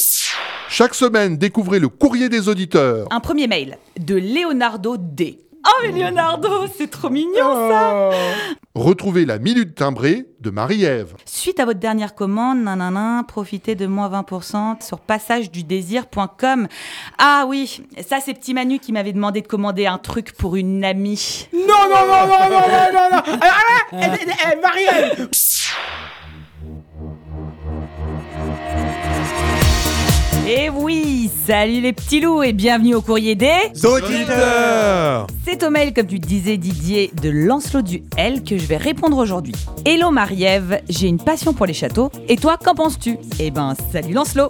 Chaque 0.69 0.95
semaine, 0.95 1.37
découvrez 1.37 1.79
le 1.79 1.89
courrier 1.89 2.29
des 2.29 2.47
auditeurs. 2.49 3.07
Un 3.11 3.19
premier 3.19 3.47
mail 3.47 3.77
de 3.99 4.15
Leonardo 4.15 4.95
D. 4.97 5.39
Oh 5.65 5.81
mais 5.83 5.91
Leonardo, 5.99 6.49
c'est 6.77 6.89
trop 6.89 7.09
mignon 7.09 7.69
ça 7.69 8.09
Retrouvez 8.77 9.25
la 9.25 9.39
minute 9.39 9.73
timbrée 9.73 10.27
de 10.39 10.51
Marie-Ève. 10.51 11.15
Suite 11.25 11.59
à 11.59 11.65
votre 11.65 11.79
dernière 11.79 12.13
commande, 12.13 12.59
nanana, 12.59 13.25
profitez 13.27 13.73
de 13.73 13.87
moins 13.87 14.07
20% 14.07 14.85
sur 14.85 14.99
passagedu-désir.com. 14.99 16.67
Ah 17.17 17.45
oui, 17.47 17.81
ça 18.07 18.17
c'est 18.23 18.35
Petit 18.35 18.53
Manu 18.53 18.77
qui 18.77 18.91
m'avait 18.91 19.13
demandé 19.13 19.41
de 19.41 19.47
commander 19.47 19.87
un 19.87 19.97
truc 19.97 20.31
pour 20.33 20.57
une 20.57 20.85
amie. 20.85 21.47
Non, 21.53 21.59
non, 21.89 22.05
non, 22.05 22.27
non, 22.27 22.49
non, 22.51 22.67
non, 22.67 22.93
non, 22.93 23.09
non. 23.13 23.21
Eh, 23.93 24.05
eh, 24.05 24.53
eh, 24.53 24.61
Marie-Ève 24.61 25.29
Et 30.47 30.69
oui, 30.69 31.31
salut 31.47 31.81
les 31.81 31.93
petits 31.93 32.21
loups 32.21 32.43
et 32.43 32.53
bienvenue 32.53 32.93
au 32.93 33.01
courrier 33.01 33.33
des 33.33 33.71
Auditeurs 33.83 35.25
C'est 35.49 35.63
au 35.63 35.69
mail, 35.69 35.93
comme 35.93 36.07
tu 36.07 36.19
disais 36.19 36.57
Didier, 36.57 37.09
de 37.21 37.29
Lancelot 37.29 37.81
du 37.81 38.03
L 38.17 38.43
que 38.43 38.57
je 38.57 38.65
vais 38.65 38.75
répondre 38.75 39.15
aujourd'hui. 39.15 39.55
Hello 39.85 40.11
Marie-Ève, 40.11 40.81
j'ai 40.89 41.07
une 41.07 41.19
passion 41.19 41.53
pour 41.53 41.65
les 41.65 41.73
châteaux. 41.73 42.11
Et 42.27 42.35
toi, 42.35 42.57
qu'en 42.57 42.75
penses-tu? 42.75 43.17
Eh 43.39 43.49
ben, 43.49 43.73
salut 43.93 44.11
Lancelot 44.11 44.49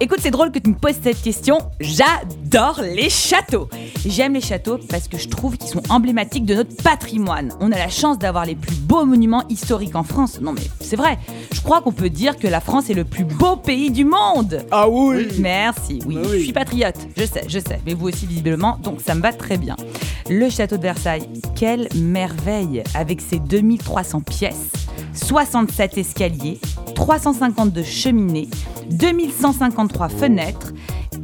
Écoute, 0.00 0.18
c'est 0.20 0.30
drôle 0.30 0.50
que 0.50 0.58
tu 0.58 0.68
me 0.68 0.74
poses 0.74 0.98
cette 1.02 1.22
question. 1.22 1.60
J'adore 1.80 2.82
les 2.82 3.08
châteaux 3.08 3.70
J'aime 4.04 4.34
les 4.34 4.42
châteaux 4.42 4.78
parce 4.90 5.08
que 5.08 5.16
je 5.16 5.28
trouve 5.28 5.56
qu'ils 5.56 5.70
sont 5.70 5.82
emblématiques 5.88 6.44
de 6.44 6.56
notre 6.56 6.76
patrimoine. 6.82 7.54
On 7.60 7.72
a 7.72 7.78
la 7.78 7.88
chance 7.88 8.18
d'avoir 8.18 8.44
les 8.44 8.54
plus 8.54 8.74
beaux 8.74 9.06
monuments 9.06 9.44
historiques 9.48 9.96
en 9.96 10.02
France. 10.02 10.40
Non 10.42 10.52
mais 10.52 10.60
c'est 10.80 10.96
vrai, 10.96 11.16
je 11.54 11.60
crois 11.62 11.80
qu'on 11.80 11.92
peut 11.92 12.10
dire 12.10 12.36
que 12.36 12.48
la 12.48 12.60
France 12.60 12.90
est 12.90 12.94
le 12.94 13.04
plus 13.04 13.24
beau 13.24 13.56
pays 13.56 13.90
du 13.90 14.04
monde 14.04 14.62
Ah 14.70 14.88
oui 14.90 15.28
Merci, 15.38 16.00
oui, 16.06 16.18
je 16.32 16.38
suis 16.38 16.52
patriote, 16.52 16.98
je 17.16 17.24
sais, 17.24 17.44
je 17.48 17.58
sais, 17.60 17.80
mais 17.86 17.94
vous 17.94 18.08
aussi 18.08 18.26
visiblement, 18.26 18.78
donc 18.82 19.00
ça 19.00 19.14
me 19.14 19.22
va 19.22 19.32
très 19.32 19.56
bien. 19.56 19.76
Le 20.36 20.50
château 20.50 20.76
de 20.78 20.82
Versailles, 20.82 21.28
quelle 21.54 21.86
merveille 21.94 22.82
avec 22.94 23.20
ses 23.20 23.38
2300 23.38 24.20
pièces, 24.22 24.72
67 25.12 25.96
escaliers, 25.96 26.58
352 26.96 27.84
cheminées, 27.84 28.48
2153 28.90 30.08
fenêtres 30.08 30.72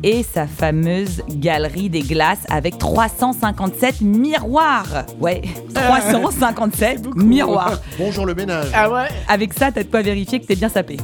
et 0.05 0.23
sa 0.23 0.47
fameuse 0.47 1.23
galerie 1.29 1.91
des 1.91 2.03
glaces 2.03 2.45
avec 2.51 2.79
357 2.79 4.01
miroirs. 4.01 5.07
Ouais, 5.21 5.43
357 5.75 7.13
miroirs. 7.17 7.81
Bonjour 7.99 8.27
le 8.27 8.37
ménage. 8.37 8.69
Ah 8.73 8.93
ouais 8.93 9.09
Avec 9.27 9.55
ça, 9.55 9.73
t'as 9.73 9.83
de 9.83 9.89
quoi 9.89 10.03
vérifier 10.03 10.39
que 10.39 10.47
t'es 10.47 10.55
bien 10.55 10.69
sapé. 10.69 10.99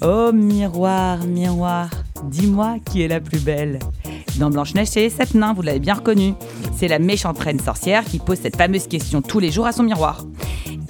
Oh, 0.00 0.30
miroir, 0.32 1.18
miroir, 1.26 1.90
dis-moi 2.24 2.76
qui 2.84 3.02
est 3.02 3.08
la 3.08 3.20
plus 3.20 3.40
belle. 3.40 3.78
Dans 4.38 4.50
Blanche-Neige, 4.50 4.88
c'est 4.88 5.00
les 5.00 5.10
sept 5.10 5.34
nains, 5.34 5.52
vous 5.52 5.62
l'avez 5.62 5.80
bien 5.80 5.94
reconnu. 5.94 6.34
C'est 6.76 6.88
la 6.88 6.98
méchante 6.98 7.38
reine 7.38 7.60
sorcière 7.60 8.04
qui 8.04 8.18
pose 8.18 8.38
cette 8.40 8.56
fameuse 8.56 8.86
question 8.86 9.22
tous 9.22 9.38
les 9.38 9.50
jours 9.50 9.66
à 9.66 9.72
son 9.72 9.82
miroir. 9.82 10.24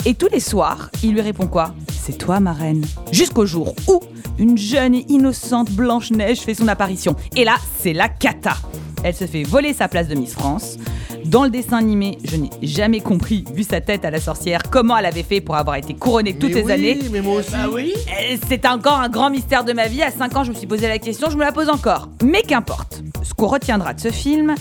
Et 0.05 0.15
tous 0.15 0.29
les 0.33 0.41
soirs, 0.41 0.91
il 1.03 1.13
lui 1.13 1.21
répond 1.21 1.47
quoi? 1.47 1.75
C'est 1.89 2.17
toi, 2.17 2.41
ma 2.41 2.53
reine. 2.53 2.85
Jusqu'au 3.13 3.47
jour 3.47 3.75
où 3.89 4.01
une 4.39 4.57
jeune 4.57 4.95
et 4.95 5.05
innocente 5.09 5.71
Blanche-Neige 5.73 6.41
fait 6.41 6.55
son 6.55 6.69
apparition. 6.69 7.15
Et 7.37 7.45
là, 7.45 7.57
c'est 7.79 7.93
la 7.93 8.09
cata. 8.09 8.57
Elle 9.03 9.15
se 9.15 9.27
fait 9.27 9.43
voler 9.43 9.73
sa 9.73 9.89
place 9.89 10.09
de 10.09 10.15
Miss 10.15 10.33
France. 10.33 10.79
Dans 11.27 11.45
le 11.45 11.51
dessin 11.51 11.77
animé, 11.79 12.19
je 12.25 12.37
n'ai 12.37 12.51
jamais 12.63 13.01
compris, 13.01 13.45
vu 13.55 13.63
sa 13.63 13.81
tête 13.81 14.05
à 14.05 14.11
la 14.11 14.21
sorcière, 14.21 14.63
comment 14.71 14.97
elle 14.97 15.07
avait 15.07 15.23
fait 15.23 15.41
pour 15.41 15.55
avoir 15.57 15.77
été 15.77 15.95
couronnée 15.95 16.35
toutes 16.35 16.51
Mais 16.55 16.61
ces 16.61 16.65
oui, 16.67 16.73
années. 16.73 16.99
mais 17.13 17.21
moi 17.21 17.37
aussi. 17.37 17.53
Bah 17.53 17.69
oui. 17.73 17.93
Euh, 18.09 18.37
C'est 18.49 18.67
encore 18.67 18.99
un 19.01 19.09
grand 19.09 19.31
mystère 19.31 19.65
de 19.65 19.73
ma 19.73 19.87
vie. 19.87 20.03
À 20.03 20.11
5 20.11 20.37
ans, 20.37 20.45
je 20.45 20.51
me 20.51 20.57
suis 20.57 20.67
posé 20.67 20.89
la 20.89 20.99
question, 20.99 21.29
je 21.31 21.37
me 21.37 21.43
la 21.45 21.53
pose 21.53 21.69
encore. 21.69 22.09
Mais 22.23 22.43
qu'importe. 22.43 23.03
Ce 23.23 23.35
qu'on 23.35 23.47
retiendra 23.49 23.95
de 23.95 24.01
ce 24.01 24.11
film, 24.11 24.55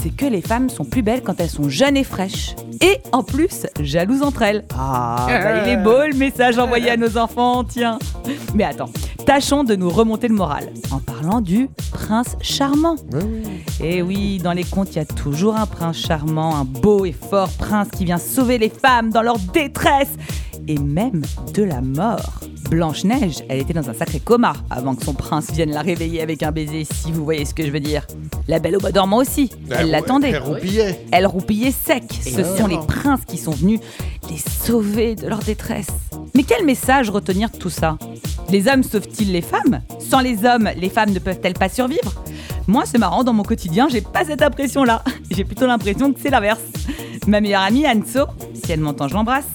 c'est 0.00 0.14
que 0.14 0.24
les 0.24 0.40
femmes 0.40 0.70
sont 0.70 0.84
plus 0.84 1.02
belles 1.02 1.22
quand 1.22 1.40
elles 1.40 1.50
sont 1.50 1.68
jeunes 1.68 1.96
et 1.96 2.04
fraîches. 2.04 2.54
Et 2.80 2.98
en 3.12 3.22
plus, 3.22 3.66
jalouses 3.80 4.22
entre 4.22 4.42
elles. 4.42 4.64
Ah, 4.78 5.26
bah, 5.28 5.66
il 5.66 5.72
est 5.72 5.76
beau 5.76 6.00
le 6.10 6.16
message 6.16 6.58
envoyé 6.58 6.90
à 6.90 6.96
nos 6.96 7.16
enfants, 7.18 7.64
tiens. 7.64 7.98
Mais 8.54 8.64
attends, 8.64 8.90
tâchons 9.26 9.64
de 9.64 9.74
nous 9.74 9.90
remonter 9.90 10.28
le 10.28 10.34
moral 10.34 10.70
en 10.90 10.98
parlant 10.98 11.40
du 11.40 11.68
prince 11.92 12.36
charmant. 12.40 12.96
Et 13.82 14.02
oui, 14.02 14.38
dans 14.38 14.52
les 14.52 14.64
contes, 14.64 14.90
il 14.92 14.96
y 14.96 15.00
a 15.00 15.04
toujours 15.04 15.56
un 15.56 15.66
prince 15.66 15.96
charmant, 16.06 16.54
un 16.56 16.64
beau 16.64 17.04
et 17.04 17.12
fort 17.12 17.50
prince 17.50 17.88
qui 17.90 18.04
vient 18.04 18.18
sauver 18.18 18.58
les 18.58 18.68
femmes 18.68 19.10
dans 19.10 19.22
leur 19.22 19.38
détresse 19.38 20.10
et 20.68 20.78
même 20.78 21.22
de 21.54 21.62
la 21.62 21.80
mort. 21.80 22.40
Blanche-Neige, 22.70 23.44
elle 23.48 23.60
était 23.60 23.72
dans 23.72 23.88
un 23.90 23.94
sacré 23.94 24.20
coma 24.20 24.54
avant 24.70 24.94
que 24.94 25.04
son 25.04 25.14
prince 25.14 25.50
vienne 25.52 25.70
la 25.70 25.82
réveiller 25.82 26.22
avec 26.22 26.42
un 26.42 26.50
baiser, 26.50 26.84
si 26.84 27.12
vous 27.12 27.24
voyez 27.24 27.44
ce 27.44 27.54
que 27.54 27.64
je 27.64 27.70
veux 27.70 27.80
dire. 27.80 28.06
La 28.48 28.58
belle 28.58 28.76
au 28.76 28.80
bois 28.80 28.92
dormant 28.92 29.18
aussi, 29.18 29.50
elle 29.70 29.90
l'attendait. 29.90 30.30
elle 30.30 30.38
roupillait. 30.38 31.06
Elle 31.12 31.26
roupillait 31.26 31.70
sec. 31.72 32.04
Ce 32.22 32.42
sont 32.56 32.66
les 32.66 32.78
princes 32.78 33.24
qui 33.26 33.38
sont 33.38 33.52
venus 33.52 33.80
les 34.30 34.38
sauver 34.38 35.14
de 35.14 35.26
leur 35.26 35.40
détresse. 35.40 35.88
Mais 36.34 36.42
quel 36.42 36.64
message 36.64 37.10
retenir 37.10 37.50
de 37.50 37.56
tout 37.56 37.70
ça? 37.70 37.98
Les 38.50 38.68
hommes 38.68 38.82
sauvent-ils 38.82 39.32
les 39.32 39.42
femmes? 39.42 39.80
Sans 39.98 40.20
les 40.20 40.44
hommes, 40.44 40.68
les 40.76 40.88
femmes 40.88 41.10
ne 41.12 41.18
peuvent-elles 41.18 41.54
pas 41.54 41.68
survivre? 41.68 42.14
Moi, 42.66 42.84
c'est 42.86 42.98
marrant, 42.98 43.24
dans 43.24 43.34
mon 43.34 43.42
quotidien, 43.42 43.88
j'ai 43.88 44.00
pas 44.00 44.24
cette 44.24 44.42
impression-là. 44.42 45.02
J'ai 45.30 45.44
plutôt 45.44 45.66
l'impression 45.66 46.12
que 46.12 46.20
c'est 46.20 46.30
l'inverse. 46.30 46.60
Ma 47.26 47.40
meilleure 47.40 47.62
amie, 47.62 47.86
Anso, 47.86 48.26
si 48.54 48.72
elle 48.72 48.80
m'entend, 48.80 49.08
je 49.08 49.14
l'embrasse. 49.14 49.46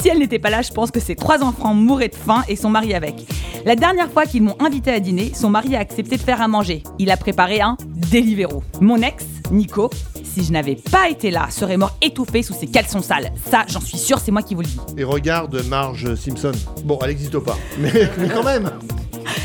Si 0.00 0.08
elle 0.08 0.18
n'était 0.18 0.38
pas 0.38 0.50
là, 0.50 0.62
je 0.62 0.72
pense 0.72 0.90
que 0.90 1.00
ses 1.00 1.14
trois 1.14 1.42
enfants 1.42 1.74
mouraient 1.74 2.08
de 2.08 2.14
faim 2.14 2.42
et 2.48 2.56
son 2.56 2.70
mari 2.70 2.94
avec. 2.94 3.26
La 3.64 3.76
dernière 3.76 4.10
fois 4.10 4.24
qu'ils 4.24 4.42
m'ont 4.42 4.56
invité 4.60 4.90
à 4.90 5.00
dîner, 5.00 5.32
son 5.34 5.50
mari 5.50 5.76
a 5.76 5.80
accepté 5.80 6.16
de 6.16 6.22
faire 6.22 6.40
à 6.40 6.48
manger. 6.48 6.82
Il 6.98 7.10
a 7.10 7.16
préparé 7.16 7.60
un 7.60 7.76
Deliveroo. 8.10 8.62
Mon 8.80 8.96
ex, 9.02 9.24
Nico, 9.50 9.90
si 10.24 10.44
je 10.44 10.52
n'avais 10.52 10.76
pas 10.76 11.08
été 11.08 11.30
là, 11.30 11.48
serait 11.50 11.76
mort 11.76 11.96
étouffé 12.00 12.42
sous 12.42 12.54
ses 12.54 12.66
caleçons 12.66 13.02
sales. 13.02 13.32
Ça, 13.50 13.64
j'en 13.68 13.80
suis 13.80 13.98
sûre, 13.98 14.18
c'est 14.18 14.30
moi 14.30 14.42
qui 14.42 14.54
vous 14.54 14.62
le 14.62 14.68
dis. 14.68 14.80
Et 14.96 15.04
regarde 15.04 15.62
Marge 15.66 16.14
Simpson. 16.14 16.52
Bon, 16.84 16.98
elle 17.02 17.08
n'existe 17.08 17.38
pas. 17.38 17.56
Mais, 17.78 17.92
mais 18.18 18.28
quand 18.28 18.44
même. 18.44 18.70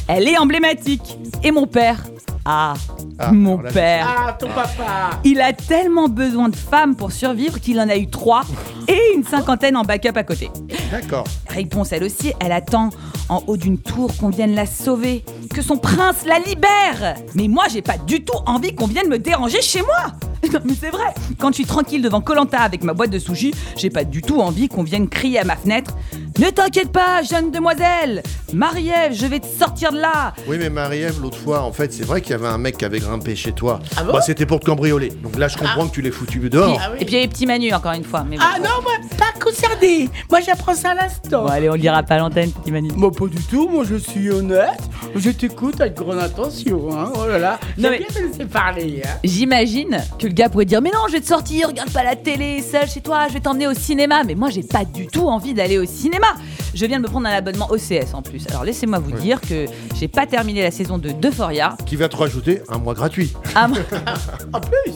Elle 0.08 0.28
est 0.28 0.38
emblématique. 0.38 1.18
Et 1.44 1.52
mon 1.52 1.68
père 1.68 2.04
Ah, 2.46 2.74
Ah, 3.20 3.32
mon 3.32 3.62
là, 3.62 3.72
père. 3.72 4.08
Ah, 4.28 4.34
ton 4.34 4.48
papa. 4.48 5.12
Il 5.24 5.40
a 5.40 5.54
tellement 5.54 6.10
besoin 6.10 6.50
de 6.50 6.56
femmes 6.56 6.96
pour 6.96 7.12
survivre 7.12 7.60
qu'il 7.60 7.80
en 7.80 7.88
a 7.88 7.96
eu 7.96 8.08
trois 8.08 8.42
et 8.88 9.00
une 9.16 9.24
cinquantaine 9.24 9.78
en 9.78 9.84
backup 9.84 10.16
à 10.18 10.24
côté. 10.24 10.50
D'accord. 10.92 11.24
Réponse, 11.48 11.94
elle 11.94 12.04
aussi, 12.04 12.34
elle 12.42 12.52
attend 12.52 12.90
en 13.30 13.42
haut 13.48 13.56
d'une 13.56 13.78
tour 13.78 14.12
qu'on 14.18 14.30
vienne 14.30 14.56
la 14.56 14.66
sauver, 14.66 15.24
que 15.54 15.62
son 15.62 15.78
prince 15.78 16.26
la 16.26 16.40
libère. 16.40 17.16
Mais 17.36 17.48
moi, 17.48 17.66
j'ai 17.72 17.82
pas 17.82 17.98
du 17.98 18.24
tout 18.24 18.38
envie 18.46 18.74
qu'on 18.74 18.88
vienne 18.88 19.08
me 19.08 19.20
déranger 19.20 19.62
chez 19.62 19.82
moi. 19.82 20.14
Non, 20.52 20.60
mais 20.66 20.74
c'est 20.78 20.90
vrai. 20.90 21.14
Quand 21.40 21.50
je 21.52 21.56
suis 21.56 21.66
tranquille 21.66 22.02
devant 22.02 22.20
Colanta 22.20 22.60
avec 22.60 22.84
ma 22.84 22.94
boîte 22.94 23.12
de 23.12 23.18
sushi, 23.18 23.54
j'ai 23.78 23.90
pas 23.90 24.04
du 24.04 24.22
tout 24.22 24.42
envie 24.42 24.68
qu'on 24.68 24.84
vienne 24.84 25.08
crier 25.08 25.40
à 25.40 25.46
ma 25.46 25.56
fenêtre. 25.56 25.96
Ne 26.38 26.50
t'inquiète 26.50 26.92
pas, 26.92 27.24
jeune 27.24 27.50
demoiselle. 27.50 28.24
Marie-Ève, 28.54 29.14
je 29.14 29.26
vais 29.26 29.40
te 29.40 29.48
sortir 29.48 29.92
de 29.94 30.00
là. 30.00 30.34
Oui, 30.48 30.58
mais 30.60 30.70
Marie-Ève, 30.70 31.22
l'autre 31.22 31.38
fois, 31.38 31.62
en 31.62 31.72
fait, 31.72 31.94
c'est 31.94 32.04
vrai 32.04 32.22
qu'il 32.22 32.32
y 32.32 32.34
avait 32.34 32.48
un 32.48 32.58
mec 32.58 32.78
qui 32.78 32.86
avait 32.86 33.00
grimpé 33.00 33.36
chez 33.36 33.54
toi. 33.54 33.80
Ah 33.96 34.04
bon 34.04 34.14
bah, 34.14 34.22
c'était 34.22 34.46
pour 34.46 34.60
te 34.60 34.66
cambrioler. 34.66 35.10
Donc 35.24 35.38
là, 35.38 35.48
je 35.48 35.58
comprends 35.58 35.88
que 35.88 35.94
tu 35.94 36.02
l'aies 36.02 36.12
foutu 36.12 36.40
dehors. 36.50 36.78
Ah 36.84 36.90
oui. 36.92 36.98
Et 37.00 37.06
puis 37.06 37.14
il 37.14 37.18
y 37.18 37.20
a 37.20 37.22
les 37.22 37.28
petits 37.30 37.46
Manu 37.46 37.74
encore 37.74 37.94
une 37.94 38.04
fois. 38.04 38.26
Mais 38.28 38.36
bon. 38.38 38.44
Ah 38.46 38.60
non, 38.60 38.82
moi, 38.84 38.94
pas 39.18 39.40
concerné. 39.40 40.10
Moi, 40.30 40.42
j'apprends 40.42 40.76
ça 40.76 40.92
à 40.92 40.96
l'instant. 40.96 41.44
Bon, 41.46 41.50
allez, 41.50 41.70
on 41.70 41.74
le 41.74 41.80
dira 41.80 42.04
pas 42.04 42.16
à 42.16 42.18
l'antenne, 42.20 42.52
petit 42.52 42.72
Manu. 42.72 42.90
Moi, 42.96 43.12
pas 43.12 43.28
du 43.28 43.42
tout. 43.44 43.70
Moi, 43.70 43.86
je 43.90 43.96
suis 43.96 44.30
honnête. 44.30 44.82
Je 45.16 45.30
t'écoute 45.48 45.82
avec 45.82 45.96
grande 45.96 46.20
attention. 46.20 46.88
Hein. 46.98 47.12
Oh 47.16 47.28
là 47.28 47.38
là. 47.38 47.60
Non, 47.78 47.90
J'aime 47.90 47.92
mais- 47.92 47.98
bien 47.98 48.08
te 48.08 48.20
laisser 48.20 48.46
parler. 48.46 49.02
Hein. 49.06 49.10
J'imagine 49.26 49.98
que 50.18 50.28
le 50.28 50.34
gars 50.34 50.48
pourrait 50.48 50.64
dire 50.64 50.82
Mais 50.82 50.90
non, 50.92 51.00
je 51.08 51.14
vais 51.14 51.20
te 51.20 51.28
sortir, 51.28 51.68
regarde 51.68 51.90
pas 51.92 52.04
la 52.04 52.16
télé, 52.16 52.62
seul 52.62 52.88
chez 52.88 53.02
toi, 53.02 53.28
je 53.28 53.34
vais 53.34 53.42
t'emmener 53.42 53.68
au 53.68 53.74
cinéma. 53.74 54.24
Mais 54.24 54.36
moi, 54.36 54.50
j'ai 54.50 54.64
pas 54.64 54.86
du 54.86 55.08
tout 55.08 55.28
envie 55.28 55.54
d'aller 55.54 55.78
au 55.78 55.86
cinéma. 55.86 56.28
Je 56.74 56.86
viens 56.86 56.98
de 56.98 57.04
me 57.04 57.08
prendre 57.10 57.28
un 57.28 57.32
abonnement 57.32 57.68
OCS 57.70 58.14
en 58.14 58.22
plus. 58.22 58.48
Alors 58.50 58.64
laissez-moi 58.64 59.00
vous 59.00 59.12
dire 59.12 59.42
que 59.42 59.66
j'ai 60.00 60.08
pas 60.08 60.26
terminé 60.26 60.64
la 60.64 60.72
saison 60.72 60.98
de 60.98 61.10
d'Euphoria. 61.10 61.76
Qui 61.86 61.98
va 61.98 62.08
te 62.08 62.16
rajouter 62.16 62.62
un 62.70 62.78
mois 62.78 62.94
gratuit. 62.94 63.34
Ah, 63.54 63.68
bon, 63.68 63.76
En 64.54 64.62
plus. 64.62 64.94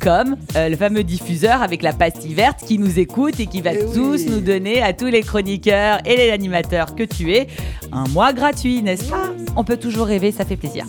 Comme 0.00 0.36
euh, 0.56 0.68
le 0.68 0.76
fameux 0.76 1.02
diffuseur 1.04 1.62
avec 1.62 1.82
la 1.82 1.92
pastille 1.92 2.34
verte 2.34 2.60
qui 2.66 2.78
nous 2.78 2.98
écoute 2.98 3.38
et 3.40 3.46
qui 3.46 3.60
va 3.60 3.72
Eh 3.74 3.84
tous 3.94 4.22
oui. 4.24 4.26
nous 4.30 4.40
donner 4.40 4.82
à 4.82 4.92
tous 4.92 5.06
les 5.06 5.22
chroniqueurs 5.22 5.98
et 6.04 6.16
les 6.16 6.30
animateurs 6.30 6.94
que 6.94 7.02
tu 7.02 7.32
es 7.34 7.48
un 7.92 8.04
mois 8.08 8.32
gratuit, 8.32 8.82
n'est-ce 8.82 9.04
pas 9.04 9.30
On 9.56 9.64
peut 9.64 9.76
toujours 9.76 10.06
rêver, 10.06 10.32
ça 10.32 10.44
fait 10.44 10.56
plaisir. 10.56 10.84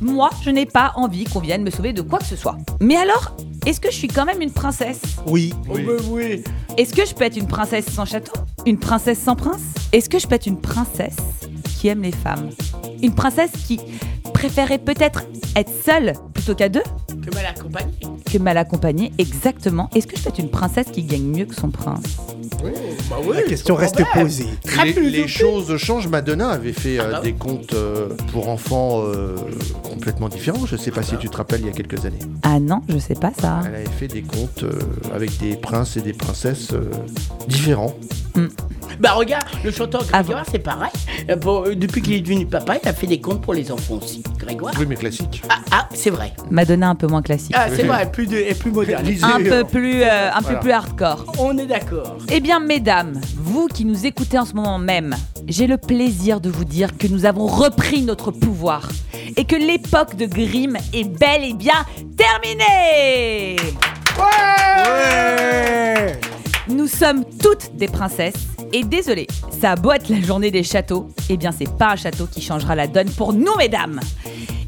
Moi, 0.00 0.28
je 0.44 0.50
n'ai 0.50 0.66
pas 0.66 0.92
envie 0.96 1.24
qu'on 1.24 1.40
vienne 1.40 1.62
me 1.62 1.70
sauver 1.70 1.92
de 1.92 2.02
quoi 2.02 2.18
que 2.18 2.26
ce 2.26 2.36
soit. 2.36 2.56
Mais 2.80 2.96
alors, 2.96 3.34
est-ce 3.64 3.80
que 3.80 3.90
je 3.90 3.96
suis 3.96 4.08
quand 4.08 4.26
même 4.26 4.42
une 4.42 4.52
princesse? 4.52 5.00
Oui. 5.26 5.52
Oh, 5.70 5.74
bah 5.74 5.92
oui. 6.10 6.44
Est-ce 6.76 6.92
que 6.94 7.06
je 7.06 7.14
peux 7.14 7.24
être 7.24 7.36
une 7.38 7.46
princesse 7.48 7.86
sans 7.90 8.04
château? 8.04 8.32
Une 8.66 8.78
princesse 8.78 9.18
sans 9.18 9.34
prince? 9.36 9.62
Est-ce 9.92 10.08
que 10.10 10.18
je 10.18 10.26
peux 10.26 10.34
être 10.34 10.46
une 10.46 10.60
princesse 10.60 11.16
qui 11.80 11.88
aime 11.88 12.02
les 12.02 12.12
femmes? 12.12 12.50
Une 13.02 13.14
princesse 13.14 13.50
qui 13.66 13.80
préférerait 14.46 14.78
peut-être 14.78 15.24
être 15.56 15.70
seule 15.84 16.12
plutôt 16.32 16.54
qu'à 16.54 16.68
deux 16.68 16.82
Que 17.08 17.34
mal 17.34 17.46
accompagné. 17.46 17.92
que 18.32 18.38
mal 18.38 18.56
accompagnée 18.58 19.12
Exactement. 19.18 19.90
Est-ce 19.94 20.06
que 20.06 20.16
je 20.16 20.22
peux 20.22 20.28
être 20.28 20.38
une 20.38 20.50
princesse 20.50 20.86
qui 20.92 21.02
gagne 21.02 21.24
mieux 21.24 21.46
que 21.46 21.54
son 21.54 21.70
prince 21.70 22.02
Bah 22.62 23.16
oui. 23.24 23.34
La 23.36 23.42
question 23.42 23.74
reste 23.74 24.00
problème. 24.04 24.26
posée. 24.26 24.46
Très 24.64 24.92
les, 24.92 25.10
les 25.10 25.26
choses 25.28 25.76
changent. 25.78 26.06
Madonna 26.06 26.50
avait 26.50 26.72
fait 26.72 26.98
euh, 27.00 27.04
Ah 27.06 27.12
bah 27.14 27.20
des 27.22 27.32
contes 27.32 27.72
euh, 27.74 28.10
pour 28.32 28.48
enfants 28.48 29.02
euh, 29.04 29.34
complètement 29.82 30.28
différents. 30.28 30.64
Je 30.66 30.76
sais 30.76 30.92
pas 30.92 31.02
si 31.02 31.16
tu 31.16 31.28
te 31.28 31.36
rappelles 31.36 31.62
il 31.62 31.66
y 31.66 31.70
a 31.70 31.72
quelques 31.72 32.04
années. 32.04 32.18
Ah 32.44 32.60
non, 32.60 32.82
je 32.88 32.98
sais 32.98 33.14
pas 33.14 33.32
ça. 33.40 33.62
Elle 33.66 33.74
avait 33.74 33.84
fait 33.98 34.08
des 34.08 34.22
contes 34.22 34.62
euh, 34.62 34.78
avec 35.12 35.36
des 35.38 35.56
princes 35.56 35.96
et 35.96 36.02
des 36.02 36.12
princesses 36.12 36.72
euh, 36.72 36.88
différents. 38.36 38.66
Bah 39.00 39.12
regarde, 39.12 39.44
le 39.64 39.70
chanteur 39.70 40.02
Ah 40.12 40.22
Grégoire, 40.22 40.44
c'est 40.50 40.58
pareil. 40.58 40.90
Euh, 41.28 41.36
bon, 41.36 41.64
euh, 41.66 41.74
depuis 41.74 42.00
qu'il 42.00 42.14
est 42.14 42.20
devenu 42.20 42.46
papa, 42.46 42.76
il 42.82 42.88
a 42.88 42.94
fait 42.94 43.06
des 43.06 43.20
contes 43.20 43.42
pour 43.42 43.52
les 43.52 43.70
enfants 43.70 43.94
aussi. 44.02 44.22
Grégoire. 44.38 44.72
Oui, 44.78 44.86
mais 44.88 44.94
classique. 44.94 45.42
Ah, 45.50 45.56
ah, 45.70 45.88
c'est 45.92 46.08
vrai. 46.10 46.32
Madonna 46.50 46.88
un 46.88 46.94
peu 46.94 47.06
moins 47.06 47.20
classique. 47.20 47.54
Ah, 47.58 47.66
c'est 47.74 47.82
vrai, 47.82 48.10
plus 48.10 48.26
de, 48.26 48.36
et 48.36 48.54
plus 48.54 48.70
moderne. 48.70 49.04
Un 49.22 49.42
peu 49.42 49.64
plus, 49.64 50.02
euh, 50.02 50.30
un 50.32 50.40
Voilà. 50.40 50.56
peu 50.58 50.60
plus 50.62 50.70
hardcore. 50.72 51.26
On 51.38 51.58
est 51.58 51.66
d'accord. 51.66 52.16
Eh 52.30 52.40
bien, 52.40 52.58
mesdames, 52.60 53.20
vous 53.36 53.66
qui 53.66 53.84
nous 53.84 54.06
écoutez 54.06 54.38
en 54.38 54.46
ce 54.46 54.54
moment 54.54 54.78
même, 54.78 55.14
j'ai 55.46 55.66
le 55.66 55.76
plaisir 55.76 56.40
de 56.40 56.48
vous 56.48 56.64
dire 56.64 56.96
que 56.96 57.06
nous 57.06 57.26
avons 57.26 57.46
repris 57.46 58.00
notre 58.02 58.30
pouvoir 58.30 58.88
et 59.36 59.44
que 59.44 59.56
l'époque 59.56 60.16
de 60.16 60.26
Grimm 60.26 60.76
est 60.94 61.04
bel 61.04 61.44
et 61.44 61.54
bien 61.54 61.84
terminée. 62.16 63.56
Nous 66.68 66.88
sommes 66.88 67.24
toutes 67.40 67.76
des 67.76 67.86
princesses 67.86 68.48
et 68.72 68.82
désolé, 68.82 69.28
ça 69.60 69.72
a 69.72 69.76
beau 69.76 69.92
être 69.92 70.08
la 70.08 70.20
journée 70.20 70.50
des 70.50 70.64
châteaux, 70.64 71.08
eh 71.28 71.36
bien 71.36 71.52
c'est 71.52 71.70
pas 71.78 71.92
un 71.92 71.96
château 71.96 72.26
qui 72.26 72.40
changera 72.40 72.74
la 72.74 72.88
donne 72.88 73.08
pour 73.10 73.32
nous 73.32 73.54
mesdames. 73.56 74.00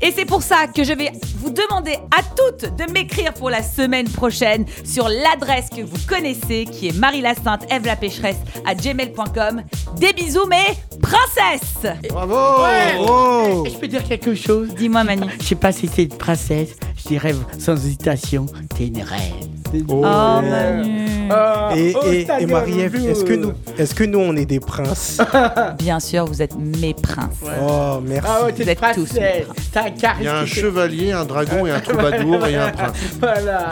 Et 0.01 0.13
c'est 0.13 0.25
pour 0.25 0.43
ça 0.43 0.69
que 0.69 0.85
je 0.85 0.93
vais 0.93 1.11
vous 1.39 1.51
demander 1.51 1.99
à 2.17 2.23
toutes 2.23 2.77
de 2.77 2.93
m'écrire 2.93 3.35
pour 3.35 3.51
la 3.51 3.65
semaine 3.65 4.09
prochaine 4.09 4.65
sur 4.85 5.09
l'adresse 5.09 5.71
que 5.71 5.83
vous 5.83 5.99
connaissez 6.07 6.67
qui 6.67 6.89
est 6.89 6.97
marie 6.97 7.21
la 7.21 7.35
sainte 7.35 7.67
Ève 7.69 7.85
la 7.85 7.97
pécheresse 7.97 8.39
à 8.65 8.77
gmail.com. 8.77 9.63
Des 9.97 10.13
bisous 10.13 10.47
mes 10.47 10.77
princesses 11.03 11.93
Bravo 12.11 12.65
Oh 13.01 13.65
Et 13.67 13.71
je 13.71 13.77
peux 13.77 13.89
dire 13.89 14.05
quelque 14.05 14.37
chose? 14.37 14.69
Dis-moi 14.77 15.03
Manu. 15.03 15.27
Je 15.41 15.47
sais 15.47 15.55
pas 15.57 15.73
si 15.73 15.89
t'es 15.89 16.05
une 16.05 16.17
princesse, 16.17 16.77
je 16.97 17.09
dirais 17.09 17.35
sans 17.59 17.75
hésitation, 17.75 18.47
t'es 18.77 18.87
une 18.87 19.03
reine. 19.03 19.49
Oh 19.89 20.01
Manu 20.03 21.07
Ah, 21.31 21.71
Et, 21.77 21.95
oh, 21.95 22.07
et, 22.41 22.47
Marie-Ève, 22.47 22.95
est-ce 23.07 23.23
que, 23.25 23.35
nous, 23.35 23.53
est-ce 23.77 23.95
que 23.95 24.05
nous, 24.05 24.19
on 24.19 24.35
est 24.35 24.47
des 24.47 24.61
princes 24.61 25.19
Bien 25.79 26.01
sûr, 26.01 26.25
vous 26.25 26.41
êtes 26.41 26.55
mes 26.59 26.95
princes. 26.95 27.37
Oh, 27.63 27.99
merci. 28.03 28.27
Ah 28.31 28.45
ouais, 28.47 28.53
Vous 28.57 28.69
êtes 28.69 28.81
tous. 28.95 29.11
Il 29.15 30.25
y 30.25 30.27
a 30.27 30.39
un 30.39 30.47
chevalier, 30.47 31.13
un 31.13 31.27
dragon 31.27 31.67
et 31.67 31.71
un 31.71 31.81
troubadour 31.89 32.47
et 32.47 32.57
un 32.57 32.71
prince. 32.71 32.97
Voilà. 33.21 33.71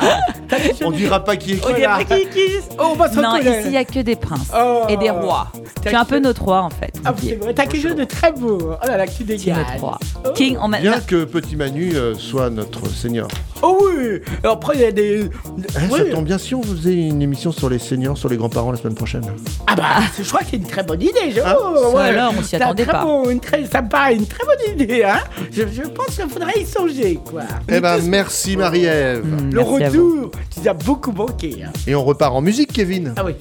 On 0.84 0.90
dira 0.90 1.24
pas 1.24 1.36
qui 1.36 1.52
est 1.52 1.56
qui. 1.56 1.66
On 1.66 1.74
dirait 1.74 2.04
qui 2.04 2.26
qui 2.28 2.46
Oh, 2.78 2.88
on 2.92 2.94
va 2.94 3.10
se 3.10 3.18
Non, 3.18 3.36
ici, 3.36 3.48
il 3.64 3.70
n'y 3.70 3.76
a 3.78 3.84
que 3.86 4.00
des 4.00 4.16
princes 4.16 4.52
Oh. 4.54 4.82
et 4.90 4.98
des 4.98 5.10
rois. 5.10 5.48
Tu 5.82 5.88
es 5.88 5.94
un 5.94 6.04
peu 6.04 6.18
notre 6.18 6.42
roi, 6.42 6.60
en 6.62 6.70
fait. 6.70 6.92
Ah, 7.06 7.14
c'est 7.22 7.36
vrai, 7.36 7.54
t'as 7.54 7.64
quelque 7.64 7.88
chose 7.88 7.96
de 7.96 8.04
très 8.04 8.32
beau. 8.32 8.58
Oh 8.72 8.86
là 8.86 8.98
là, 8.98 9.06
que 9.06 9.12
tu 9.12 9.24
Tu 9.24 9.32
es 9.32 9.36
dégages. 9.38 9.80
roi. 9.80 9.98
King, 10.34 10.58
on 10.60 10.68
m'a... 10.68 10.78
Bien 10.80 11.00
que 11.00 11.24
Petit 11.24 11.56
Manu 11.56 11.92
euh, 11.94 12.14
soit 12.14 12.50
notre 12.50 12.86
seigneur. 12.90 13.28
Oh 13.62 13.78
oui 13.96 14.20
Alors 14.42 14.56
après, 14.56 14.74
il 14.76 14.80
y 14.82 14.84
a 14.84 14.92
des. 14.92 15.24
Hein, 15.24 15.80
Oui. 15.90 15.98
Ça 15.98 16.04
tombe 16.14 16.24
bien 16.24 16.38
si 16.38 16.54
on 16.54 16.62
faisait 16.62 16.94
une 16.94 17.22
émission 17.22 17.52
sur 17.52 17.68
les 17.70 17.78
seniors, 17.78 18.16
sur 18.18 18.28
les 18.28 18.36
grands-parents 18.36 18.70
la 18.70 18.76
semaine 18.78 18.94
prochaine. 18.94 19.22
Ah 19.66 19.74
bah, 19.76 19.84
je 20.18 20.28
crois 20.28 20.40
que 20.40 20.46
c'est 20.50 20.56
une 20.56 20.66
très 20.66 20.82
bonne 20.82 21.00
idée. 21.02 21.30
Je... 21.34 21.40
Ah, 21.44 21.56
oh, 21.60 21.92
ça 21.94 22.02
alors, 22.04 22.34
on 22.38 22.42
s'y 22.42 22.56
attendait 22.56 22.82
très 22.84 22.92
pas. 22.92 23.02
bon, 23.04 23.30
une 23.30 23.40
très... 23.40 23.64
Ça 23.66 23.82
me 23.82 23.88
paraît 23.88 24.14
une 24.16 24.26
très 24.26 24.44
bonne 24.44 24.80
idée, 24.80 25.04
hein 25.04 25.20
je, 25.50 25.62
je 25.72 25.82
pense 25.88 26.06
qu'il 26.16 26.28
faudrait 26.28 26.60
y 26.60 26.66
songer, 26.66 27.18
quoi. 27.24 27.42
Eh 27.68 27.80
ben, 27.80 27.98
merci 28.04 28.56
Marie-Ève. 28.56 29.24
Mm, 29.24 29.50
Le 29.54 29.64
merci 29.78 29.96
retour, 29.98 30.30
tu 30.52 30.60
nous 30.60 30.68
as 30.68 30.74
beaucoup 30.74 31.12
manqué. 31.12 31.56
Hein. 31.64 31.70
Et 31.86 31.94
on 31.94 32.04
repart 32.04 32.34
en 32.34 32.40
musique, 32.42 32.72
Kevin. 32.72 33.14
Ah 33.16 33.22
oui. 33.24 33.32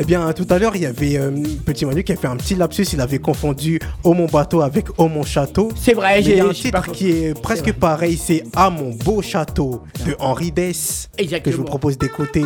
Eh 0.00 0.04
bien, 0.04 0.32
tout 0.32 0.46
à 0.48 0.60
l'heure, 0.60 0.76
il 0.76 0.82
y 0.82 0.86
avait 0.86 1.18
euh, 1.18 1.32
Petit 1.66 1.84
Manu 1.84 2.04
qui 2.04 2.12
a 2.12 2.16
fait 2.16 2.28
un 2.28 2.36
petit 2.36 2.54
lapsus. 2.54 2.86
Il 2.92 3.00
avait 3.00 3.18
confondu 3.18 3.80
Oh 4.04 4.14
mon 4.14 4.26
bateau 4.26 4.60
avec 4.62 4.86
Oh 4.96 5.08
mon 5.08 5.24
château. 5.24 5.70
C'est 5.74 5.94
vrai, 5.94 6.22
j'ai. 6.22 6.40
un 6.40 6.52
sais 6.52 6.70
pas 6.70 6.82
titre 6.82 6.92
qui 6.92 7.10
est 7.10 7.42
presque 7.42 7.72
pareil. 7.72 8.16
C'est 8.16 8.44
Ah 8.54 8.70
mon 8.70 8.90
beau 8.90 9.22
château 9.22 9.82
de 10.06 10.14
Henri 10.20 10.52
Dess 10.52 11.10
que 11.16 11.50
je 11.50 11.56
vous 11.56 11.64
propose 11.64 11.98
d'écouter. 11.98 12.44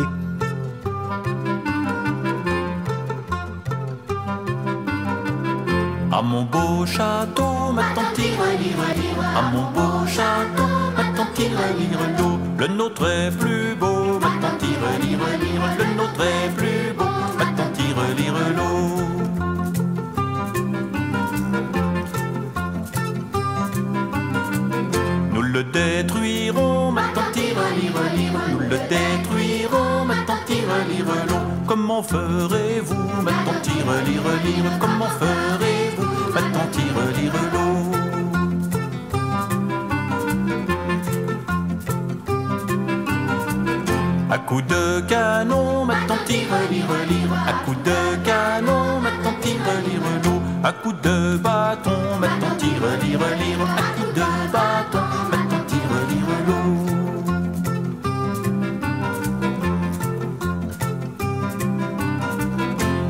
À 6.11 6.21
mon 6.23 6.43
beau 6.43 6.85
château, 6.87 7.71
ma 7.71 7.83
tante 7.93 8.19
À 9.35 9.41
mon 9.51 9.71
beau 9.71 10.07
château, 10.07 10.63
ma 10.97 11.03
tante. 11.15 11.33
Le 12.59 12.67
nôtre 12.67 13.05
est 13.09 13.31
plus 13.37 13.75
beau, 13.75 14.19
tante 14.43 14.61
lire 15.03 15.25
lire. 15.43 15.65
Le 15.79 15.85
nôtre 15.97 16.23
est 16.35 16.49
plus 16.57 16.85
beau, 16.97 17.13
ma 17.39 17.45
tante 17.57 17.79
lire 18.19 18.39
l'eau. 18.57 18.83
Nous 25.33 25.45
le 25.55 25.63
détruirons, 25.63 26.91
ma 26.91 27.03
tante 27.15 27.35
lire 27.35 27.63
lire. 27.77 28.39
Nous 28.51 28.59
le 28.71 28.77
détruirons, 28.93 30.05
ma 30.09 30.15
tante 30.27 30.49
lire 30.49 31.13
l'eau. 31.29 31.43
Comment 31.65 32.03
ferez-vous, 32.03 33.07
ma 33.25 33.31
tante 33.45 33.67
lire 33.69 33.91
lire. 34.45 34.71
Comment 34.83 35.11
ferez-vous, 35.21 36.13
ma 36.35 36.41
tante 36.53 36.77
lire 36.77 37.01
lire 37.17 37.39
l'eau. 37.53 37.62
À 44.33 44.39
coups 44.39 44.65
de 44.65 44.99
canon, 45.01 45.85
ma 45.85 45.93
tante 46.07 46.25
tire, 46.25 46.47
lire, 46.71 46.87
lire. 47.07 47.33
À 47.47 47.53
coups 47.63 47.77
de 47.83 48.15
canon, 48.25 48.99
ma 48.99 49.11
tante 49.23 49.39
tire, 49.41 49.61
lire 49.85 50.01
l'eau. 50.23 50.41
À 50.63 50.71
coups 50.71 50.99
de 51.03 51.37
bâton, 51.37 52.17
ma 52.19 52.27
tante 52.41 52.57
tire, 52.57 52.87
lire, 53.03 53.19
lire. 53.37 53.61
À 53.61 53.83
coups 53.95 54.13
de 54.15 54.27
bâton, 54.51 55.05
ma 55.29 55.37
tante 55.37 55.67
tire, 55.67 55.95
lire 56.09 56.33
l'eau. 56.47 56.67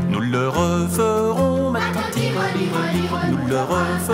Nous 0.09 0.19
le 0.19 0.49
referons, 0.49 1.71
ma 1.71 1.80
tante 1.93 2.11
tire, 2.11 2.43
lire, 2.57 2.80
lire. 2.95 3.15
Nous 3.32 3.47
le 3.47 3.61
referons, 3.61 4.12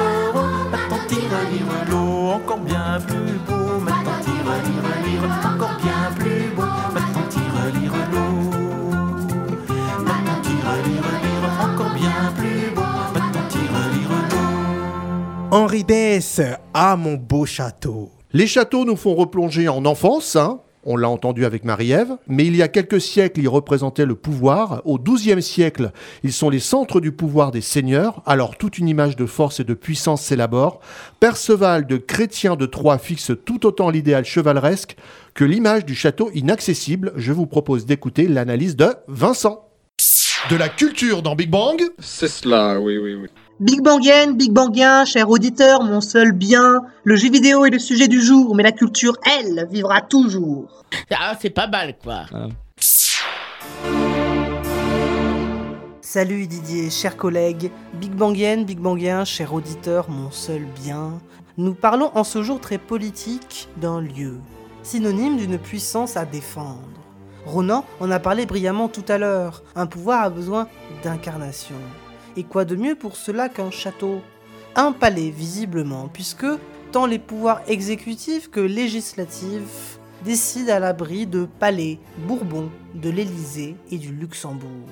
Henri 15.51 15.83
Dess 15.83 16.41
Ah 16.75 16.95
mon 16.95 17.15
beau 17.15 17.43
château. 17.43 18.11
Les 18.33 18.45
châteaux 18.45 18.85
nous 18.85 18.95
font 18.95 19.15
replonger 19.15 19.67
en 19.67 19.83
enfance, 19.85 20.35
hein. 20.35 20.59
On 20.85 20.95
l'a 20.95 21.09
entendu 21.09 21.43
avec 21.43 21.65
Marie-Ève, 21.65 22.17
mais 22.27 22.45
il 22.45 22.55
y 22.55 22.61
a 22.61 22.67
quelques 22.67 23.01
siècles, 23.01 23.41
ils 23.41 23.49
représentaient 23.49 24.05
le 24.05 24.13
pouvoir. 24.13 24.83
Au 24.85 24.99
XIIe 24.99 25.41
siècle, 25.41 25.91
ils 26.23 26.31
sont 26.31 26.51
les 26.51 26.59
centres 26.59 27.01
du 27.01 27.11
pouvoir 27.11 27.49
des 27.49 27.61
seigneurs. 27.61 28.21
Alors 28.27 28.57
toute 28.57 28.77
une 28.77 28.87
image 28.87 29.15
de 29.15 29.25
force 29.25 29.59
et 29.59 29.63
de 29.63 29.73
puissance 29.73 30.21
s'élabore. 30.21 30.81
Perceval 31.19 31.87
de 31.87 31.97
Chrétien 31.97 32.55
de 32.55 32.67
Troyes 32.67 32.99
fixe 32.99 33.31
tout 33.43 33.65
autant 33.65 33.89
l'idéal 33.89 34.25
chevaleresque 34.25 34.97
que 35.33 35.45
l'image 35.45 35.83
du 35.83 35.95
château 35.95 36.29
inaccessible. 36.35 37.11
Je 37.15 37.33
vous 37.33 37.47
propose 37.47 37.87
d'écouter 37.87 38.27
l'analyse 38.27 38.75
de 38.75 38.93
Vincent. 39.07 39.65
De 40.51 40.55
la 40.55 40.69
culture 40.69 41.23
dans 41.23 41.35
Big 41.35 41.49
Bang? 41.49 41.81
C'est 41.97 42.29
cela, 42.29 42.79
oui, 42.79 42.99
oui, 42.99 43.15
oui. 43.15 43.29
Big 43.59 43.81
Bangien, 43.81 44.31
Big 44.31 44.53
Bangien, 44.53 45.03
cher 45.03 45.29
auditeur, 45.29 45.83
mon 45.83 45.99
seul 45.99 46.31
bien, 46.31 46.81
le 47.03 47.17
jeu 47.17 47.29
vidéo 47.29 47.65
est 47.65 47.69
le 47.69 47.77
sujet 47.77 48.07
du 48.07 48.21
jour, 48.21 48.55
mais 48.55 48.63
la 48.63 48.71
culture, 48.71 49.17
elle, 49.25 49.67
vivra 49.69 49.99
toujours. 49.99 50.85
Ah, 51.11 51.35
c'est 51.41 51.49
pas 51.49 51.67
mal, 51.67 51.97
quoi. 52.01 52.23
Salut 55.99 56.47
Didier, 56.47 56.89
chers 56.89 57.17
collègues, 57.17 57.69
Big 57.95 58.13
Bangien, 58.13 58.63
Big 58.63 58.79
Bangien, 58.79 59.25
cher 59.25 59.53
auditeur, 59.53 60.09
mon 60.09 60.31
seul 60.31 60.63
bien. 60.81 61.19
Nous 61.57 61.73
parlons 61.73 62.11
en 62.15 62.23
ce 62.23 62.41
jour 62.41 62.61
très 62.61 62.77
politique 62.77 63.67
d'un 63.75 63.99
lieu, 63.99 64.37
synonyme 64.83 65.35
d'une 65.35 65.59
puissance 65.59 66.15
à 66.15 66.23
défendre. 66.23 66.79
Ronan 67.45 67.83
en 67.99 68.09
a 68.09 68.19
parlé 68.19 68.45
brillamment 68.45 68.87
tout 68.87 69.05
à 69.09 69.17
l'heure, 69.17 69.63
un 69.75 69.85
pouvoir 69.85 70.23
a 70.23 70.29
besoin 70.29 70.69
d'incarnation. 71.03 71.75
Et 72.37 72.43
quoi 72.43 72.65
de 72.65 72.75
mieux 72.75 72.95
pour 72.95 73.15
cela 73.15 73.49
qu'un 73.49 73.71
château? 73.71 74.21
Un 74.75 74.91
palais, 74.91 75.29
visiblement, 75.29 76.07
puisque 76.07 76.45
tant 76.91 77.05
les 77.05 77.19
pouvoirs 77.19 77.61
exécutifs 77.67 78.49
que 78.49 78.59
législatifs 78.59 79.99
décident 80.23 80.73
à 80.73 80.79
l'abri 80.79 81.25
de 81.25 81.47
palais, 81.59 81.99
Bourbon, 82.27 82.69
de 82.93 83.09
l'Élysée 83.09 83.75
et 83.91 83.97
du 83.97 84.13
Luxembourg. 84.13 84.87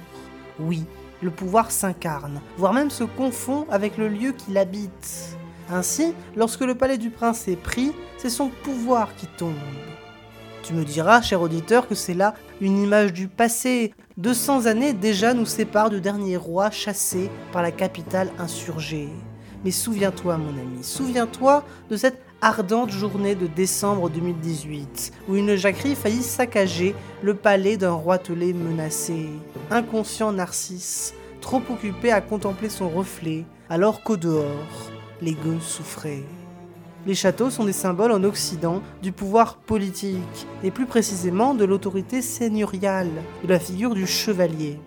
Oui, 0.59 0.83
le 1.21 1.31
pouvoir 1.31 1.71
s'incarne, 1.71 2.41
voire 2.57 2.73
même 2.73 2.89
se 2.89 3.03
confond 3.03 3.65
avec 3.69 3.97
le 3.97 4.07
lieu 4.07 4.31
qu'il 4.31 4.57
habite. 4.57 5.37
Ainsi, 5.69 6.13
lorsque 6.35 6.61
le 6.61 6.75
palais 6.75 6.97
du 6.97 7.09
prince 7.09 7.47
est 7.47 7.61
pris, 7.61 7.91
c'est 8.17 8.29
son 8.29 8.49
pouvoir 8.49 9.15
qui 9.15 9.27
tombe. 9.27 9.53
Tu 10.67 10.73
me 10.73 10.83
diras, 10.83 11.21
cher 11.21 11.41
auditeur, 11.41 11.87
que 11.87 11.95
c'est 11.95 12.13
là 12.13 12.33
une 12.59 12.77
image 12.77 13.13
du 13.13 13.29
passé. 13.29 13.93
200 14.17 14.65
années 14.65 14.91
déjà 14.91 15.33
nous 15.33 15.45
séparent 15.45 15.89
du 15.89 16.01
dernier 16.01 16.35
roi 16.35 16.71
chassé 16.71 17.31
par 17.53 17.61
la 17.61 17.71
capitale 17.71 18.29
insurgée. 18.37 19.07
Mais 19.63 19.71
souviens-toi, 19.71 20.37
mon 20.37 20.49
ami, 20.49 20.83
souviens-toi 20.83 21.63
de 21.89 21.95
cette 21.95 22.19
ardente 22.41 22.91
journée 22.91 23.33
de 23.33 23.47
décembre 23.47 24.09
2018, 24.09 25.13
où 25.29 25.37
une 25.37 25.55
jacquerie 25.55 25.95
faillit 25.95 26.21
saccager 26.21 26.95
le 27.21 27.33
palais 27.33 27.77
d'un 27.77 27.93
roitelet 27.93 28.51
menacé. 28.51 29.29
Inconscient 29.71 30.33
Narcisse, 30.33 31.13
trop 31.39 31.61
occupé 31.69 32.11
à 32.11 32.19
contempler 32.19 32.67
son 32.67 32.89
reflet, 32.89 33.45
alors 33.69 34.03
qu'au 34.03 34.17
dehors, 34.17 34.91
les 35.21 35.31
gueux 35.31 35.61
souffraient. 35.61 36.25
Les 37.05 37.15
châteaux 37.15 37.49
sont 37.49 37.63
des 37.63 37.73
symboles 37.73 38.11
en 38.11 38.23
Occident 38.23 38.81
du 39.01 39.11
pouvoir 39.11 39.57
politique, 39.57 40.47
et 40.63 40.71
plus 40.71 40.85
précisément 40.85 41.53
de 41.53 41.63
l'autorité 41.63 42.21
seigneuriale, 42.21 43.11
de 43.43 43.47
la 43.47 43.59
figure 43.59 43.93
du 43.93 44.05
chevalier. 44.05 44.79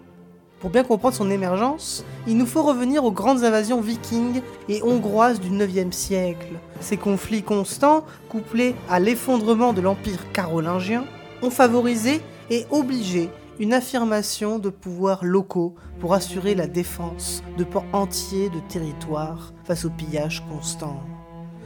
Pour 0.61 0.69
bien 0.69 0.85
comprendre 0.85 1.15
son 1.15 1.31
émergence, 1.31 2.05
il 2.27 2.37
nous 2.37 2.45
faut 2.45 2.63
revenir 2.63 3.05
aux 3.05 3.13
grandes 3.13 3.45
invasions 3.45 3.81
vikings 3.81 4.43
et 4.69 4.83
hongroises 4.83 5.41
du 5.41 5.51
9e 5.51 5.93
siècle. 5.93 6.59
Ces 6.81 6.99
conflits 6.99 7.43
constants, 7.43 8.05
couplés 8.29 8.75
à 8.91 9.01
l'effondrement 9.01 9.73
de 9.73 9.81
l'empire 9.81 10.31
carolingien, 10.33 11.05
ont 11.41 11.51
favorisé 11.51 12.21
et 12.51 12.67
obligé 12.71 13.31
une 13.59 13.73
affirmation 13.73 14.59
de 14.59 14.69
pouvoirs 14.69 15.25
locaux 15.25 15.75
pour 15.99 16.13
assurer 16.13 16.55
la 16.55 16.67
défense 16.67 17.43
de 17.57 17.65
pans 17.65 17.87
entiers 17.95 18.51
de 18.51 18.61
territoires 18.69 19.55
face 19.65 19.87
au 19.87 19.91
pillage 19.91 20.43
constant. 20.51 21.01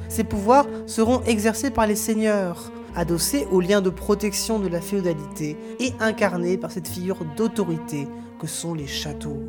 Ces 0.08 0.24
pouvoirs 0.24 0.66
seront 0.86 1.22
exercés 1.22 1.70
par 1.70 1.86
les 1.86 1.96
seigneurs, 1.96 2.70
adossés 2.94 3.46
aux 3.50 3.60
liens 3.60 3.80
de 3.80 3.90
protection 3.90 4.58
de 4.58 4.68
la 4.68 4.80
féodalité 4.80 5.56
et 5.80 5.92
incarnés 6.00 6.56
par 6.56 6.70
cette 6.70 6.88
figure 6.88 7.24
d'autorité 7.36 8.06
que 8.38 8.46
sont 8.46 8.74
les 8.74 8.86
châteaux. 8.86 9.42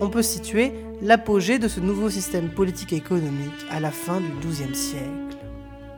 On 0.00 0.08
peut 0.08 0.22
situer 0.22 0.72
l'apogée 1.00 1.58
de 1.58 1.68
ce 1.68 1.80
nouveau 1.80 2.10
système 2.10 2.48
politique 2.50 2.92
et 2.92 2.96
économique 2.96 3.66
à 3.70 3.78
la 3.78 3.90
fin 3.90 4.20
du 4.20 4.48
XIIe 4.48 4.74
siècle. 4.74 5.36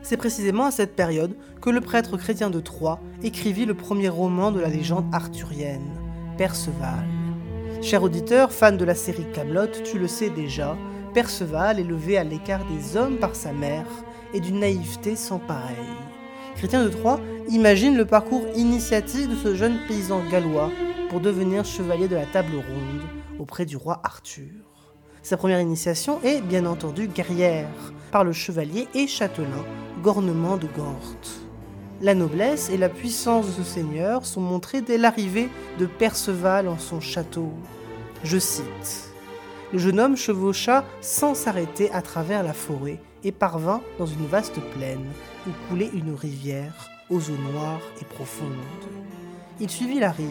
C'est 0.03 0.17
précisément 0.17 0.65
à 0.65 0.71
cette 0.71 0.95
période 0.95 1.35
que 1.61 1.71
le 1.71 1.81
prêtre 1.81 2.15
chrétien 2.17 2.51
de 2.51 2.59
Troyes 2.59 2.99
écrivit 3.23 3.65
le 3.65 3.73
premier 3.73 4.09
roman 4.09 4.51
de 4.51 4.59
la 4.59 4.69
légende 4.69 5.05
arthurienne, 5.11 5.89
Perceval. 6.37 7.07
Cher 7.81 8.03
auditeur, 8.03 8.51
fan 8.51 8.77
de 8.77 8.85
la 8.85 8.93
série 8.93 9.25
Camelot, 9.33 9.71
tu 9.83 9.97
le 9.97 10.07
sais 10.07 10.29
déjà, 10.29 10.77
Perceval 11.15 11.79
est 11.79 11.83
levé 11.83 12.17
à 12.17 12.25
l'écart 12.25 12.65
des 12.65 12.97
hommes 12.97 13.15
par 13.15 13.37
sa 13.37 13.53
mère 13.53 13.87
et 14.33 14.41
d'une 14.41 14.59
naïveté 14.59 15.15
sans 15.15 15.39
pareille. 15.39 15.77
Chrétien 16.57 16.83
de 16.83 16.89
Troyes 16.89 17.21
imagine 17.47 17.95
le 17.95 18.05
parcours 18.05 18.45
initiatique 18.57 19.29
de 19.29 19.35
ce 19.35 19.55
jeune 19.55 19.77
paysan 19.87 20.21
gallois 20.29 20.71
pour 21.09 21.21
devenir 21.21 21.63
chevalier 21.63 22.09
de 22.09 22.17
la 22.17 22.25
table 22.25 22.55
ronde 22.55 23.01
auprès 23.39 23.65
du 23.65 23.77
roi 23.77 24.01
Arthur. 24.03 24.51
Sa 25.23 25.37
première 25.37 25.61
initiation 25.61 26.19
est 26.21 26.41
bien 26.41 26.65
entendu 26.65 27.07
guerrière 27.07 27.93
par 28.11 28.25
le 28.25 28.33
chevalier 28.33 28.89
et 28.93 29.07
châtelain 29.07 29.63
Gornement 30.03 30.57
de 30.57 30.67
Gort. 30.67 31.15
La 32.01 32.13
noblesse 32.13 32.69
et 32.69 32.77
la 32.77 32.89
puissance 32.89 33.47
de 33.47 33.63
ce 33.63 33.63
seigneur 33.63 34.25
sont 34.25 34.41
montrées 34.41 34.81
dès 34.81 34.97
l'arrivée 34.97 35.47
de 35.79 35.85
Perceval 35.85 36.67
en 36.67 36.77
son 36.77 36.99
château. 36.99 37.53
Je 38.25 38.37
cite 38.37 39.04
Le 39.75 39.81
jeune 39.81 39.99
homme 39.99 40.15
chevaucha 40.15 40.85
sans 41.01 41.35
s'arrêter 41.35 41.91
à 41.91 42.01
travers 42.01 42.43
la 42.43 42.53
forêt 42.53 42.97
et 43.25 43.33
parvint 43.33 43.81
dans 43.99 44.05
une 44.05 44.25
vaste 44.25 44.57
plaine 44.73 45.03
où 45.45 45.49
coulait 45.67 45.89
une 45.93 46.15
rivière 46.15 46.89
aux 47.09 47.19
eaux 47.19 47.51
noires 47.51 47.81
et 48.01 48.05
profondes. 48.05 48.47
Il 49.59 49.69
suivit 49.69 49.99
la 49.99 50.11
rive, 50.11 50.29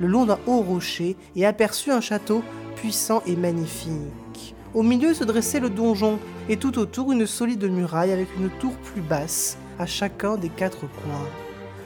le 0.00 0.06
long 0.06 0.26
d'un 0.26 0.38
haut 0.46 0.60
rocher, 0.60 1.16
et 1.34 1.46
aperçut 1.46 1.92
un 1.92 2.02
château 2.02 2.42
puissant 2.76 3.22
et 3.24 3.36
magnifique. 3.36 4.54
Au 4.74 4.82
milieu 4.82 5.14
se 5.14 5.24
dressait 5.24 5.60
le 5.60 5.70
donjon, 5.70 6.18
et 6.50 6.58
tout 6.58 6.78
autour 6.78 7.10
une 7.10 7.26
solide 7.26 7.64
muraille 7.64 8.12
avec 8.12 8.28
une 8.36 8.50
tour 8.50 8.74
plus 8.74 9.00
basse 9.00 9.56
à 9.78 9.86
chacun 9.86 10.36
des 10.36 10.50
quatre 10.50 10.80
coins. 10.80 11.28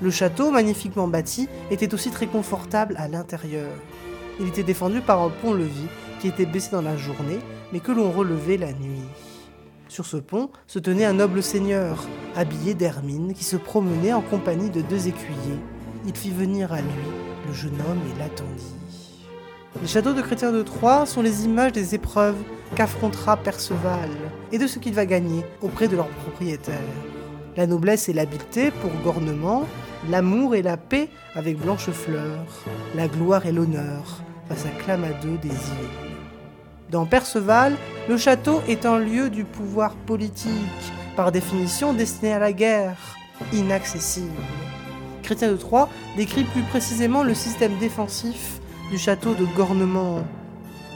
Le 0.02 0.10
château, 0.10 0.50
magnifiquement 0.50 1.06
bâti, 1.06 1.48
était 1.70 1.94
aussi 1.94 2.10
très 2.10 2.26
confortable 2.26 2.96
à 2.98 3.06
l'intérieur. 3.06 3.70
Il 4.40 4.48
était 4.48 4.64
défendu 4.64 5.00
par 5.00 5.22
un 5.22 5.30
pont-levis 5.30 5.86
qui 6.20 6.28
était 6.28 6.46
baissé 6.46 6.70
dans 6.72 6.82
la 6.82 6.96
journée, 6.96 7.38
mais 7.72 7.80
que 7.80 7.92
l'on 7.92 8.10
relevait 8.10 8.56
la 8.56 8.72
nuit. 8.72 9.04
Sur 9.88 10.04
ce 10.04 10.18
pont 10.18 10.50
se 10.66 10.78
tenait 10.78 11.04
un 11.04 11.14
noble 11.14 11.42
seigneur, 11.42 12.04
habillé 12.36 12.74
d'hermine, 12.74 13.32
qui 13.32 13.44
se 13.44 13.56
promenait 13.56 14.12
en 14.12 14.20
compagnie 14.20 14.70
de 14.70 14.82
deux 14.82 15.08
écuyers. 15.08 15.58
Il 16.06 16.14
fit 16.14 16.30
venir 16.30 16.72
à 16.72 16.80
lui 16.80 16.88
le 17.46 17.54
jeune 17.54 17.80
homme 17.88 18.00
et 18.14 18.18
l'attendit. 18.18 18.74
Les 19.80 19.88
châteaux 19.88 20.12
de 20.12 20.22
Chrétien 20.22 20.52
de 20.52 20.62
Troyes 20.62 21.06
sont 21.06 21.22
les 21.22 21.44
images 21.44 21.72
des 21.72 21.94
épreuves 21.94 22.36
qu'affrontera 22.74 23.36
Perceval 23.36 24.10
et 24.52 24.58
de 24.58 24.66
ce 24.66 24.78
qu'il 24.78 24.92
va 24.92 25.06
gagner 25.06 25.44
auprès 25.62 25.88
de 25.88 25.96
leurs 25.96 26.08
propriétaires. 26.08 26.74
La 27.56 27.66
noblesse 27.66 28.08
et 28.08 28.12
l'habileté 28.12 28.70
pour 28.70 28.90
Gornement, 29.02 29.66
l'amour 30.10 30.54
et 30.54 30.62
la 30.62 30.76
paix 30.76 31.08
avec 31.34 31.58
Blanchefleur, 31.58 32.44
la 32.94 33.08
gloire 33.08 33.46
et 33.46 33.52
l'honneur 33.52 34.22
face 34.48 34.66
à 34.66 34.82
Clamadeux 34.82 35.38
des 35.42 35.48
îles. 35.48 36.07
Dans 36.90 37.04
Perceval, 37.04 37.76
le 38.08 38.16
château 38.16 38.62
est 38.66 38.86
un 38.86 38.98
lieu 38.98 39.28
du 39.28 39.44
pouvoir 39.44 39.94
politique, 39.94 40.50
par 41.16 41.32
définition 41.32 41.92
destiné 41.92 42.32
à 42.32 42.38
la 42.38 42.52
guerre, 42.54 42.96
inaccessible. 43.52 44.32
Chrétien 45.22 45.50
de 45.50 45.56
Troyes 45.56 45.90
décrit 46.16 46.44
plus 46.44 46.62
précisément 46.62 47.22
le 47.22 47.34
système 47.34 47.76
défensif 47.76 48.60
du 48.90 48.96
château 48.96 49.34
de 49.34 49.44
Gornement. 49.54 50.24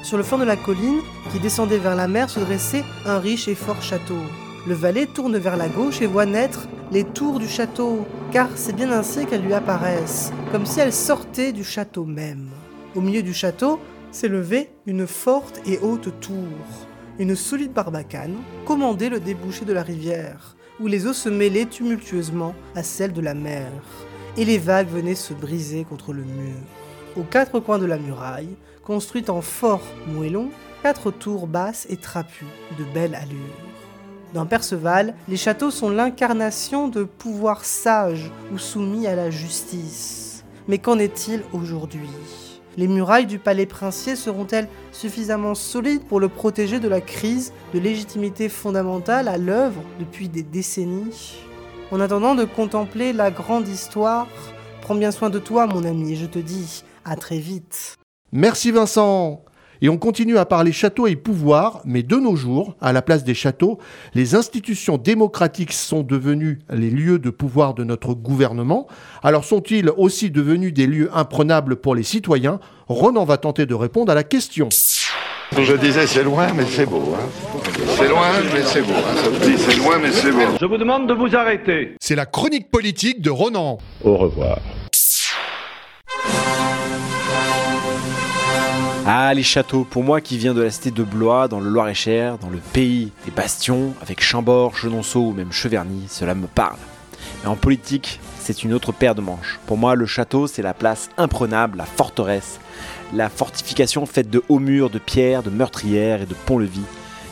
Sur 0.03 0.16
le 0.16 0.22
flanc 0.22 0.38
de 0.38 0.45
la 0.45 0.57
colline, 0.57 1.01
qui 1.30 1.38
descendait 1.40 1.76
vers 1.76 1.95
la 1.95 2.09
mer, 2.09 2.30
se 2.30 2.40
dressait 2.40 2.84
un 3.05 3.18
riche 3.18 3.47
et 3.47 3.55
fort 3.55 3.82
château. 3.82 4.22
Le 4.66 4.74
valet 4.74 5.05
tourne 5.05 5.36
vers 5.36 5.59
la 5.59 5.68
gauche 5.68 6.01
et 6.01 6.07
voit 6.07 6.24
naître 6.24 6.68
les 6.90 7.05
tours 7.05 7.38
du 7.38 7.49
château, 7.49 8.07
car 8.30 8.49
c'est 8.55 8.74
bien 8.74 8.90
ainsi 8.90 9.26
qu'elles 9.26 9.43
lui 9.43 9.53
apparaissent, 9.53 10.32
comme 10.53 10.64
si 10.64 10.80
elles 10.80 10.93
sortaient 10.95 11.53
du 11.53 11.64
château 11.64 12.07
même. 12.07 12.49
Au 12.95 13.03
milieu 13.03 13.22
du 13.22 13.34
château 13.34 13.78
s'élevait 14.13 14.71
une 14.87 15.07
forte 15.07 15.61
et 15.67 15.79
haute 15.79 16.21
tour. 16.21 16.87
Une 17.19 17.35
solide 17.35 17.73
barbacane 17.73 18.37
commandait 18.65 19.09
le 19.09 19.19
débouché 19.19 19.65
de 19.65 19.73
la 19.73 19.83
rivière, 19.83 20.57
où 20.81 20.87
les 20.87 21.07
eaux 21.07 21.13
se 21.13 21.29
mêlaient 21.29 21.67
tumultueusement 21.67 22.55
à 22.75 22.83
celles 22.83 23.13
de 23.13 23.21
la 23.21 23.35
mer, 23.35 23.71
et 24.37 24.45
les 24.45 24.59
vagues 24.59 24.89
venaient 24.89 25.15
se 25.15 25.35
briser 25.35 25.85
contre 25.85 26.13
le 26.13 26.23
mur. 26.23 26.57
Aux 27.17 27.25
quatre 27.25 27.61
coins 27.61 27.79
de 27.79 27.87
la 27.87 27.99
muraille, 27.99 28.57
construite 28.85 29.31
en 29.31 29.41
fort 29.41 29.83
moellon, 30.07 30.51
quatre 30.83 31.11
tours 31.11 31.47
basses 31.47 31.87
et 31.91 31.97
trapues, 31.97 32.47
de 32.79 32.85
belle 32.95 33.15
allure. 33.15 33.39
Dans 34.33 34.47
Perceval, 34.47 35.15
les 35.29 35.37
châteaux 35.37 35.71
sont 35.71 35.91
l'incarnation 35.91 36.89
de 36.89 37.05
pouvoirs 37.05 37.65
sages 37.65 38.31
ou 38.53 38.59
soumis 38.59 39.07
à 39.07 39.15
la 39.15 39.31
justice. 39.31 40.45
Mais 40.69 40.79
qu'en 40.79 40.99
est-il 40.99 41.43
aujourd'hui? 41.53 42.52
Les 42.79 42.89
murailles 42.89 43.27
du 43.27 43.39
palais 43.39 43.66
princier 43.66 44.16
seront-elles 44.16 44.68
suffisamment 44.93 45.55
solides 45.55 46.05
pour 46.05 46.20
le 46.20 46.29
protéger 46.29 46.81
de 46.81 46.89
la 46.89 47.03
crise 47.03 47.53
de 47.75 47.79
légitimité 47.79 48.49
fondamentale 48.49 49.29
à 49.29 49.37
l'œuvre 49.37 49.83
depuis 49.99 50.29
des 50.29 50.43
décennies? 50.43 51.37
En 51.91 52.01
attendant 52.01 52.35
de 52.35 52.45
contempler 52.45 53.12
la 53.12 53.31
grande 53.31 53.68
histoire, 53.68 54.27
prends 54.81 54.95
bien 54.95 55.11
soin 55.11 55.29
de 55.29 55.39
toi 55.39 55.66
mon 55.66 55.85
ami 55.85 56.12
et 56.12 56.16
je 56.16 56.25
te 56.25 56.39
dis 56.39 56.83
à 57.05 57.16
très 57.16 57.39
vite. 57.39 57.97
Merci 58.33 58.70
Vincent 58.70 59.45
et 59.83 59.89
on 59.89 59.99
continue 59.99 60.39
à 60.39 60.47
parler 60.47 60.70
château 60.70 61.09
et 61.09 61.16
pouvoir, 61.16 61.80
mais 61.85 62.05
de 62.05 62.16
nos 62.16 62.37
jours, 62.37 62.76
à 62.80 62.93
la 62.93 63.03
place 63.03 63.24
des 63.24 63.35
châteaux, 63.35 63.78
les 64.14 64.37
institutions 64.37 64.97
démocratiques 64.97 65.72
sont 65.72 66.03
devenues 66.03 66.61
les 66.72 66.89
lieux 66.89 67.18
de 67.18 67.30
pouvoir 67.30 67.74
de 67.74 67.83
notre 67.83 68.14
gouvernement. 68.14 68.87
Alors 69.24 69.45
sont-ils 69.45 69.91
aussi 69.91 70.30
devenus 70.30 70.72
des 70.72 70.87
lieux 70.87 71.11
imprenables 71.12 71.76
pour 71.76 71.97
les 71.97 72.05
citoyens? 72.05 72.61
Ronan 72.89 73.24
va 73.24 73.39
tenter 73.39 73.66
de 73.66 73.74
répondre 73.74 74.12
à 74.12 74.14
la 74.14 74.22
question. 74.22 74.68
Je 75.59 75.74
disais 75.74 76.07
c'est 76.07 76.22
loin 76.22 76.47
mais 76.55 76.64
c'est 76.64 76.87
beau. 76.87 77.14
Hein. 77.14 77.26
C'est 77.97 78.09
loin 78.09 78.28
mais 78.55 78.62
c'est 78.62 78.83
beau. 78.83 78.93
Hein. 78.93 79.16
Ça 79.16 79.28
vous 79.28 79.51
dit 79.51 79.59
c'est 79.59 79.76
loin 79.76 79.99
mais 80.01 80.12
c'est 80.12 80.30
beau. 80.30 80.57
Je 80.61 80.64
vous 80.64 80.78
demande 80.78 81.09
de 81.09 81.12
vous 81.12 81.35
arrêter. 81.35 81.97
C'est 82.01 82.14
la 82.14 82.26
chronique 82.26 82.70
politique 82.70 83.20
de 83.20 83.30
Ronan. 83.30 83.78
Au 84.05 84.16
revoir. 84.16 84.59
Ah, 89.05 89.35
les 89.35 89.43
châteaux, 89.43 89.83
pour 89.83 90.05
moi 90.05 90.21
qui 90.21 90.39
viens 90.39 90.55
de 90.55 90.63
la 90.63 90.71
cité 90.71 90.93
de 90.93 91.03
Blois, 91.03 91.49
dans 91.49 91.59
le 91.59 91.69
Loir-et-Cher, 91.69 92.39
dans 92.39 92.51
le 92.51 92.59
pays 92.59 93.11
des 93.25 93.33
bastions, 93.33 93.95
avec 94.01 94.23
Chambord, 94.23 94.77
Chenonceau 94.77 95.23
ou 95.23 95.33
même 95.33 95.51
Cheverny, 95.51 96.07
cela 96.09 96.37
me 96.37 96.47
parle. 96.47 96.79
Mais 97.43 97.49
en 97.49 97.57
politique, 97.57 98.21
c'est 98.39 98.63
une 98.63 98.73
autre 98.73 98.93
paire 98.93 99.17
de 99.17 99.21
manches. 99.21 99.59
Pour 99.67 99.77
moi, 99.77 99.97
le 99.97 100.07
château, 100.07 100.47
c'est 100.47 100.63
la 100.63 100.73
place 100.73 101.11
imprenable, 101.17 101.79
la 101.79 101.85
forteresse, 101.85 102.61
la 103.13 103.29
fortification 103.29 104.07
faite 104.07 104.31
de 104.31 104.45
hauts 104.49 104.61
murs, 104.61 104.89
de 104.89 105.01
pierres, 105.01 105.43
de 105.43 105.51
meurtrières 105.51 106.23
et 106.23 106.27
de 106.27 106.35
ponts-levis, 106.35 106.87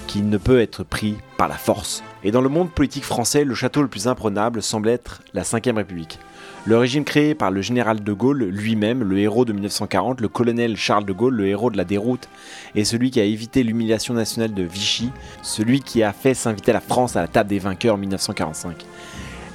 qui 0.09 0.23
ne 0.23 0.39
peut 0.39 0.61
être 0.61 0.83
pris 0.83 1.19
par 1.37 1.47
la 1.47 1.57
force. 1.57 2.03
Et 2.25 2.33
dans 2.33 2.43
le 2.43 2.49
monde 2.49 2.73
politique 2.73 3.05
français, 3.05 3.45
le 3.45 3.55
château 3.55 3.83
le 3.83 3.89
plus 3.89 4.09
imprenable 4.09 4.61
semble 4.61 4.89
être 4.89 5.23
la 5.35 5.43
Ve 5.43 5.77
République. 5.77 6.19
Le 6.67 6.77
régime 6.77 7.05
créé 7.05 7.35
par 7.35 7.51
le 7.51 7.63
général 7.63 8.05
de 8.05 8.13
Gaulle 8.13 8.45
lui-même, 8.45 9.03
le 9.03 9.19
héros 9.19 9.47
de 9.47 9.53
1940, 9.55 10.21
le 10.21 10.29
colonel 10.29 10.77
Charles 10.77 11.07
de 11.07 11.13
Gaulle, 11.15 11.35
le 11.35 11.49
héros 11.49 11.71
de 11.71 11.79
la 11.79 11.87
déroute, 11.87 12.29
et 12.75 12.85
celui 12.85 13.11
qui 13.11 13.19
a 13.19 13.25
évité 13.25 13.63
l'humiliation 13.63 14.13
nationale 14.13 14.53
de 14.53 14.63
Vichy, 14.63 15.11
celui 15.43 15.81
qui 15.81 16.03
a 16.03 16.13
fait 16.13 16.35
s'inviter 16.35 16.75
la 16.75 16.83
France 16.83 17.17
à 17.17 17.23
la 17.23 17.29
table 17.29 17.49
des 17.49 17.59
vainqueurs 17.59 17.95
en 17.95 17.99
1945. 17.99 18.85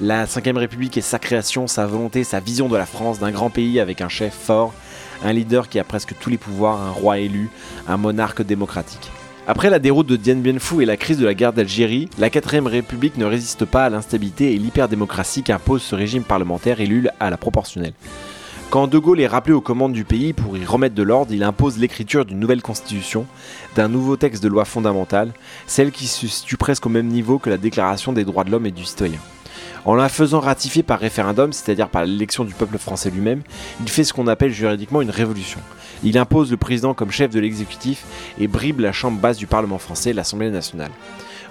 La 0.00 0.24
Ve 0.24 0.56
République 0.56 0.98
est 0.98 1.00
sa 1.00 1.20
création, 1.20 1.68
sa 1.68 1.86
volonté, 1.86 2.24
sa 2.24 2.40
vision 2.40 2.68
de 2.68 2.76
la 2.76 2.86
France, 2.86 3.20
d'un 3.20 3.30
grand 3.30 3.50
pays 3.50 3.78
avec 3.78 4.00
un 4.00 4.08
chef 4.08 4.34
fort, 4.34 4.74
un 5.24 5.32
leader 5.32 5.68
qui 5.68 5.78
a 5.78 5.84
presque 5.84 6.14
tous 6.18 6.28
les 6.28 6.38
pouvoirs, 6.38 6.82
un 6.82 6.90
roi 6.90 7.18
élu, 7.18 7.48
un 7.86 7.96
monarque 7.96 8.42
démocratique. 8.42 9.10
Après 9.48 9.70
la 9.70 9.78
déroute 9.78 10.08
de 10.08 10.16
Dien 10.16 10.34
Bien 10.34 10.58
Phu 10.58 10.82
et 10.82 10.86
la 10.86 10.96
crise 10.96 11.18
de 11.18 11.24
la 11.24 11.32
guerre 11.32 11.52
d'Algérie, 11.52 12.08
la 12.18 12.30
4ème 12.30 12.66
République 12.66 13.16
ne 13.16 13.24
résiste 13.24 13.64
pas 13.64 13.84
à 13.84 13.90
l'instabilité 13.90 14.52
et 14.52 14.58
l'hyperdémocratie 14.58 15.44
qu'impose 15.44 15.82
ce 15.82 15.94
régime 15.94 16.24
parlementaire 16.24 16.80
élu 16.80 17.06
à 17.20 17.30
la 17.30 17.36
proportionnelle. 17.36 17.92
Quand 18.70 18.88
De 18.88 18.98
Gaulle 18.98 19.20
est 19.20 19.28
rappelé 19.28 19.54
aux 19.54 19.60
commandes 19.60 19.92
du 19.92 20.02
pays 20.02 20.32
pour 20.32 20.58
y 20.58 20.64
remettre 20.64 20.96
de 20.96 21.04
l'ordre, 21.04 21.32
il 21.32 21.44
impose 21.44 21.78
l'écriture 21.78 22.24
d'une 22.24 22.40
nouvelle 22.40 22.60
constitution, 22.60 23.24
d'un 23.76 23.86
nouveau 23.86 24.16
texte 24.16 24.42
de 24.42 24.48
loi 24.48 24.64
fondamentale, 24.64 25.30
celle 25.68 25.92
qui 25.92 26.08
se 26.08 26.26
situe 26.26 26.56
presque 26.56 26.86
au 26.86 26.90
même 26.90 27.06
niveau 27.06 27.38
que 27.38 27.48
la 27.48 27.56
Déclaration 27.56 28.12
des 28.12 28.24
droits 28.24 28.42
de 28.42 28.50
l'homme 28.50 28.66
et 28.66 28.72
du 28.72 28.84
citoyen. 28.84 29.20
En 29.86 29.94
la 29.94 30.08
faisant 30.08 30.40
ratifier 30.40 30.82
par 30.82 30.98
référendum, 30.98 31.52
c'est-à-dire 31.52 31.88
par 31.88 32.04
l'élection 32.04 32.42
du 32.42 32.54
peuple 32.54 32.76
français 32.76 33.08
lui-même, 33.08 33.42
il 33.80 33.88
fait 33.88 34.02
ce 34.02 34.12
qu'on 34.12 34.26
appelle 34.26 34.50
juridiquement 34.50 35.00
une 35.00 35.10
révolution. 35.10 35.60
Il 36.02 36.18
impose 36.18 36.50
le 36.50 36.56
président 36.56 36.92
comme 36.92 37.12
chef 37.12 37.30
de 37.30 37.38
l'exécutif 37.38 38.04
et 38.36 38.48
bribe 38.48 38.80
la 38.80 38.90
chambre 38.90 39.20
basse 39.20 39.36
du 39.38 39.46
Parlement 39.46 39.78
français, 39.78 40.12
l'Assemblée 40.12 40.50
nationale. 40.50 40.90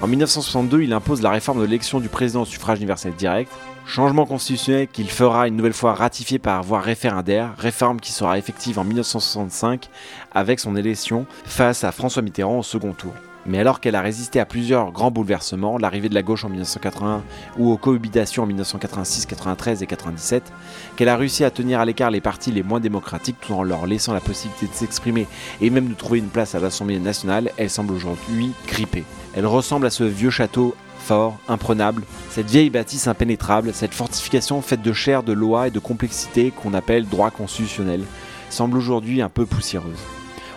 En 0.01 0.07
1962, 0.07 0.81
il 0.81 0.91
impose 0.91 1.21
la 1.21 1.29
réforme 1.29 1.59
de 1.59 1.63
l'élection 1.63 2.01
du 2.01 2.09
président 2.09 2.41
au 2.41 2.45
suffrage 2.45 2.79
universel 2.79 3.13
direct, 3.13 3.49
changement 3.86 4.25
constitutionnel 4.25 4.89
qu'il 4.89 5.09
fera 5.09 5.47
une 5.47 5.55
nouvelle 5.55 5.71
fois 5.71 5.93
ratifié 5.93 6.38
par 6.38 6.61
voie 6.61 6.81
référendaire, 6.81 7.53
réforme 7.57 8.01
qui 8.01 8.11
sera 8.11 8.38
effective 8.38 8.77
en 8.79 8.83
1965 8.83 9.88
avec 10.33 10.59
son 10.59 10.75
élection 10.75 11.25
face 11.45 11.86
à 11.86 11.93
François 11.93 12.21
Mitterrand 12.21 12.59
au 12.59 12.63
second 12.63 12.91
tour. 12.91 13.13
Mais 13.45 13.59
alors 13.59 13.79
qu'elle 13.79 13.95
a 13.95 14.01
résisté 14.01 14.39
à 14.39 14.45
plusieurs 14.45 14.91
grands 14.91 15.11
bouleversements, 15.11 15.77
l'arrivée 15.77 16.09
de 16.09 16.15
la 16.15 16.23
gauche 16.23 16.45
en 16.45 16.49
1981 16.49 17.23
ou 17.57 17.71
aux 17.71 17.77
cohabitations 17.77 18.43
en 18.43 18.47
1986, 18.47 19.27
93 19.27 19.83
et 19.83 19.87
97, 19.87 20.51
qu'elle 20.95 21.09
a 21.09 21.17
réussi 21.17 21.43
à 21.43 21.51
tenir 21.51 21.79
à 21.79 21.85
l'écart 21.85 22.09
les 22.09 22.21
partis 22.21 22.51
les 22.51 22.63
moins 22.63 22.79
démocratiques 22.79 23.37
tout 23.39 23.53
en 23.53 23.63
leur 23.63 23.85
laissant 23.85 24.13
la 24.13 24.19
possibilité 24.19 24.67
de 24.67 24.73
s'exprimer 24.73 25.27
et 25.61 25.69
même 25.69 25.87
de 25.87 25.93
trouver 25.93 26.19
une 26.19 26.29
place 26.29 26.55
à 26.55 26.59
l'Assemblée 26.59 26.99
nationale, 26.99 27.51
elle 27.57 27.69
semble 27.69 27.93
aujourd'hui 27.93 28.51
grippée. 28.67 29.03
Elle 29.35 29.45
ressemble 29.45 29.85
à 29.85 29.91
ce 29.91 30.03
vieux 30.03 30.31
château 30.31 30.75
fort, 30.97 31.37
imprenable, 31.47 32.01
cette 32.31 32.49
vieille 32.49 32.71
bâtisse 32.71 33.07
impénétrable, 33.07 33.73
cette 33.73 33.93
fortification 33.93 34.61
faite 34.63 34.81
de 34.81 34.91
chair, 34.91 35.21
de 35.21 35.33
lois 35.33 35.67
et 35.67 35.71
de 35.71 35.77
complexité 35.77 36.51
qu'on 36.51 36.73
appelle 36.73 37.07
droit 37.07 37.29
constitutionnel, 37.29 38.01
semble 38.49 38.77
aujourd'hui 38.77 39.21
un 39.21 39.29
peu 39.29 39.45
poussiéreuse. 39.45 40.14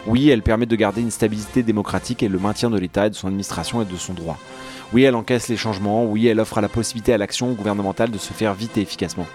Oui, 0.09 0.31
elle 0.31 0.41
permet 0.41 0.65
de 0.65 0.75
garder 0.75 1.03
une 1.03 1.11
stabilité 1.11 1.63
démocratique 1.63 2.23
et 2.23 2.29
le 2.29 2.39
maintien 2.39 2.71
de 2.71 2.79
l'État 2.79 3.07
et 3.07 3.11
de 3.11 3.15
son 3.15 3.29
administration 3.29 3.83
et 3.83 3.85
de 3.85 3.97
son 3.97 4.15
droit. 4.15 4.39
Oui, 4.95 5.03
elle 5.03 5.15
encaisse 5.15 5.49
les 5.49 5.59
changements, 5.59 6.07
oui, 6.07 6.27
elle 6.29 6.41
offre 6.41 6.63
la 6.63 6.71
possibilité 6.71 7.13
à 7.13 7.19
l'action 7.19 7.53
gouvernementale 7.53 8.11
de 8.11 8.17
se 8.17 8.33
faire 8.33 8.55
vite 8.55 8.79
et 8.79 8.81
efficacement. 8.81 9.27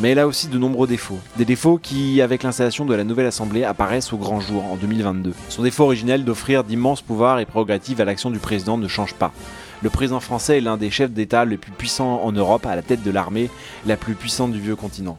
Mais 0.00 0.10
elle 0.10 0.18
a 0.18 0.26
aussi 0.26 0.48
de 0.48 0.58
nombreux 0.58 0.86
défauts. 0.86 1.18
Des 1.38 1.46
défauts 1.46 1.78
qui, 1.78 2.20
avec 2.20 2.42
l'installation 2.42 2.84
de 2.84 2.94
la 2.94 3.04
nouvelle 3.04 3.24
Assemblée, 3.24 3.64
apparaissent 3.64 4.12
au 4.12 4.18
grand 4.18 4.40
jour 4.40 4.62
en 4.66 4.76
2022. 4.76 5.32
Son 5.48 5.62
défaut 5.62 5.84
originel 5.84 6.26
d'offrir 6.26 6.62
d'immenses 6.62 7.00
pouvoirs 7.00 7.38
et 7.38 7.46
prérogatives 7.46 8.02
à 8.02 8.04
l'action 8.04 8.30
du 8.30 8.38
président 8.38 8.76
ne 8.76 8.88
change 8.88 9.14
pas. 9.14 9.32
Le 9.82 9.88
président 9.88 10.20
français 10.20 10.58
est 10.58 10.60
l'un 10.60 10.76
des 10.76 10.90
chefs 10.90 11.10
d'État 11.10 11.46
les 11.46 11.56
plus 11.56 11.72
puissants 11.72 12.20
en 12.22 12.32
Europe, 12.32 12.66
à 12.66 12.76
la 12.76 12.82
tête 12.82 13.02
de 13.02 13.10
l'armée 13.10 13.48
la 13.86 13.96
plus 13.96 14.14
puissante 14.14 14.52
du 14.52 14.60
vieux 14.60 14.76
continent. 14.76 15.18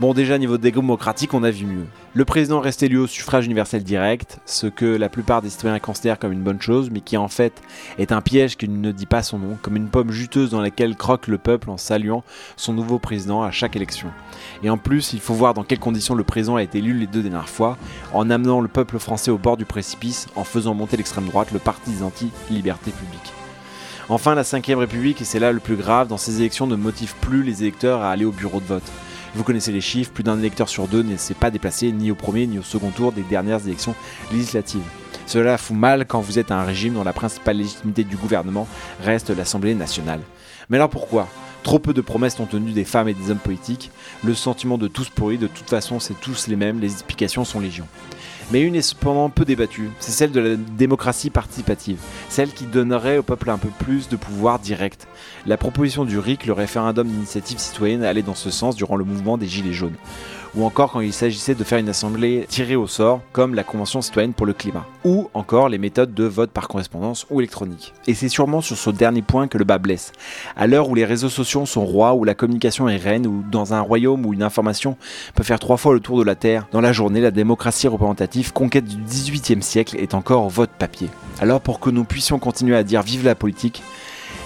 Bon, 0.00 0.14
déjà, 0.14 0.38
niveau 0.38 0.56
démocratique, 0.56 1.34
on 1.34 1.42
a 1.42 1.50
vu 1.50 1.66
mieux. 1.66 1.84
Le 2.14 2.24
président 2.24 2.60
reste 2.60 2.82
élu 2.82 2.96
au 2.96 3.06
suffrage 3.06 3.44
universel 3.44 3.84
direct, 3.84 4.38
ce 4.46 4.66
que 4.66 4.86
la 4.86 5.10
plupart 5.10 5.42
des 5.42 5.50
citoyens 5.50 5.78
considèrent 5.78 6.18
comme 6.18 6.32
une 6.32 6.40
bonne 6.40 6.62
chose, 6.62 6.88
mais 6.90 7.02
qui 7.02 7.18
en 7.18 7.28
fait 7.28 7.52
est 7.98 8.10
un 8.10 8.22
piège 8.22 8.56
qui 8.56 8.66
ne 8.66 8.92
dit 8.92 9.04
pas 9.04 9.22
son 9.22 9.38
nom, 9.38 9.58
comme 9.60 9.76
une 9.76 9.88
pomme 9.88 10.10
juteuse 10.10 10.52
dans 10.52 10.62
laquelle 10.62 10.96
croque 10.96 11.26
le 11.26 11.36
peuple 11.36 11.68
en 11.68 11.76
saluant 11.76 12.24
son 12.56 12.72
nouveau 12.72 12.98
président 12.98 13.42
à 13.42 13.50
chaque 13.50 13.76
élection. 13.76 14.08
Et 14.62 14.70
en 14.70 14.78
plus, 14.78 15.12
il 15.12 15.20
faut 15.20 15.34
voir 15.34 15.52
dans 15.52 15.64
quelles 15.64 15.78
conditions 15.78 16.14
le 16.14 16.24
président 16.24 16.56
a 16.56 16.62
été 16.62 16.78
élu 16.78 16.94
les 16.94 17.06
deux 17.06 17.20
dernières 17.20 17.50
fois, 17.50 17.76
en 18.14 18.30
amenant 18.30 18.62
le 18.62 18.68
peuple 18.68 18.98
français 18.98 19.30
au 19.30 19.36
bord 19.36 19.58
du 19.58 19.66
précipice, 19.66 20.28
en 20.34 20.44
faisant 20.44 20.72
monter 20.72 20.96
l'extrême 20.96 21.26
droite, 21.26 21.52
le 21.52 21.58
parti 21.58 21.90
des 21.90 22.02
anti-libertés 22.02 22.92
publiques. 22.92 23.34
Enfin, 24.08 24.34
la 24.34 24.44
5ème 24.44 24.76
République, 24.76 25.20
et 25.20 25.24
c'est 25.24 25.40
là 25.40 25.52
le 25.52 25.60
plus 25.60 25.76
grave, 25.76 26.08
dans 26.08 26.16
ces 26.16 26.40
élections 26.40 26.66
ne 26.66 26.74
motive 26.74 27.14
plus 27.20 27.42
les 27.42 27.64
électeurs 27.64 28.00
à 28.00 28.10
aller 28.10 28.24
au 28.24 28.32
bureau 28.32 28.60
de 28.60 28.64
vote. 28.64 28.90
Vous 29.34 29.44
connaissez 29.44 29.70
les 29.70 29.80
chiffres, 29.80 30.10
plus 30.10 30.24
d'un 30.24 30.38
électeur 30.38 30.68
sur 30.68 30.88
deux 30.88 31.02
ne 31.02 31.16
s'est 31.16 31.34
pas 31.34 31.52
déplacé 31.52 31.92
ni 31.92 32.10
au 32.10 32.16
premier 32.16 32.48
ni 32.48 32.58
au 32.58 32.62
second 32.62 32.90
tour 32.90 33.12
des 33.12 33.22
dernières 33.22 33.64
élections 33.64 33.94
législatives. 34.32 34.82
Cela 35.26 35.56
fout 35.56 35.76
mal 35.76 36.04
quand 36.04 36.20
vous 36.20 36.40
êtes 36.40 36.50
un 36.50 36.64
régime 36.64 36.94
dont 36.94 37.04
la 37.04 37.12
principale 37.12 37.58
légitimité 37.58 38.02
du 38.02 38.16
gouvernement 38.16 38.66
reste 39.04 39.30
l'Assemblée 39.30 39.74
nationale. 39.76 40.20
Mais 40.68 40.78
alors 40.78 40.90
pourquoi? 40.90 41.28
Trop 41.62 41.78
peu 41.78 41.92
de 41.92 42.00
promesses 42.00 42.36
sont 42.36 42.46
tenues 42.46 42.72
des 42.72 42.84
femmes 42.84 43.08
et 43.08 43.14
des 43.14 43.30
hommes 43.30 43.38
politiques, 43.38 43.92
le 44.24 44.34
sentiment 44.34 44.78
de 44.78 44.88
tous 44.88 45.10
pourris, 45.10 45.38
de 45.38 45.46
toute 45.46 45.68
façon 45.68 46.00
c'est 46.00 46.18
tous 46.18 46.48
les 46.48 46.56
mêmes, 46.56 46.80
les 46.80 46.92
explications 46.92 47.44
sont 47.44 47.60
légion. 47.60 47.86
Mais 48.52 48.62
une 48.62 48.74
est 48.74 48.82
cependant 48.82 49.30
peu 49.30 49.44
débattue, 49.44 49.90
c'est 50.00 50.10
celle 50.10 50.32
de 50.32 50.40
la 50.40 50.56
démocratie 50.56 51.30
participative, 51.30 51.98
celle 52.28 52.50
qui 52.50 52.64
donnerait 52.64 53.18
au 53.18 53.22
peuple 53.22 53.48
un 53.48 53.58
peu 53.58 53.68
plus 53.78 54.08
de 54.08 54.16
pouvoir 54.16 54.58
direct. 54.58 55.06
La 55.46 55.56
proposition 55.56 56.04
du 56.04 56.18
RIC, 56.18 56.46
le 56.46 56.52
référendum 56.52 57.06
d'initiative 57.06 57.58
citoyenne, 57.58 58.02
allait 58.02 58.22
dans 58.22 58.34
ce 58.34 58.50
sens 58.50 58.74
durant 58.74 58.96
le 58.96 59.04
mouvement 59.04 59.38
des 59.38 59.46
Gilets 59.46 59.72
jaunes. 59.72 59.94
Ou 60.56 60.64
encore 60.64 60.92
quand 60.92 61.00
il 61.00 61.12
s'agissait 61.12 61.54
de 61.54 61.62
faire 61.62 61.78
une 61.78 61.88
assemblée 61.88 62.44
tirée 62.48 62.74
au 62.74 62.88
sort, 62.88 63.20
comme 63.32 63.54
la 63.54 63.62
Convention 63.62 64.02
citoyenne 64.02 64.32
pour 64.32 64.46
le 64.46 64.52
climat. 64.52 64.84
Ou 65.04 65.30
encore 65.32 65.68
les 65.68 65.78
méthodes 65.78 66.12
de 66.12 66.24
vote 66.24 66.50
par 66.50 66.66
correspondance 66.66 67.26
ou 67.30 67.40
électronique. 67.40 67.94
Et 68.08 68.14
c'est 68.14 68.28
sûrement 68.28 68.60
sur 68.60 68.76
ce 68.76 68.90
dernier 68.90 69.22
point 69.22 69.46
que 69.46 69.58
le 69.58 69.64
bas 69.64 69.78
blesse. 69.78 70.12
À 70.56 70.66
l'heure 70.66 70.88
où 70.88 70.94
les 70.96 71.04
réseaux 71.04 71.28
sociaux 71.28 71.66
sont 71.66 71.84
rois, 71.84 72.14
où 72.14 72.24
la 72.24 72.34
communication 72.34 72.88
est 72.88 72.96
reine, 72.96 73.26
ou 73.26 73.44
dans 73.50 73.74
un 73.74 73.80
royaume 73.80 74.26
où 74.26 74.34
une 74.34 74.42
information 74.42 74.96
peut 75.34 75.44
faire 75.44 75.60
trois 75.60 75.76
fois 75.76 75.94
le 75.94 76.00
tour 76.00 76.18
de 76.18 76.24
la 76.24 76.34
Terre, 76.34 76.66
dans 76.72 76.80
la 76.80 76.92
journée, 76.92 77.20
la 77.20 77.30
démocratie 77.30 77.86
représentative, 77.86 78.52
conquête 78.52 78.86
du 78.86 78.96
18e 78.96 79.62
siècle, 79.62 79.96
est 79.98 80.14
encore 80.14 80.48
vote 80.48 80.70
papier. 80.78 81.08
Alors 81.40 81.60
pour 81.60 81.78
que 81.78 81.90
nous 81.90 82.04
puissions 82.04 82.40
continuer 82.40 82.76
à 82.76 82.82
dire 82.82 83.02
vive 83.02 83.24
la 83.24 83.36
politique, 83.36 83.82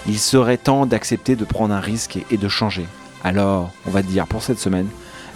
il 0.07 0.19
serait 0.19 0.59
temps 0.59 0.85
d'accepter 0.85 1.35
de 1.35 1.45
prendre 1.45 1.73
un 1.73 1.81
risque 1.81 2.19
et 2.31 2.37
de 2.37 2.49
changer. 2.49 2.87
Alors, 3.23 3.71
on 3.87 3.91
va 3.91 4.03
dire 4.03 4.27
pour 4.27 4.43
cette 4.43 4.59
semaine, 4.59 4.89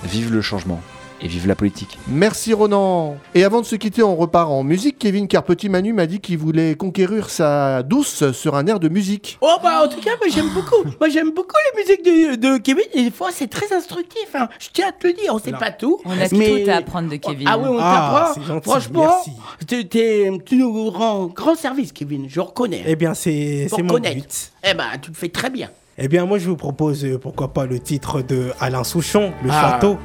vive 0.04 0.32
le 0.32 0.40
changement 0.42 0.80
et 1.20 1.26
vive 1.26 1.48
la 1.48 1.56
politique. 1.56 1.98
Merci 2.06 2.52
Ronan. 2.54 3.16
Et 3.34 3.42
avant 3.42 3.60
de 3.60 3.66
se 3.66 3.74
quitter, 3.74 4.04
on 4.04 4.14
repart 4.14 4.48
en 4.48 4.62
musique, 4.62 5.00
Kevin, 5.00 5.26
car 5.26 5.42
Petit 5.42 5.68
Manu 5.68 5.92
m'a 5.92 6.06
dit 6.06 6.20
qu'il 6.20 6.38
voulait 6.38 6.76
conquérir 6.76 7.28
sa 7.28 7.82
douce 7.82 8.30
sur 8.30 8.54
un 8.54 8.64
air 8.68 8.78
de 8.78 8.88
musique. 8.88 9.36
Oh 9.40 9.56
bah 9.60 9.82
en 9.84 9.88
tout 9.88 10.00
cas 10.00 10.12
moi 10.20 10.28
j'aime 10.32 10.48
beaucoup 10.54 10.76
moi 11.00 11.08
j'aime 11.08 11.32
beaucoup 11.32 11.56
les 11.74 11.82
musiques 11.82 12.04
de, 12.04 12.36
de 12.36 12.58
Kevin 12.58 12.84
et 12.94 13.02
des 13.02 13.10
fois 13.10 13.30
c'est 13.32 13.48
très 13.48 13.72
instructif 13.74 14.28
hein. 14.34 14.48
je 14.60 14.68
tiens 14.72 14.90
à 14.90 14.92
te 14.92 15.08
le 15.08 15.12
dire 15.14 15.34
on 15.34 15.40
sait 15.40 15.50
pas 15.50 15.72
tout 15.72 15.98
On 16.04 16.12
a 16.12 16.28
mais- 16.30 16.64
tout 16.64 16.70
à 16.70 16.74
apprendre 16.76 17.10
de 17.10 17.16
Kevin. 17.16 17.48
ah 17.50 17.58
oui 17.58 17.66
on 17.68 17.78
Ah, 17.80 18.30
c'est 18.32 18.40
t'apprend 18.40 18.54
gentil, 18.54 18.70
franchement 18.70 19.00
merci. 19.26 19.30
t'es- 19.66 19.84
t'es- 19.84 20.30
tu 20.46 20.56
nous 20.56 20.88
rends 20.90 21.26
grand 21.26 21.56
service 21.56 21.90
Kevin 21.90 22.26
je 22.28 22.38
reconnais 22.38 22.84
Eh 22.86 22.94
bien, 22.94 23.14
c'est 23.14 23.66
mon 23.82 23.98
but. 23.98 24.52
eh 24.62 24.74
ben 24.74 24.84
tu 25.02 25.10
le 25.10 25.16
fais 25.16 25.30
très 25.30 25.50
bien 25.50 25.68
Eh 26.00 26.06
bien, 26.06 26.26
moi, 26.26 26.38
je 26.38 26.48
vous 26.48 26.56
propose, 26.56 27.04
euh, 27.04 27.18
pourquoi 27.18 27.52
pas, 27.52 27.66
le 27.66 27.80
titre 27.80 28.22
de 28.22 28.52
Alain 28.60 28.84
Souchon, 28.84 29.32
Le 29.42 29.50
Ah. 29.50 29.60
Château. 29.72 29.98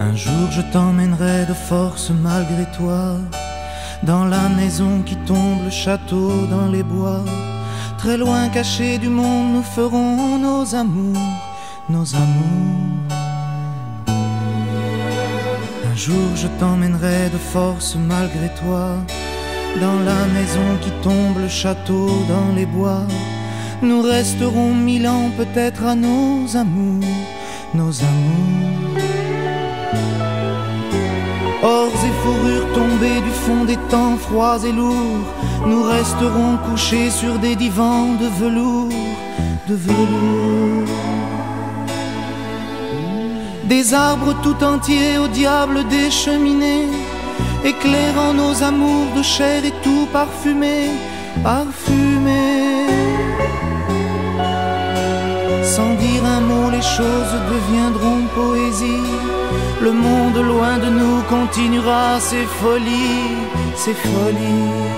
Un 0.00 0.16
jour 0.16 0.50
je 0.50 0.62
t'emmènerai 0.72 1.46
de 1.46 1.54
force 1.54 2.10
malgré 2.10 2.64
toi 2.76 3.16
Dans 4.02 4.24
la 4.24 4.48
maison 4.48 5.02
qui 5.04 5.16
tombe, 5.26 5.58
le 5.64 5.70
château 5.70 6.46
dans 6.46 6.68
les 6.68 6.82
bois 6.82 7.24
Très 8.00 8.16
loin 8.16 8.48
caché 8.48 8.96
du 8.96 9.10
monde, 9.10 9.52
nous 9.52 9.62
ferons 9.62 10.38
nos 10.38 10.74
amours, 10.74 11.36
nos 11.90 12.14
amours. 12.14 13.14
Un 15.92 15.96
jour 15.96 16.34
je 16.34 16.46
t'emmènerai 16.58 17.28
de 17.30 17.36
force 17.36 17.96
malgré 17.96 18.48
toi 18.54 18.96
Dans 19.82 20.00
la 20.10 20.24
maison 20.36 20.78
qui 20.80 20.90
tombe, 21.02 21.36
le 21.42 21.48
château 21.48 22.08
dans 22.26 22.54
les 22.56 22.64
bois. 22.64 23.06
Nous 23.82 24.00
resterons 24.00 24.74
mille 24.74 25.06
ans 25.06 25.30
peut-être 25.36 25.84
à 25.84 25.94
nos 25.94 26.56
amours, 26.56 27.04
nos 27.74 27.92
amours 28.00 28.70
Ors 31.62 31.88
et 31.88 32.14
fourrures 32.22 32.72
tombées 32.72 33.20
du 33.20 33.30
fond 33.30 33.64
des 33.66 33.76
temps 33.90 34.16
froids 34.16 34.58
et 34.64 34.72
lourds, 34.72 35.26
nous 35.66 35.82
resterons 35.82 36.56
couchés 36.66 37.10
sur 37.10 37.38
des 37.38 37.54
divans 37.54 38.14
de 38.14 38.28
velours, 38.42 38.88
de 39.68 39.74
velours. 39.74 40.88
Des 43.64 43.92
arbres 43.92 44.34
tout 44.42 44.64
entiers 44.64 45.18
au 45.18 45.28
diable 45.28 45.86
des 45.88 46.10
cheminées, 46.10 46.88
éclairant 47.62 48.32
nos 48.32 48.62
amours 48.62 49.12
de 49.14 49.22
chair 49.22 49.62
et 49.62 49.74
tout 49.82 50.06
parfumé, 50.14 50.88
parfumé. 51.42 52.86
Sans 55.62 55.94
dire 55.94 56.24
un 56.24 56.40
mot, 56.40 56.70
les 56.70 56.82
choses 56.96 57.34
deviendront 57.52 58.22
poésie. 58.34 59.39
Le 59.80 59.92
monde 59.92 60.36
loin 60.36 60.76
de 60.78 60.90
nous 60.90 61.22
continuera 61.22 62.20
ses 62.20 62.44
folies, 62.44 63.36
ses 63.74 63.94
folies. 63.94 64.89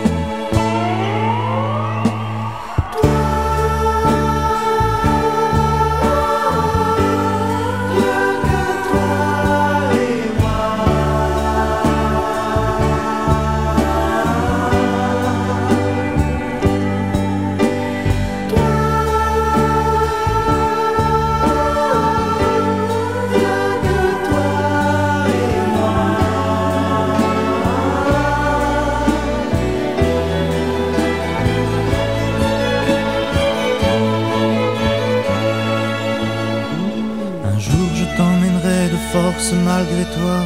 Malgré 39.64 40.04
toi 40.16 40.38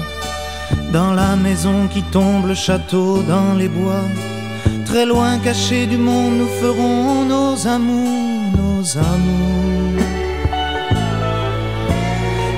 Dans 0.93 1.13
la 1.13 1.37
maison 1.37 1.89
qui 1.89 2.03
tombe, 2.03 2.47
le 2.47 2.55
château 2.55 3.23
dans 3.23 3.55
les 3.55 3.69
bois 3.69 4.05
Très 4.85 5.05
loin 5.05 5.39
cachés 5.39 5.87
du 5.87 5.99
monde, 5.99 6.39
nous 6.39 6.53
ferons 6.61 7.25
nos 7.25 7.67
amours, 7.67 8.53
nos 8.57 8.99
amours. 8.99 10.03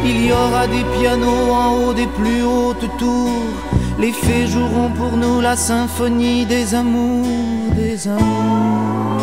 Il 0.05 0.27
y 0.27 0.33
aura 0.33 0.67
des 0.67 0.85
pianos 0.99 1.53
en 1.53 1.75
haut 1.75 1.95
des 1.95 2.07
plus 2.07 2.43
hautes 2.43 2.89
tours. 2.99 3.53
Les 3.99 4.13
fées 4.13 4.47
joueront 4.47 4.91
pour 4.91 5.17
nous 5.17 5.41
la 5.41 5.57
symphonie 5.57 6.47
des 6.47 6.75
amours, 6.75 7.75
des 7.75 8.07
amours. 8.07 9.23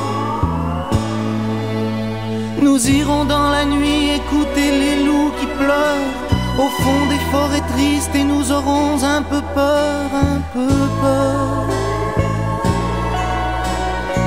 Nous 2.62 2.89
irons 2.89 3.26
dans 3.26 3.49
la 3.51 3.66
nuit 3.66 4.10
écouter 4.20 4.70
les 4.82 5.03
loups 5.06 5.32
qui 5.39 5.45
pleurent 5.45 6.34
au 6.58 6.70
fond 6.82 7.06
des 7.10 7.22
forêts 7.32 7.68
tristes 7.74 8.16
et 8.16 8.24
nous 8.24 8.51
aurons 8.51 9.03
un 9.03 9.22
peu 9.22 9.41
peur, 9.53 10.10
un 10.14 10.41
peu 10.53 10.76
peur. 11.01 11.66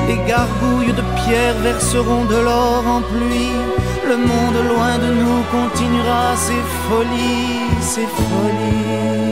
Les 0.08 0.18
gargouilles 0.26 0.92
de 0.92 1.04
pierre 1.20 1.58
verseront 1.62 2.24
de 2.24 2.36
l'or 2.36 2.82
en 2.86 3.02
pluie. 3.02 3.60
Le 4.06 4.16
monde 4.16 4.60
loin 4.72 4.96
de 4.98 5.10
nous 5.20 5.42
continuera 5.56 6.34
ses 6.36 6.62
folies, 6.86 7.68
ses 7.80 8.06
folies. 8.06 9.27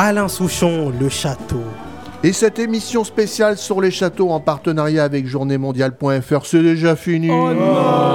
Alain 0.00 0.28
Souchon, 0.28 0.92
le 1.00 1.08
château. 1.08 1.64
Et 2.22 2.32
cette 2.32 2.60
émission 2.60 3.02
spéciale 3.02 3.58
sur 3.58 3.80
les 3.80 3.90
châteaux 3.90 4.30
en 4.30 4.38
partenariat 4.38 5.02
avec 5.02 5.26
journéemondiale.fr, 5.26 6.46
c'est 6.46 6.62
déjà 6.62 6.94
fini. 6.94 7.28
Oh 7.28 7.52
non, 7.52 7.74
Oh 7.74 8.07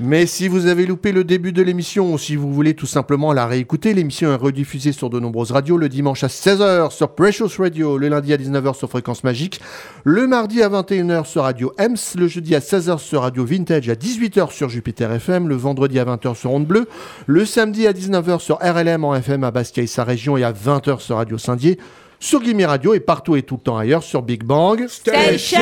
Mais 0.00 0.26
si 0.26 0.48
vous 0.48 0.66
avez 0.66 0.86
loupé 0.86 1.12
le 1.12 1.24
début 1.24 1.52
de 1.52 1.62
l'émission 1.62 2.12
ou 2.12 2.18
si 2.18 2.36
vous 2.36 2.52
voulez 2.52 2.74
tout 2.74 2.86
simplement 2.86 3.32
la 3.32 3.46
réécouter, 3.46 3.94
l'émission 3.94 4.32
est 4.32 4.36
rediffusée 4.36 4.92
sur 4.92 5.10
de 5.10 5.20
nombreuses 5.20 5.52
radios 5.52 5.76
le 5.76 5.88
dimanche 5.88 6.24
à 6.24 6.28
16h 6.28 6.90
sur 6.90 7.14
Precious 7.14 7.50
Radio, 7.58 7.98
le 7.98 8.08
lundi 8.08 8.32
à 8.32 8.36
19h 8.36 8.74
sur 8.74 8.88
Fréquence 8.88 9.24
Magique, 9.24 9.60
le 10.04 10.26
mardi 10.26 10.62
à 10.62 10.68
21h 10.68 11.26
sur 11.26 11.42
Radio 11.42 11.72
EMS, 11.78 12.16
le 12.16 12.28
jeudi 12.28 12.54
à 12.54 12.60
16h 12.60 12.98
sur 12.98 13.22
Radio 13.22 13.44
Vintage, 13.44 13.88
à 13.88 13.94
18h 13.94 14.50
sur 14.52 14.68
Jupiter 14.68 15.12
FM, 15.12 15.48
le 15.48 15.56
vendredi 15.56 15.98
à 15.98 16.04
20h 16.04 16.34
sur 16.34 16.52
Onde 16.52 16.66
Bleue, 16.66 16.88
le 17.26 17.44
samedi 17.44 17.86
à 17.86 17.92
19h 17.92 18.40
sur 18.40 18.58
RLM 18.60 19.04
en 19.04 19.14
FM 19.14 19.44
à 19.44 19.50
Bastia 19.50 19.82
et 19.82 19.86
sa 19.86 20.04
région 20.04 20.36
et 20.36 20.44
à 20.44 20.52
20h 20.52 21.00
sur 21.00 21.16
Radio 21.16 21.38
Saint-Dié, 21.38 21.78
sur 22.18 22.42
Gimme 22.42 22.64
Radio 22.64 22.94
et 22.94 23.00
partout 23.00 23.36
et 23.36 23.42
tout 23.42 23.56
le 23.56 23.62
temps 23.62 23.78
ailleurs 23.78 24.02
sur 24.02 24.22
Big 24.22 24.44
Bang 24.44 24.86
Station. 24.88 25.58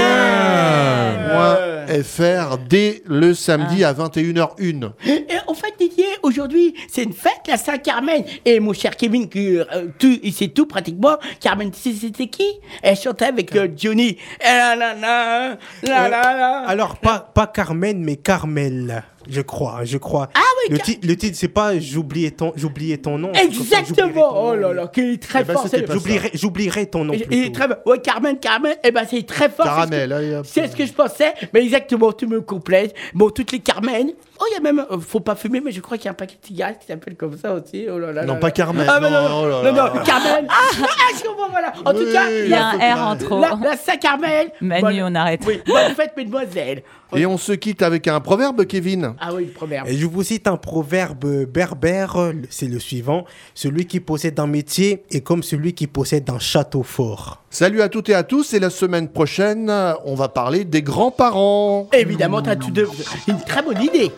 .fr 1.29 2.59
dès 2.69 3.03
le 3.07 3.35
samedi 3.35 3.85
à 3.85 3.93
21h01. 3.93 4.91
Et 5.07 5.27
en 5.47 5.55
fait, 5.55 5.75
Didier, 5.79 6.07
aujourd'hui, 6.23 6.75
c'est 6.89 7.05
une 7.05 7.13
fête, 7.13 7.41
la 7.47 7.57
Saint-Carmen. 7.57 8.25
Et 8.45 8.61
mon 8.61 8.73
cher 8.73 8.97
Kevin, 8.97 9.29
qui 9.29 9.59
euh, 9.59 9.65
tout, 9.99 10.19
il 10.23 10.33
sait 10.33 10.49
tout 10.49 10.67
pratiquement. 10.67 11.17
Carmen, 11.41 11.71
c'était 11.73 12.27
qui? 12.27 12.49
Elle 12.83 12.97
chantait 12.97 13.27
avec 13.27 13.55
euh, 13.55 13.69
Johnny. 13.77 14.17
Là 14.43 14.77
là 14.77 14.95
là, 14.95 15.59
là 15.83 16.09
là 16.09 16.37
là. 16.37 16.65
Alors, 16.67 16.97
pas, 16.97 17.19
pas 17.35 17.47
Carmen, 17.47 18.03
mais 18.03 18.17
Carmel, 18.17 19.03
je 19.29 19.41
crois, 19.41 19.81
je 19.85 19.99
crois. 19.99 20.29
Ah 20.35 20.41
oui, 20.69 20.73
le, 20.75 20.79
titre, 20.79 21.07
le 21.07 21.17
titre, 21.17 21.37
c'est 21.39 21.49
pas 21.49 21.79
J'oubliais 21.79 22.31
ton, 22.31 22.53
j'oubliais 22.57 22.99
ton 22.99 23.19
nom. 23.19 23.33
Exactement. 23.33 24.09
ton 24.33 24.51
Oh 24.51 24.55
là 24.55 24.73
là, 24.73 24.89
qui 24.89 25.01
est 25.01 25.23
très 25.23 25.41
Eh 25.43 25.45
ben, 25.45 25.55
fort. 25.55 25.67
J'oublierai- 25.67 26.31
J'oublierai 26.35 26.87
ton 26.87 27.05
nom. 27.05 27.15
Il- 27.15 27.47
est 27.47 27.55
très. 27.55 27.67
Ouais, 27.87 27.99
Carmen, 28.01 28.39
Carmen, 28.39 28.75
eh 28.85 28.91
ben 28.91 29.05
c'est 29.09 29.27
très 29.27 29.49
fort. 29.49 29.67
Caramel, 29.67 30.43
c'est 30.45 30.63
ce 30.63 30.67
que- 30.67 30.73
ce 30.73 30.77
que 30.77 30.87
je 30.87 30.93
pensais, 30.93 31.35
mais 31.53 31.63
exactement, 31.63 32.13
tu 32.13 32.27
me 32.27 32.41
complètes. 32.41 32.95
Bon, 33.15 33.31
toutes 33.31 33.53
les 33.53 33.61
Carmen. 33.61 34.13
Oh, 34.41 34.45
il 34.51 34.55
y 34.55 34.57
a 34.57 34.61
même, 34.61 34.85
euh, 34.91 34.99
faut 35.01 35.21
pas 35.21 35.35
fumer, 35.35 35.61
mais 35.61 35.73
je 35.73 35.81
crois 35.81 35.97
qu'il 35.97 36.05
y 36.07 36.09
a 36.09 36.13
un 36.13 36.15
paquet 36.15 36.37
de 36.41 36.47
cigarettes 36.47 36.79
qui 36.81 36.87
s'appelle 36.87 37.17
comme 37.17 37.37
ça 37.37 37.55
aussi. 37.55 37.87
Oh 37.93 37.99
là 37.99 38.13
là. 38.13 38.25
Non, 38.25 38.35
là 38.35 38.39
pas 38.41 38.47
là. 38.49 38.53
Carmen, 38.53 38.87
Ah, 38.89 39.01
non, 39.01 39.11
non, 39.11 39.19
oh 39.43 39.49
là 39.49 39.73
non, 39.73 39.77
là. 39.77 39.93
non, 39.97 40.03
Carmen. 40.05 40.47
Ah, 40.49 40.69
je 41.17 41.25
comprends, 41.27 41.49
voilà. 41.51 41.73
En 41.85 41.93
tout 41.93 42.13
cas, 42.13 42.31
Il 42.31 42.49
y 42.49 42.55
a 42.55 42.69
un 42.69 42.95
R 42.95 43.09
en 43.09 43.17
trop. 43.17 43.41
La, 43.41 43.59
la 43.63 43.77
Saint-Carmel. 43.77 44.53
Manu, 44.61 45.03
on 45.03 45.15
arrête. 45.15 45.41
Oui, 45.47 45.61
bonne 45.67 45.95
fête, 45.95 46.13
mesdemoiselles. 46.17 46.83
Et 47.17 47.25
on 47.27 47.39
se 47.39 47.53
quitte 47.53 47.83
avec 47.83 48.07
un 48.07 48.21
proverbe, 48.21 48.65
Kevin. 48.67 49.15
Ah 49.19 49.33
oui, 49.35 49.47
le 49.47 49.51
proverbe. 49.53 49.89
Et 49.89 49.95
je 49.97 50.07
vous 50.07 50.23
cite 50.23 50.47
un 50.47 50.57
proverbe 50.59 51.45
berbère, 51.47 52.17
c'est 52.51 52.67
le 52.69 52.79
suivant. 52.79 53.25
Celui 53.55 53.87
qui 53.87 54.01
possède 54.01 54.39
un 54.39 54.47
métier 54.47 55.05
est 55.11 55.23
comme 55.23 55.43
celui 55.43 55.73
qui 55.73 55.87
possède 55.87 56.29
un 56.31 56.39
château 56.39 56.83
fort. 56.83 57.43
Salut 57.51 57.81
à 57.83 57.89
toutes 57.89 58.09
et 58.11 58.15
à 58.15 58.23
tous, 58.23 58.53
et 58.53 58.61
la 58.61 58.69
semaine 58.71 59.09
prochaine, 59.09 59.73
on 60.05 60.15
va 60.15 60.29
parler 60.29 60.65
des 60.65 60.83
grands-parents. 60.83 61.89
Évidemment, 61.93 62.43
t'as 62.43 62.57
tout 62.57 62.71
de... 62.71 62.87
une 63.27 63.41
très 63.41 63.63
bonne 63.63 63.81
idée. 63.83 64.13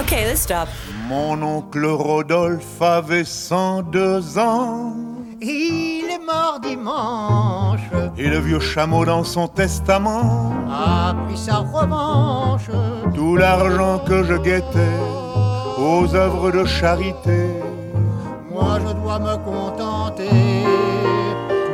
Okay, 0.00 0.24
let's 0.24 0.40
stop. 0.40 0.68
Mon 1.08 1.40
oncle 1.42 1.84
Rodolphe 1.84 2.80
avait 2.80 3.24
102 3.24 4.38
ans. 4.38 4.94
Il 5.42 6.04
est 6.10 6.24
mort 6.24 6.58
dimanche, 6.62 7.80
Et 8.16 8.28
le 8.28 8.38
vieux 8.38 8.60
chameau 8.60 9.04
dans 9.04 9.24
son 9.24 9.48
testament. 9.48 10.52
a 10.70 11.14
pris 11.26 11.36
sa 11.36 11.56
revanche. 11.56 12.68
Tout 13.14 13.36
l'argent 13.36 13.98
que 14.08 14.22
je 14.24 14.34
guettais 14.34 14.98
aux 15.78 16.14
œuvres 16.14 16.52
de 16.52 16.64
charité. 16.64 17.48
Moi 18.52 18.78
je 18.86 18.92
dois 18.92 19.18
me 19.18 19.36
contenter 19.44 20.28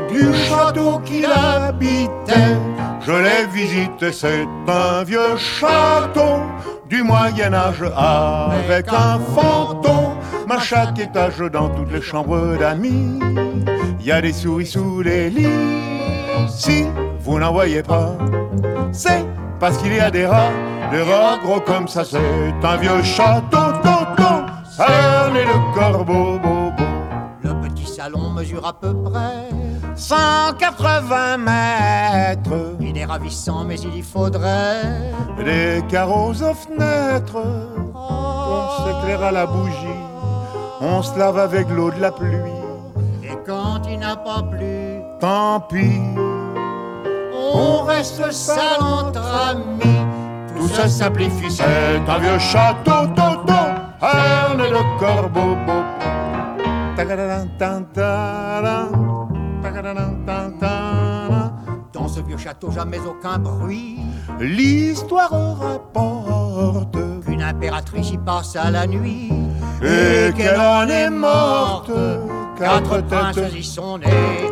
Du 0.09 0.33
château 0.35 1.01
qu'il 1.05 1.27
habitait, 1.27 2.57
je 3.05 3.13
l'ai 3.13 3.47
visité, 3.53 4.13
c'est 4.13 4.47
un 4.69 5.03
vieux 5.03 5.37
château 5.37 6.43
du 6.89 7.03
Moyen-Âge 7.03 7.83
avec 7.97 8.87
un 8.89 9.19
fantôme. 9.35 10.15
À 10.51 10.61
chaque 10.61 10.99
étage, 10.99 11.39
dans 11.53 11.69
toutes 11.69 11.93
les 11.93 12.01
chambres 12.01 12.57
d'amis, 12.59 13.19
il 14.01 14.07
y 14.07 14.11
a 14.11 14.21
des 14.21 14.33
souris 14.33 14.67
sous 14.67 15.03
les 15.03 15.31
lits. 15.31 15.47
Si 16.49 16.87
vous 17.21 17.39
n'en 17.39 17.53
voyez 17.53 17.83
pas, 17.83 18.17
c'est 18.93 19.25
parce 19.61 19.77
qu'il 19.79 19.95
y 19.95 20.01
a 20.01 20.11
des 20.11 20.27
rats, 20.27 20.53
des 20.91 21.03
rats 21.03 21.39
gros 21.45 21.61
comme 21.61 21.87
ça, 21.87 22.03
c'est 22.05 22.19
un 22.63 22.77
vieux 22.77 23.03
château, 23.03 23.73
tonton, 23.83 24.47
cerné 24.71 25.45
corbeau. 25.75 26.39
Le 26.41 26.45
petit 26.45 26.68
salon 27.99 28.31
mesure 28.31 28.65
à 28.65 28.73
peu 28.73 28.95
près 28.95 29.49
180 29.97 31.37
mètres. 31.39 32.77
Il 32.81 32.97
est 32.97 33.05
ravissant, 33.05 33.65
mais 33.65 33.75
il 33.81 33.97
y 33.97 34.03
faudrait 34.03 35.11
Des 35.45 35.83
carreaux 35.89 36.31
aux 36.31 36.55
fenêtres. 36.55 37.43
On 37.93 38.85
s'éclaire 38.85 39.25
à 39.25 39.33
la 39.33 39.47
bougie. 39.47 40.01
On 40.81 41.03
se 41.03 41.19
lave 41.19 41.39
avec 41.39 41.69
l'eau 41.71 41.91
de 41.91 42.01
la 42.01 42.13
pluie. 42.13 42.37
Et 43.25 43.37
quand 43.45 43.83
il 43.91 43.99
n'a 43.99 44.15
pas 44.15 44.45
plu, 44.49 45.01
Tant 45.19 45.59
pis, 45.69 46.01
on 47.35 47.83
reste 47.83 48.31
sale 48.31 48.81
entre 48.81 49.27
amis. 49.51 50.07
tout 50.57 50.69
ça 50.69 50.87
simplifie. 50.87 51.51
C'est 51.51 52.09
un 52.09 52.19
vieux 52.21 52.39
château, 52.39 53.09
tonton. 53.17 53.67
Erne 54.01 54.59
de 54.59 55.01
corbeau, 55.01 55.57
beau. 55.67 56.18
Dans 61.93 62.09
ce 62.09 62.21
vieux 62.21 62.37
château, 62.37 62.71
jamais 62.73 62.99
aucun 63.07 63.39
bruit. 63.39 63.99
L'histoire 64.41 65.31
rapporte 65.59 66.97
Qu'une 67.25 67.43
impératrice 67.43 68.11
y 68.11 68.19
passa 68.19 68.71
la 68.71 68.87
nuit. 68.87 69.31
et 69.83 70.33
qu'elle 70.37 70.59
en 70.61 70.87
est 70.89 71.11
morte. 71.11 71.91
Quatre 72.59 73.01
princes 73.03 73.55
y 73.57 73.63
sont 73.63 73.99
nés. 73.99 74.51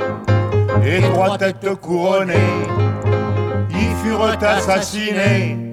et 0.85 1.01
trois 1.13 1.37
têtes 1.39 1.75
couronnées 1.81 2.35
y 3.71 4.05
furent 4.05 4.37
assassinés. 4.41 5.66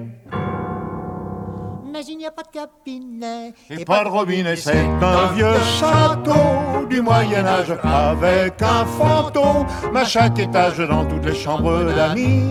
Mais 1.94 2.04
il 2.08 2.18
n'y 2.18 2.26
a 2.26 2.32
pas 2.32 2.42
de 2.42 2.48
cabinet. 2.48 3.54
Et 3.70 3.84
pas 3.84 4.02
de 4.02 4.08
robinet, 4.08 4.56
c'est 4.56 4.84
un 5.00 5.32
vieux 5.32 5.54
château 5.78 6.84
du 6.90 7.00
Moyen-Âge 7.00 7.72
avec 7.84 8.60
un 8.60 8.84
fantôme 8.84 9.64
à 9.94 10.04
chaque 10.04 10.36
étage 10.40 10.78
dans 10.78 11.04
toutes 11.06 11.24
les 11.24 11.36
chambres 11.36 11.84
d'amis. 11.94 12.50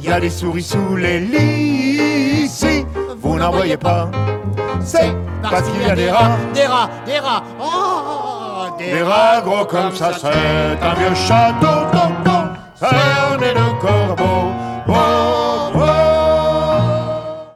Il 0.00 0.08
y 0.08 0.12
a 0.12 0.20
des 0.20 0.30
souris 0.30 0.62
sous 0.62 0.94
les 0.94 1.18
lits. 1.18 2.48
Si 2.48 2.86
vous 3.18 3.36
n'en 3.40 3.50
voyez 3.50 3.76
pas, 3.76 4.08
c'est 4.84 5.12
parce 5.42 5.68
qu'il 5.68 5.82
y 5.82 5.90
a 5.90 5.96
des 5.96 6.12
rats. 6.12 6.36
Des 6.54 6.66
rats, 6.66 6.90
des 7.04 7.18
rats. 7.18 7.42
Oh, 7.60 8.66
Des 8.78 9.02
rats 9.02 9.40
gros 9.44 9.64
comme 9.64 9.92
ça, 9.96 10.12
c'est 10.12 10.28
un 10.80 10.94
vieux 10.94 11.14
château, 11.16 11.90
tonton, 11.90 12.50
cerné 12.76 13.52
de 13.52 13.80
corbeaux. 13.80 14.52
Oh, 14.86 15.53